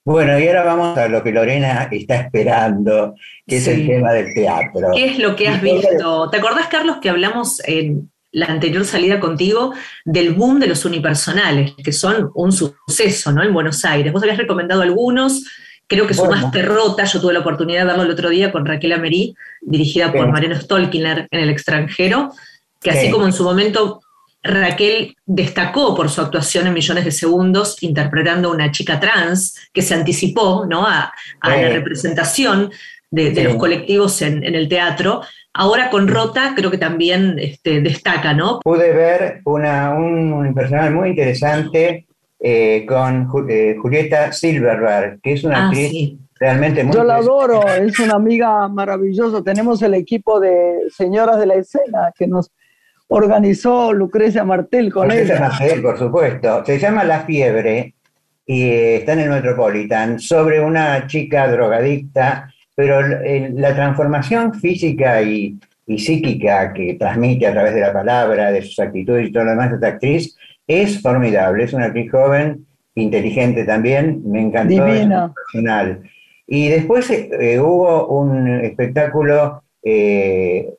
Bueno, 0.06 0.38
y 0.40 0.48
ahora 0.48 0.64
vamos 0.64 0.98
a 0.98 1.08
lo 1.08 1.24
que 1.24 1.32
Lorena 1.32 1.90
está 1.92 2.16
esperando, 2.16 3.16
que 3.48 3.58
es 3.58 3.68
el 3.68 3.88
tema 3.88 4.14
del 4.14 4.36
teatro. 4.36 4.90
¿Qué 4.94 5.06
es 5.06 5.18
lo 5.18 5.36
que 5.36 5.48
has 5.48 5.60
visto? 5.62 6.30
¿Te 6.30 6.38
acordás, 6.38 6.68
Carlos, 6.68 6.98
que 7.02 7.10
hablamos 7.10 7.60
en 7.66 8.12
la 8.32 8.46
anterior 8.46 8.86
salida 8.86 9.20
contigo 9.20 9.74
del 10.04 10.34
boom 10.34 10.60
de 10.60 10.68
los 10.68 10.86
unipersonales, 10.86 11.74
que 11.84 11.92
son 11.92 12.30
un 12.36 12.52
suceso 12.52 13.32
¿no? 13.32 13.42
en 13.42 13.52
Buenos 13.52 13.84
Aires? 13.84 14.14
Vos 14.14 14.22
habías 14.22 14.38
recomendado 14.38 14.84
algunos, 14.84 15.44
creo 15.88 16.06
que 16.06 16.14
Bueno. 16.14 16.36
sumaste 16.36 16.62
Rota, 16.62 17.06
yo 17.06 17.20
tuve 17.20 17.34
la 17.34 17.40
oportunidad 17.40 17.80
de 17.82 17.88
verlo 17.88 18.04
el 18.04 18.12
otro 18.12 18.30
día 18.30 18.52
con 18.52 18.64
Raquel 18.66 18.92
Amerí, 18.94 19.36
dirigida 19.62 20.12
por. 20.12 20.32
Mariano 20.32 20.56
Stolkiner 20.56 21.28
en 21.32 21.40
el 21.40 21.50
extranjero, 21.50 22.32
que 22.86 22.92
así 22.92 23.08
Sí. 23.08 23.12
como 23.12 23.26
en 23.26 23.34
su 23.34 23.44
momento 23.44 24.00
Raquel 24.44 25.16
destacó 25.26 25.96
por 25.96 26.08
su 26.10 26.22
actuación 26.22 26.68
en 26.68 26.74
Millones 26.76 27.04
de 27.04 27.12
Segundos, 27.12 27.82
interpretando 27.82 28.50
a 28.50 28.54
una 28.54 28.72
chica 28.72 29.00
trans 29.00 29.70
que 29.74 29.82
se 29.82 29.96
anticipó 29.96 30.66
¿no? 30.70 30.86
a, 30.86 31.12
a 31.42 31.52
Sí. 31.56 31.62
la 31.64 31.70
representación 31.70 32.70
de, 33.10 33.32
de 33.32 33.36
Sí. 33.42 33.44
los 33.44 33.56
colectivos 33.56 34.22
en, 34.22 34.44
en 34.44 34.54
el 34.54 34.70
teatro. 34.70 35.22
Ahora 35.52 35.90
con 35.90 36.08
Rota 36.08 36.54
creo 36.56 36.70
que 36.70 36.78
también 36.78 37.38
este, 37.40 37.82
destaca, 37.82 38.34
¿no? 38.34 38.60
Pude 38.60 38.94
ver 38.94 39.42
una, 39.46 39.96
un 39.96 40.32
unipersonal 40.34 40.94
muy 40.94 41.10
interesante 41.10 42.06
eh, 42.40 42.86
con 42.88 43.28
Ju- 43.28 43.50
eh, 43.50 43.78
Julieta 43.82 44.32
Silverberg, 44.32 45.20
que 45.24 45.34
es 45.34 45.44
una 45.44 45.58
Ah, 45.64 45.66
actriz 45.70 45.90
sí. 45.90 46.20
realmente 46.40 46.84
muy 46.84 46.94
Yo 46.96 47.04
la 47.04 47.16
adoro, 47.16 47.68
es 47.68 47.98
una 48.00 48.14
amiga 48.16 48.68
maravillosa. 48.68 49.42
Tenemos 49.44 49.82
el 49.82 49.96
equipo 49.96 50.40
de 50.40 50.82
señoras 50.96 51.40
de 51.40 51.48
la 51.48 51.56
escena 51.56 52.12
que 52.16 52.28
nos 52.28 52.52
organizó 53.08 53.94
Lucrecia 53.94 54.44
Martel 54.44 54.92
con 54.92 55.08
Lucrecia 55.08 55.36
ella. 55.36 55.50
Martel, 55.50 55.82
por 55.82 55.98
supuesto. 55.98 56.66
Se 56.66 56.80
llama 56.80 57.04
La 57.04 57.22
Fiebre 57.22 57.94
y 58.46 58.64
eh, 58.64 58.96
está 58.98 59.14
en 59.14 59.20
el 59.22 59.30
Metropolitan 59.30 60.20
sobre 60.20 60.60
una 60.60 61.08
chica 61.08 61.48
drogadicta, 61.48 62.54
pero 62.76 63.00
eh, 63.02 63.52
la 63.54 63.74
transformación 63.74 64.54
física 64.54 65.22
y, 65.22 65.58
y 65.88 66.00
psíquica 66.00 66.74
que 66.74 66.96
transmite 66.96 67.48
a 67.48 67.54
través 67.54 67.74
de 67.74 67.82
la 67.82 67.94
palabra, 67.94 68.52
de 68.52 68.62
sus 68.62 68.80
actitudes 68.80 69.30
y 69.30 69.32
todo 69.32 69.46
lo 69.46 69.52
demás 69.52 69.70
de 69.70 69.76
esta 69.76 69.88
actriz 69.88 70.36
es 70.68 71.02
formidable. 71.02 71.64
Es 71.64 71.74
una 71.74 71.86
actriz 71.86 72.12
joven, 72.12 72.66
inteligente 72.96 73.66
también, 73.66 74.22
me 74.26 74.42
encantó. 74.42 74.86
Divina. 74.86 75.26
es 75.28 75.34
personal. 75.52 76.02
Y 76.48 76.70
después 76.70 77.10
eh, 77.10 77.30
eh, 77.40 77.60
hubo 77.60 78.08
un 78.08 78.48
espectáculo, 78.48 79.64
eh, 79.84 80.74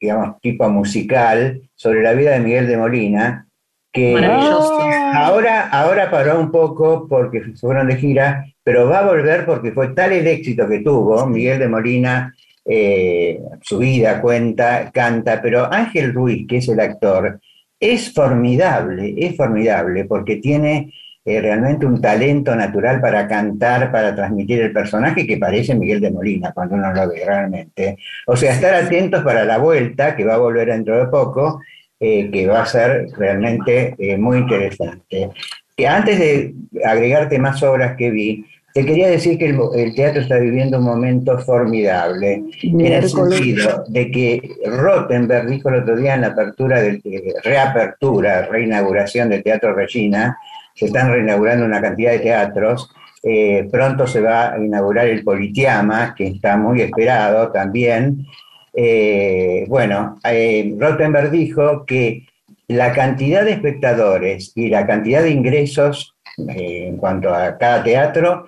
digamos, 0.00 0.40
tipo 0.40 0.68
musical 0.70 1.60
sobre 1.74 2.02
la 2.02 2.12
vida 2.14 2.32
de 2.32 2.40
Miguel 2.40 2.66
de 2.66 2.76
Molina, 2.76 3.46
que. 3.92 4.16
Ah, 4.24 5.26
ahora, 5.26 5.68
ahora 5.68 6.10
paró 6.10 6.40
un 6.40 6.50
poco 6.50 7.06
porque 7.08 7.42
se 7.42 7.52
fueron 7.56 7.88
de 7.88 7.96
gira, 7.96 8.46
pero 8.62 8.88
va 8.88 9.00
a 9.00 9.06
volver 9.06 9.44
porque 9.44 9.72
fue 9.72 9.88
tal 9.88 10.12
el 10.12 10.26
éxito 10.26 10.68
que 10.68 10.80
tuvo 10.80 11.26
Miguel 11.26 11.58
de 11.58 11.68
Molina, 11.68 12.34
eh, 12.64 13.40
su 13.62 13.78
vida 13.78 14.20
cuenta, 14.20 14.90
canta, 14.92 15.42
pero 15.42 15.72
Ángel 15.72 16.14
Ruiz, 16.14 16.46
que 16.46 16.58
es 16.58 16.68
el 16.68 16.80
actor, 16.80 17.40
es 17.78 18.12
formidable, 18.12 19.14
es 19.16 19.36
formidable 19.36 20.04
porque 20.04 20.36
tiene 20.36 20.92
eh, 21.22 21.40
realmente 21.40 21.84
un 21.84 22.00
talento 22.00 22.56
natural 22.56 23.00
para 23.00 23.28
cantar, 23.28 23.92
para 23.92 24.14
transmitir 24.14 24.60
el 24.60 24.72
personaje 24.72 25.26
que 25.26 25.36
parece 25.36 25.74
Miguel 25.74 26.00
de 26.00 26.10
Molina 26.10 26.52
cuando 26.52 26.76
uno 26.76 26.92
lo 26.92 27.08
ve 27.08 27.22
realmente. 27.26 27.98
O 28.26 28.36
sea, 28.36 28.54
estar 28.54 28.74
atentos 28.74 29.22
para 29.22 29.44
la 29.44 29.58
vuelta, 29.58 30.16
que 30.16 30.24
va 30.24 30.34
a 30.34 30.38
volver 30.38 30.68
dentro 30.68 30.98
de 30.98 31.06
poco, 31.06 31.60
eh, 31.98 32.30
que 32.30 32.46
va 32.46 32.62
a 32.62 32.66
ser 32.66 33.08
realmente 33.18 33.94
eh, 33.98 34.16
muy 34.16 34.38
interesante. 34.38 35.28
Que 35.76 35.86
antes 35.86 36.18
de 36.18 36.54
agregarte 36.84 37.38
más 37.38 37.62
obras 37.62 37.96
que 37.96 38.10
vi, 38.10 38.46
te 38.72 38.86
quería 38.86 39.08
decir 39.08 39.36
que 39.36 39.46
el, 39.46 39.58
el 39.74 39.94
teatro 39.94 40.22
está 40.22 40.38
viviendo 40.38 40.78
un 40.78 40.84
momento 40.84 41.38
formidable, 41.38 42.44
en 42.62 42.80
el 42.80 43.08
sentido 43.08 43.84
de 43.88 44.10
que 44.10 44.40
Rottenberg 44.64 45.48
dijo 45.48 45.68
el 45.68 45.82
otro 45.82 45.96
día 45.96 46.14
en 46.14 46.22
la 46.22 46.28
apertura, 46.28 46.80
del, 46.80 47.02
eh, 47.04 47.34
reapertura, 47.42 48.46
reinauguración 48.46 49.28
del 49.28 49.42
Teatro 49.42 49.74
Regina, 49.74 50.38
se 50.74 50.86
están 50.86 51.10
reinaugurando 51.10 51.64
una 51.64 51.80
cantidad 51.80 52.12
de 52.12 52.20
teatros, 52.20 52.90
eh, 53.22 53.68
pronto 53.70 54.06
se 54.06 54.20
va 54.20 54.54
a 54.54 54.58
inaugurar 54.58 55.06
el 55.06 55.22
Politeama, 55.22 56.14
que 56.14 56.26
está 56.26 56.56
muy 56.56 56.80
esperado 56.80 57.50
también. 57.50 58.26
Eh, 58.74 59.64
bueno, 59.68 60.18
eh, 60.24 60.74
Rottenberg 60.78 61.30
dijo 61.30 61.84
que 61.84 62.26
la 62.68 62.92
cantidad 62.92 63.44
de 63.44 63.52
espectadores 63.52 64.52
y 64.54 64.68
la 64.68 64.86
cantidad 64.86 65.22
de 65.22 65.30
ingresos 65.30 66.14
eh, 66.48 66.86
en 66.88 66.96
cuanto 66.96 67.34
a 67.34 67.58
cada 67.58 67.82
teatro 67.82 68.46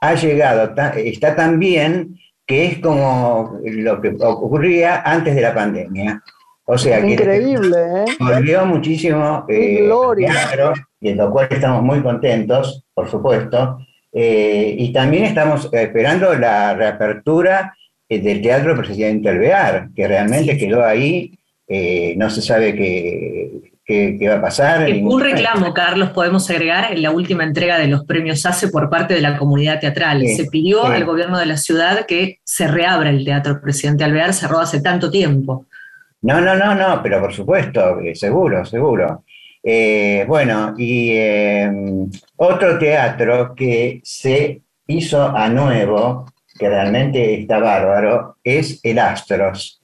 ha 0.00 0.14
llegado, 0.14 0.74
está 0.96 1.36
tan 1.36 1.58
bien 1.58 2.18
que 2.46 2.66
es 2.66 2.78
como 2.78 3.58
lo 3.62 4.00
que 4.00 4.16
ocurría 4.20 5.02
antes 5.02 5.34
de 5.34 5.42
la 5.42 5.54
pandemia. 5.54 6.22
O 6.64 6.78
sea 6.78 7.00
que 7.00 7.12
Increíble, 7.12 7.76
¿eh? 7.78 8.04
volvió 8.20 8.64
muchísimo 8.64 9.44
¡Qué 9.46 9.78
eh, 9.80 9.82
gloria! 9.84 10.32
teatro, 10.32 10.72
y 11.00 11.10
en 11.10 11.16
lo 11.18 11.30
cual 11.30 11.48
estamos 11.50 11.82
muy 11.82 12.00
contentos, 12.02 12.84
por 12.94 13.08
supuesto. 13.10 13.78
Eh, 14.12 14.74
y 14.78 14.92
también 14.92 15.24
estamos 15.24 15.68
esperando 15.72 16.34
la 16.34 16.74
reapertura 16.74 17.74
eh, 18.08 18.20
del 18.20 18.40
Teatro 18.42 18.76
Presidente 18.76 19.28
Alvear, 19.28 19.88
que 19.94 20.08
realmente 20.08 20.56
quedó 20.56 20.84
ahí, 20.84 21.38
eh, 21.68 22.14
no 22.16 22.30
se 22.30 22.40
sabe 22.42 22.74
qué, 22.74 23.70
qué- 23.84 24.16
qué 24.18 24.28
va 24.28 24.36
a 24.36 24.40
pasar. 24.40 24.88
Un 25.02 25.20
reclamo, 25.20 25.72
Carlos, 25.74 26.10
podemos 26.10 26.48
agregar 26.50 26.92
en 26.92 27.02
la 27.02 27.10
última 27.10 27.44
entrega 27.44 27.78
de 27.78 27.86
los 27.88 28.04
premios 28.04 28.44
ACE 28.46 28.68
por 28.68 28.88
parte 28.88 29.12
de 29.14 29.20
la 29.20 29.36
comunidad 29.36 29.78
teatral. 29.78 30.22
Sí, 30.22 30.34
se 30.36 30.46
pidió 30.46 30.86
sí. 30.86 30.92
al 30.92 31.04
gobierno 31.04 31.38
de 31.38 31.46
la 31.46 31.58
ciudad 31.58 32.06
que 32.06 32.38
se 32.44 32.66
reabra 32.66 33.10
el 33.10 33.24
Teatro 33.24 33.60
Presidente 33.60 34.04
Alvear, 34.04 34.32
cerró 34.32 34.58
hace 34.60 34.80
tanto 34.80 35.10
tiempo. 35.10 35.66
No, 36.22 36.40
no, 36.40 36.56
no, 36.56 36.74
no, 36.74 37.00
pero 37.02 37.20
por 37.20 37.32
supuesto, 37.32 37.98
seguro, 38.14 38.64
seguro. 38.64 39.24
Eh, 39.62 40.24
bueno, 40.28 40.74
y 40.76 41.10
eh, 41.12 41.70
otro 42.36 42.78
teatro 42.78 43.54
que 43.54 44.00
se 44.02 44.62
hizo 44.86 45.22
a 45.22 45.48
nuevo, 45.48 46.26
que 46.58 46.68
realmente 46.68 47.40
está 47.40 47.58
bárbaro, 47.58 48.36
es 48.42 48.80
el 48.82 48.98
Astros. 48.98 49.80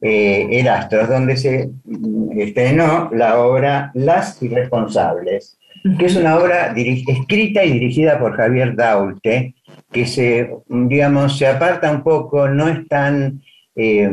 Eh, 0.00 0.46
el 0.50 0.68
Astros, 0.68 1.08
donde 1.08 1.36
se 1.36 1.70
mm, 1.84 2.38
estrenó 2.38 3.10
la 3.12 3.40
obra 3.40 3.90
Las 3.94 4.42
Irresponsables, 4.42 5.58
que 5.98 6.06
es 6.06 6.16
una 6.16 6.36
obra 6.36 6.74
escrita 6.76 7.64
y 7.64 7.72
dirigida 7.72 8.18
por 8.18 8.36
Javier 8.36 8.74
Daulte, 8.74 9.54
que 9.92 10.06
se, 10.06 10.50
digamos, 10.68 11.38
se 11.38 11.46
aparta 11.46 11.90
un 11.90 12.02
poco, 12.02 12.48
no 12.48 12.68
es 12.68 12.86
tan 12.88 13.40
eh, 13.74 14.10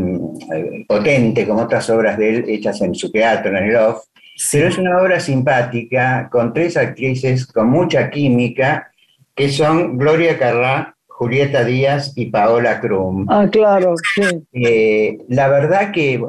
potente 0.87 1.47
como 1.47 1.61
otras 1.61 1.89
obras 1.89 2.17
de 2.17 2.29
él 2.29 2.45
hechas 2.47 2.81
en 2.81 2.93
su 2.93 3.11
teatro, 3.11 3.57
en 3.57 3.69
el 3.69 3.75
off, 3.75 4.05
pero 4.51 4.67
es 4.67 4.77
una 4.77 5.01
obra 5.01 5.19
simpática, 5.19 6.29
con 6.31 6.53
tres 6.53 6.77
actrices 6.77 7.45
con 7.47 7.69
mucha 7.69 8.09
química, 8.09 8.91
que 9.35 9.49
son 9.49 9.97
Gloria 9.97 10.37
Carrá, 10.37 10.95
Julieta 11.07 11.63
Díaz 11.63 12.13
y 12.15 12.25
Paola 12.25 12.81
Krum. 12.81 13.25
Ah, 13.29 13.47
claro, 13.49 13.95
sí. 14.15 14.43
Eh, 14.51 15.19
la 15.29 15.47
verdad 15.47 15.91
que, 15.91 16.21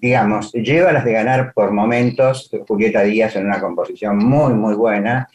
digamos, 0.00 0.52
lleva 0.52 0.92
las 0.92 1.04
de 1.04 1.12
ganar 1.12 1.52
por 1.54 1.70
momentos 1.70 2.50
Julieta 2.66 3.02
Díaz 3.02 3.36
en 3.36 3.46
una 3.46 3.60
composición 3.60 4.18
muy, 4.18 4.54
muy 4.54 4.74
buena. 4.74 5.28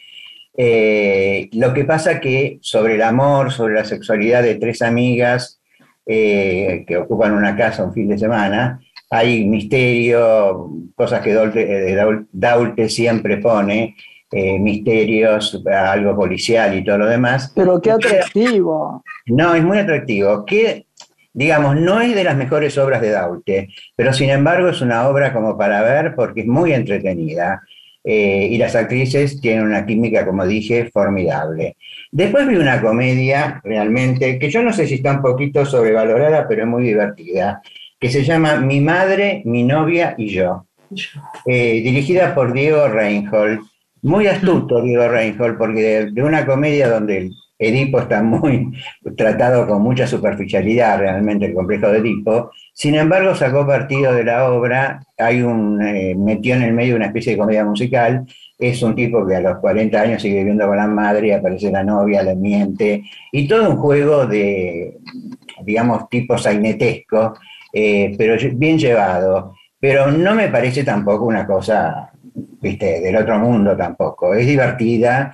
Eh, 0.56 1.48
lo 1.52 1.72
que 1.72 1.84
pasa 1.84 2.18
que 2.18 2.58
sobre 2.60 2.96
el 2.96 3.02
amor, 3.02 3.52
sobre 3.52 3.74
la 3.74 3.84
sexualidad 3.84 4.42
de 4.42 4.56
tres 4.56 4.82
amigas 4.82 5.60
eh, 6.04 6.84
que 6.86 6.96
ocupan 6.96 7.32
una 7.32 7.56
casa 7.56 7.84
un 7.84 7.94
fin 7.94 8.08
de 8.08 8.18
semana, 8.18 8.80
hay 9.10 9.44
misterio, 9.46 10.70
cosas 10.94 11.20
que 11.22 11.32
Daulte, 11.32 11.90
eh, 11.92 11.96
Daul- 11.96 12.26
Daulte 12.32 12.88
siempre 12.88 13.38
pone, 13.38 13.96
eh, 14.30 14.58
misterios, 14.58 15.62
algo 15.66 16.14
policial 16.14 16.76
y 16.76 16.84
todo 16.84 16.98
lo 16.98 17.06
demás. 17.06 17.52
Pero 17.54 17.80
qué 17.80 17.90
atractivo. 17.92 19.02
No, 19.26 19.54
es 19.54 19.62
muy 19.64 19.78
atractivo. 19.78 20.44
Que, 20.44 20.86
digamos, 21.32 21.76
no 21.76 22.00
es 22.00 22.14
de 22.14 22.24
las 22.24 22.36
mejores 22.36 22.76
obras 22.76 23.00
de 23.00 23.10
Daulte, 23.10 23.68
pero 23.96 24.12
sin 24.12 24.28
embargo 24.30 24.68
es 24.68 24.80
una 24.82 25.08
obra 25.08 25.32
como 25.32 25.56
para 25.56 25.82
ver 25.82 26.14
porque 26.14 26.42
es 26.42 26.46
muy 26.46 26.72
entretenida. 26.72 27.62
Eh, 28.04 28.48
y 28.52 28.56
las 28.58 28.74
actrices 28.74 29.38
tienen 29.40 29.64
una 29.64 29.84
química, 29.84 30.24
como 30.24 30.46
dije, 30.46 30.88
formidable. 30.90 31.76
Después 32.10 32.46
vi 32.46 32.56
una 32.56 32.80
comedia 32.80 33.60
realmente, 33.64 34.38
que 34.38 34.48
yo 34.50 34.62
no 34.62 34.72
sé 34.72 34.86
si 34.86 34.94
está 34.94 35.12
un 35.12 35.20
poquito 35.20 35.66
sobrevalorada, 35.66 36.46
pero 36.48 36.62
es 36.62 36.68
muy 36.68 36.84
divertida, 36.84 37.60
que 37.98 38.10
se 38.10 38.24
llama 38.24 38.56
Mi 38.56 38.80
madre, 38.80 39.42
mi 39.44 39.64
novia 39.64 40.14
y 40.16 40.28
yo, 40.28 40.66
eh, 41.46 41.80
dirigida 41.82 42.34
por 42.34 42.52
Diego 42.52 42.88
Reinhold. 42.88 43.60
Muy 44.02 44.26
astuto 44.28 44.80
Diego 44.80 45.08
Reinhold, 45.08 45.58
porque 45.58 45.82
de, 45.82 46.10
de 46.12 46.22
una 46.22 46.46
comedia 46.46 46.88
donde 46.88 47.18
el 47.18 47.32
Edipo 47.58 47.98
está 47.98 48.22
muy 48.22 48.72
tratado 49.16 49.66
con 49.66 49.82
mucha 49.82 50.06
superficialidad, 50.06 50.98
realmente 51.00 51.46
el 51.46 51.54
complejo 51.54 51.88
de 51.88 51.98
Edipo, 51.98 52.52
sin 52.72 52.94
embargo 52.94 53.34
sacó 53.34 53.66
partido 53.66 54.14
de 54.14 54.24
la 54.24 54.50
obra, 54.50 55.00
hay 55.16 55.42
un, 55.42 55.82
eh, 55.82 56.14
metió 56.16 56.54
en 56.54 56.62
el 56.62 56.72
medio 56.72 56.94
una 56.94 57.06
especie 57.06 57.32
de 57.32 57.38
comedia 57.38 57.64
musical, 57.64 58.24
es 58.58 58.82
un 58.82 58.94
tipo 58.94 59.26
que 59.26 59.36
a 59.36 59.40
los 59.40 59.58
40 59.58 60.00
años 60.00 60.22
sigue 60.22 60.38
viviendo 60.38 60.66
con 60.66 60.76
la 60.76 60.86
madre, 60.86 61.34
aparece 61.34 61.70
la 61.70 61.82
novia, 61.82 62.22
le 62.22 62.36
miente, 62.36 63.02
y 63.32 63.48
todo 63.48 63.70
un 63.70 63.76
juego 63.76 64.26
de, 64.26 64.96
digamos, 65.64 66.08
tipo 66.08 66.38
sainetesco, 66.38 67.34
eh, 67.78 68.14
pero 68.18 68.36
bien 68.54 68.76
llevado. 68.78 69.54
Pero 69.80 70.10
no 70.10 70.34
me 70.34 70.48
parece 70.48 70.82
tampoco 70.82 71.26
una 71.26 71.46
cosa, 71.46 72.10
viste, 72.60 73.00
del 73.00 73.16
otro 73.16 73.38
mundo 73.38 73.76
tampoco. 73.76 74.34
Es 74.34 74.46
divertida, 74.46 75.32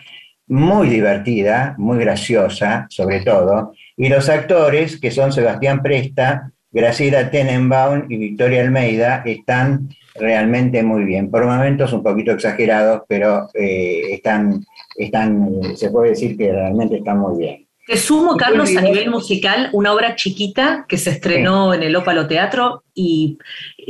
muy 0.49 0.91
divertida, 0.91 1.75
muy 1.79 1.99
graciosa, 1.99 2.87
sobre 2.91 3.21
todo. 3.21 3.73
Y 3.97 4.09
los 4.09 4.29
actores, 4.29 5.01
que 5.01 5.11
son 5.11 5.33
Sebastián 5.33 5.83
Presta, 5.83 6.51
Graciela 6.71 7.31
Tenenbaum 7.31 8.05
y 8.11 8.17
Victoria 8.19 8.61
Almeida, 8.61 9.23
están 9.25 9.89
realmente 10.15 10.83
muy 10.83 11.05
bien. 11.05 11.31
Por 11.31 11.47
momentos 11.47 11.95
un 11.95 12.03
poquito 12.03 12.33
exagerados, 12.33 13.03
pero 13.09 13.49
eh, 13.55 14.13
están, 14.13 14.63
están, 14.97 15.77
se 15.77 15.91
puede 15.91 16.11
decir 16.11 16.37
que 16.37 16.53
realmente 16.53 16.97
están 16.97 17.19
muy 17.19 17.39
bien. 17.39 17.64
Te 17.87 17.99
sumo, 17.99 18.37
Carlos, 18.39 18.75
a 18.77 18.81
nivel 18.81 19.11
musical, 19.11 19.69
una 19.73 19.93
obra 19.93 20.15
chiquita 20.17 20.87
que 20.89 20.97
se 20.97 21.11
estrenó 21.11 21.75
en 21.75 21.83
el 21.83 21.95
Ópalo 21.97 22.27
Teatro 22.27 22.83
y 22.95 23.37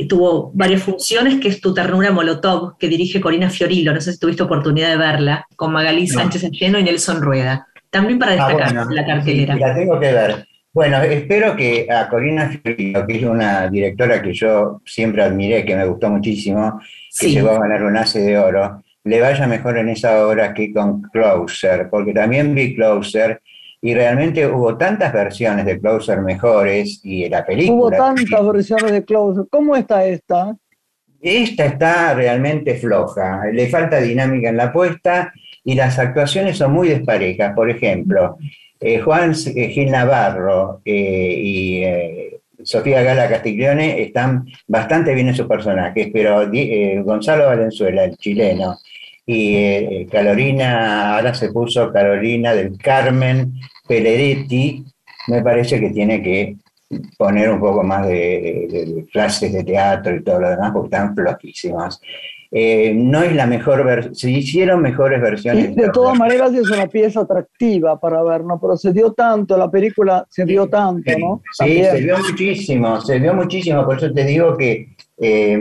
tuvo 0.09 0.51
varias 0.53 0.83
funciones, 0.83 1.39
que 1.39 1.47
es 1.47 1.61
Tu 1.61 1.73
Ternura 1.73 2.11
Molotov, 2.11 2.77
que 2.77 2.89
dirige 2.89 3.21
Corina 3.21 3.49
Fiorilo. 3.49 3.93
No 3.93 4.01
sé 4.01 4.11
si 4.11 4.19
tuviste 4.19 4.43
oportunidad 4.43 4.89
de 4.89 4.97
verla, 4.97 5.47
con 5.55 5.71
Magalí 5.71 6.07
No. 6.07 6.13
Sánchez 6.13 6.49
Lleno 6.51 6.77
y 6.77 6.83
Nelson 6.83 7.21
Rueda. 7.21 7.67
También 7.89 8.19
para 8.19 8.33
Ah, 8.33 8.35
destacar 8.49 8.73
bueno, 8.73 8.91
la 8.91 9.05
cartelera. 9.05 9.53
sí, 9.53 9.59
la 9.61 9.73
tengo 9.75 9.99
que 9.99 10.11
ver. 10.11 10.47
Bueno, 10.73 11.01
espero 11.01 11.55
que 11.55 11.87
a 11.89 12.09
Corina 12.09 12.49
Fiorito, 12.49 13.07
que 13.07 13.15
es 13.15 13.23
una 13.23 13.69
directora 13.69 14.21
que 14.21 14.33
yo 14.33 14.81
siempre 14.85 15.23
admiré, 15.23 15.63
que 15.63 15.73
me 15.73 15.85
gustó 15.85 16.09
muchísimo, 16.09 16.81
que 17.17 17.27
Sí. 17.27 17.31
llegó 17.33 17.51
a 17.51 17.59
ganar 17.59 17.81
un 17.83 17.95
Ace 17.95 18.19
de 18.19 18.37
Oro, 18.37 18.83
le 19.05 19.21
vaya 19.21 19.47
mejor 19.47 19.77
en 19.77 19.87
esa 19.87 20.27
obra 20.27 20.53
que 20.53 20.73
con 20.73 21.01
Closer, 21.03 21.87
porque 21.89 22.11
también 22.11 22.53
vi 22.53 22.75
Closer 22.75 23.41
y 23.81 23.93
realmente 23.93 24.47
hubo 24.47 24.77
tantas 24.77 25.13
versiones 25.13 25.65
de 25.65 25.79
Closer 25.79 26.21
mejores 26.21 27.01
y 27.03 27.27
la 27.29 27.45
película. 27.45 27.77
Hubo 27.77 27.91
tantas 27.91 28.47
versiones 28.47 28.91
de 28.91 29.03
Closer. 29.03 29.45
¿Cómo 29.49 29.75
está 29.75 30.05
esta? 30.05 30.55
Esta 31.21 31.65
está 31.65 32.13
realmente 32.13 32.75
floja, 32.75 33.45
le 33.51 33.67
falta 33.67 33.99
dinámica 33.99 34.49
en 34.49 34.57
la 34.57 34.71
puesta 34.71 35.33
y 35.63 35.73
las 35.73 35.97
actuaciones 35.97 36.57
son 36.57 36.73
muy 36.73 36.89
desparejas. 36.89 37.53
Por 37.55 37.69
ejemplo, 37.69 38.37
eh, 38.79 38.99
Juan 38.99 39.33
eh, 39.33 39.69
Gil 39.69 39.89
Navarro 39.89 40.81
eh, 40.85 41.35
y 41.37 41.83
eh, 41.83 42.39
Sofía 42.61 43.01
Gala 43.01 43.29
Castiglione 43.29 44.01
están 44.01 44.45
bastante 44.67 45.13
bien 45.13 45.29
en 45.29 45.35
sus 45.35 45.47
personajes, 45.47 46.09
pero 46.11 46.49
Gonzalo 47.03 47.47
Valenzuela, 47.47 48.03
el 48.03 48.17
chileno, 48.17 48.77
y 49.25 49.55
eh, 49.55 50.07
Carolina, 50.11 51.15
ahora 51.15 51.33
se 51.33 51.51
puso 51.51 51.91
Carolina 51.91 52.53
del 52.53 52.77
Carmen 52.77 53.53
Peleretti, 53.87 54.83
me 55.27 55.41
parece 55.41 55.79
que 55.79 55.89
tiene 55.89 56.21
que 56.21 56.57
poner 57.17 57.49
un 57.51 57.59
poco 57.59 57.81
más 57.83 58.07
de, 58.07 58.67
de- 58.69 58.85
de 58.93 59.05
clases 59.11 59.51
de 59.51 59.63
teatro 59.63 60.15
y 60.15 60.23
todo 60.23 60.39
lo 60.39 60.49
demás, 60.49 60.71
porque 60.71 60.87
están 60.95 61.15
flojísimas. 61.15 61.99
Eh, 62.51 62.93
no 62.95 63.21
es 63.23 63.35
la 63.35 63.47
mejor 63.47 63.83
versión, 63.83 64.15
se 64.15 64.29
hicieron 64.31 64.81
mejores 64.81 65.17
Y 65.19 65.21
versiones. 65.21 65.75
de 65.75 65.89
todas 65.89 66.17
maneras 66.17 66.53
es 66.53 66.69
una 66.69 66.85
pieza 66.87 67.21
atractiva 67.21 67.99
para 67.99 68.21
ver, 68.23 68.43
¿no? 68.45 68.61
Pero 68.61 68.77
se 68.77 68.93
dio 68.93 69.11
tanto, 69.13 69.57
la 69.57 69.69
película 69.69 70.25
se 70.29 70.45
dio 70.45 70.67
tanto, 70.67 71.11
¿no? 71.17 71.41
Sí, 71.51 71.57
También. 71.57 71.91
se 71.91 72.01
vio 72.01 72.17
muchísimo, 72.19 73.01
se 73.01 73.19
vio 73.19 73.33
muchísimo, 73.33 73.83
por 73.83 73.97
eso 73.97 74.13
te 74.13 74.23
digo 74.23 74.55
que 74.55 74.94
eh, 75.17 75.57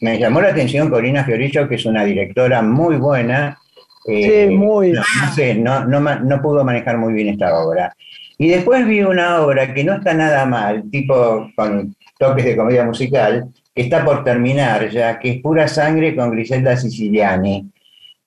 me 0.00 0.18
llamó 0.18 0.40
la 0.40 0.48
atención 0.48 0.90
Corina 0.90 1.24
Fiorillo, 1.24 1.68
que 1.68 1.74
es 1.76 1.86
una 1.86 2.04
directora 2.04 2.62
muy 2.62 2.96
buena. 2.96 3.58
eh, 4.06 4.46
Sí, 4.48 4.54
muy. 4.54 4.92
No, 4.92 5.00
no 5.00 5.32
sé, 5.34 5.54
no, 5.54 5.84
no, 5.84 6.00
ma- 6.00 6.20
no 6.20 6.40
pudo 6.40 6.64
manejar 6.64 6.96
muy 6.98 7.12
bien 7.12 7.28
esta 7.28 7.58
obra. 7.58 7.94
Y 8.38 8.48
después 8.48 8.86
vi 8.86 9.02
una 9.02 9.42
obra 9.42 9.74
que 9.74 9.82
no 9.84 9.94
está 9.94 10.14
nada 10.14 10.46
mal, 10.46 10.84
tipo 10.90 11.50
con 11.56 11.94
toques 12.18 12.44
de 12.44 12.56
comedia 12.56 12.84
musical, 12.84 13.48
que 13.74 13.82
está 13.82 14.04
por 14.04 14.22
terminar 14.24 14.88
ya, 14.90 15.18
que 15.18 15.30
es 15.32 15.42
Pura 15.42 15.66
Sangre 15.68 16.14
con 16.16 16.30
Griselda 16.30 16.76
Siciliani, 16.76 17.68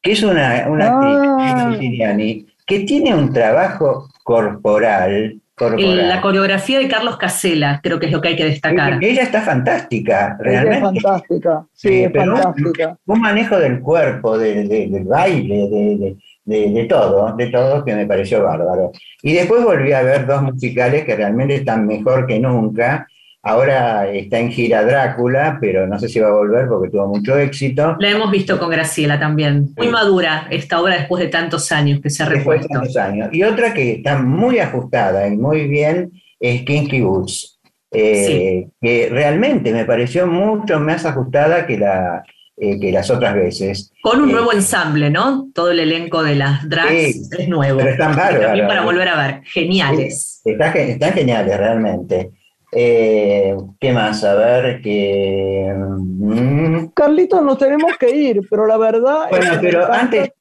que 0.01 0.11
es 0.11 0.21
una, 0.23 0.65
una 0.69 0.87
Ah. 0.89 1.37
actriz 1.69 1.79
Siciliani 1.79 2.45
que 2.65 2.79
tiene 2.81 3.15
un 3.15 3.33
trabajo 3.33 4.07
corporal. 4.23 5.40
Corporal 5.69 6.07
la 6.09 6.21
coreografía 6.21 6.79
de 6.79 6.87
Carlos 6.87 7.17
Casella, 7.17 7.79
creo 7.83 7.99
que 7.99 8.07
es 8.07 8.11
lo 8.11 8.19
que 8.21 8.29
hay 8.29 8.35
que 8.35 8.45
destacar. 8.45 8.97
ella 9.03 9.23
está 9.23 9.41
fantástica, 9.41 10.37
Ella 10.43 10.59
es 10.59 10.63
realmente. 10.65 10.99
fantástica, 11.01 11.65
sí, 11.73 11.87
Sí, 11.89 12.03
es 12.03 12.11
pero- 12.11 12.35
fantástica. 12.37 12.97
Un 13.05 13.21
manejo 13.21 13.57
del 13.59 13.79
cuerpo, 13.79 14.37
de- 14.37 14.63
de- 14.67 14.87
del 14.87 15.03
baile, 15.03 15.55
de, 15.69 15.97
de- 15.97 16.15
de- 16.45 16.71
de 16.71 16.83
todo, 16.85 17.35
de 17.35 17.47
todo 17.47 17.85
que 17.85 17.95
me 17.95 18.05
pareció 18.05 18.43
bárbaro. 18.43 18.91
Y 19.21 19.33
después 19.33 19.63
volví 19.63 19.93
a 19.93 20.01
ver 20.01 20.25
dos 20.25 20.41
musicales 20.41 21.05
que 21.05 21.15
realmente 21.15 21.55
están 21.55 21.85
mejor 21.85 22.25
que 22.27 22.39
nunca. 22.39 23.07
Ahora 23.43 24.07
está 24.11 24.37
en 24.37 24.51
gira 24.51 24.83
Drácula, 24.83 25.57
pero 25.59 25.87
no 25.87 25.97
sé 25.97 26.07
si 26.07 26.19
va 26.19 26.27
a 26.27 26.31
volver 26.33 26.67
porque 26.67 26.91
tuvo 26.91 27.07
mucho 27.07 27.35
éxito. 27.37 27.95
La 27.99 28.09
hemos 28.11 28.29
visto 28.29 28.59
con 28.59 28.69
Graciela 28.69 29.19
también. 29.19 29.69
Muy 29.75 29.87
Sí. 29.87 29.91
madura 29.91 30.47
esta 30.51 30.79
obra 30.79 30.95
después 30.97 31.23
de 31.23 31.29
tantos 31.29 31.71
años 31.71 31.99
que 32.01 32.11
se 32.11 32.21
ha 32.21 32.29
Después 32.29 32.61
de 32.61 32.67
repuesto. 32.67 32.73
tantos 32.73 32.97
años. 32.97 33.29
Y 33.31 33.41
otra 33.43 33.73
que 33.73 33.93
está 33.93 34.19
muy 34.21 34.59
ajustada 34.59 35.27
y 35.27 35.37
muy 35.37 35.67
bien 35.67 36.11
es 36.39 36.61
Kinky 36.63 37.01
Boots, 37.01 37.59
eh, 37.91 38.67
que 38.79 39.09
realmente 39.11 39.73
me 39.73 39.85
pareció 39.85 40.27
mucho 40.27 40.79
más 40.79 41.03
ajustada 41.05 41.65
que, 41.65 41.79
la, 41.79 42.23
eh, 42.57 42.79
que 42.79 42.91
las 42.91 43.09
otras 43.09 43.33
veces. 43.33 43.91
Con 44.03 44.21
un 44.21 44.29
Eh, 44.29 44.33
nuevo 44.33 44.53
ensamble, 44.53 45.09
¿no? 45.09 45.47
Todo 45.55 45.71
el 45.71 45.79
elenco 45.79 46.21
de 46.23 46.35
las 46.35 46.69
drags 46.69 46.91
Sí, 47.13 47.21
es 47.39 47.47
nuevo. 47.49 47.79
pero 47.79 47.89
están 47.89 48.15
bárbaros. 48.15 48.45
También 48.45 48.67
para 48.67 48.83
volver 48.83 49.07
a 49.07 49.17
ver. 49.27 49.41
Geniales. 49.45 50.41
Está 50.45 50.71
ge- 50.71 50.91
están 50.91 51.13
geniales, 51.13 51.57
realmente. 51.57 52.29
Eh, 52.71 53.55
¿Qué 53.79 53.91
más? 53.91 54.23
A 54.23 54.35
ver, 54.35 54.81
que... 54.81 55.73
mm, 55.75 56.87
Carlitos, 56.93 57.43
nos 57.43 57.57
tenemos 57.57 57.97
que 57.97 58.09
ir, 58.09 58.41
pero 58.49 58.65
la 58.65 58.77
verdad. 58.77 59.27
Bueno, 59.29 59.53
pero 59.61 59.91
antes, 59.91 60.31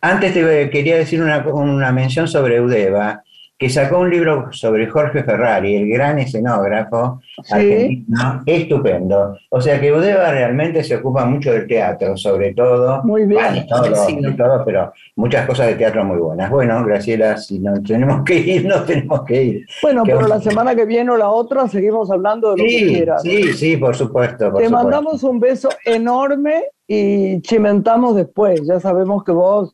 antes 0.00 0.32
te 0.32 0.70
quería 0.70 0.96
decir 0.96 1.20
una, 1.22 1.46
una 1.46 1.92
mención 1.92 2.26
sobre 2.26 2.56
Eudeva, 2.56 3.22
que 3.56 3.70
sacó 3.70 4.00
un 4.00 4.10
libro 4.10 4.48
sobre 4.52 4.88
Jorge 4.88 5.22
Ferrari, 5.22 5.76
el 5.76 5.88
gran 5.88 6.18
escenógrafo 6.18 7.20
Sí. 7.44 7.54
argentino, 7.54 8.42
estupendo. 8.46 9.38
O 9.50 9.60
sea 9.60 9.80
que 9.80 9.88
Eudeva 9.88 10.30
realmente 10.32 10.82
se 10.82 10.96
ocupa 10.96 11.24
mucho 11.24 11.52
del 11.52 11.66
teatro, 11.68 12.16
sobre 12.16 12.52
todo. 12.52 13.02
Muy 13.04 13.26
bien. 13.26 13.64
Bueno, 13.68 14.36
todo, 14.36 14.64
pero 14.64 14.92
muchas 15.16 15.46
cosas 15.46 15.68
de 15.68 15.74
teatro 15.74 16.04
muy 16.04 16.18
buenas. 16.18 16.50
Bueno, 16.50 16.84
Graciela, 16.84 17.36
si 17.36 17.60
nos 17.60 17.82
tenemos 17.84 18.24
que 18.24 18.36
ir, 18.38 18.66
nos 18.66 18.84
tenemos 18.86 19.22
que 19.24 19.42
ir. 19.42 19.66
Bueno, 19.82 20.02
¿Qué 20.02 20.12
pero 20.14 20.26
la 20.26 20.40
semana 20.40 20.74
que 20.74 20.84
viene 20.84 21.10
o 21.12 21.16
la 21.16 21.28
otra 21.30 21.68
seguimos 21.68 22.10
hablando 22.10 22.54
de 22.54 22.58
lo 22.58 22.64
que 22.68 22.86
quieras. 22.88 23.22
sí, 23.22 23.52
sí, 23.52 23.76
por 23.76 23.94
supuesto. 23.94 24.50
por 24.50 24.60
Te 24.60 24.66
supuesto. 24.66 24.70
mandamos 24.76 25.22
un 25.22 25.38
beso 25.38 25.68
enorme 25.84 26.64
y 26.88 27.40
chimentamos 27.40 28.16
después. 28.16 28.60
Ya 28.66 28.80
sabemos 28.80 29.22
que 29.24 29.32
vos, 29.32 29.72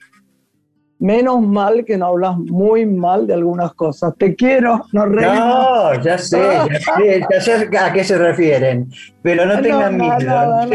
menos 1.00 1.40
mal 1.40 1.84
que 1.84 1.96
no 1.96 2.06
hablas 2.06 2.36
muy 2.38 2.86
mal 2.86 3.26
de 3.26 3.34
algunas 3.34 3.72
cosas. 3.74 4.14
Te 4.16 4.36
quiero, 4.36 4.84
nos 4.92 5.08
reímos. 5.08 5.38
No, 5.38 6.02
ya 6.02 6.18
sé, 6.18 6.38
ya 6.38 6.78
sé, 6.78 7.26
ya 7.30 7.40
sé 7.40 7.78
a 7.78 7.92
qué 7.92 8.04
se 8.04 8.16
refieren, 8.18 8.88
pero 9.22 9.46
no 9.46 9.56
No, 9.56 9.62
tengan 9.62 9.98
no, 9.98 10.04
miedo. 10.04 10.18
nada, 10.30 10.66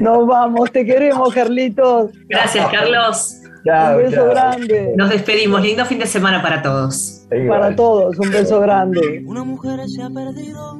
no. 0.00 0.18
Nos 0.18 0.26
vamos, 0.26 0.72
te 0.72 0.84
queremos, 0.84 1.32
Carlitos. 1.32 2.10
Gracias, 2.28 2.66
Carlos. 2.70 3.34
Chao, 3.64 3.96
un 3.96 4.02
beso 4.04 4.16
chao. 4.16 4.28
grande 4.30 4.92
Nos 4.96 5.10
despedimos. 5.10 5.60
Lindo 5.60 5.84
fin 5.84 5.98
de 5.98 6.06
semana 6.06 6.40
para 6.40 6.62
todos. 6.62 7.26
Igual. 7.30 7.60
para 7.60 7.76
todos. 7.76 8.18
Un 8.18 8.30
beso 8.30 8.60
grande. 8.60 9.22
Una 9.26 9.44
mujer 9.44 9.80
se 9.88 10.02
ha 10.02 10.08
perdido. 10.08 10.78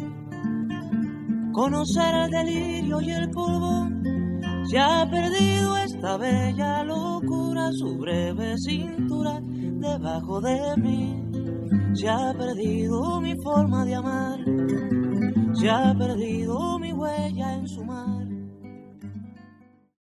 Conocer 1.53 2.15
el 2.15 2.31
delirio 2.31 3.01
y 3.01 3.11
el 3.11 3.31
polvo. 3.31 3.89
Se 4.69 4.79
ha 4.79 5.09
perdido 5.11 5.79
esta 5.79 6.19
bella 6.19 6.85
locura, 6.85 7.71
su 7.73 7.97
breve 7.97 8.55
cintura 8.59 9.41
debajo 9.43 10.43
de 10.43 10.77
mí. 10.77 11.25
Se 11.95 12.07
ha 12.07 12.35
perdido 12.35 13.19
mi 13.23 13.35
forma 13.43 13.87
de 13.87 13.95
amar. 13.95 14.39
Se 15.55 15.71
ha 15.71 15.95
perdido 15.97 16.79
mi 16.79 16.93
huella 16.93 17.55
en 17.55 17.67
su 17.67 17.83
mar. 17.83 18.28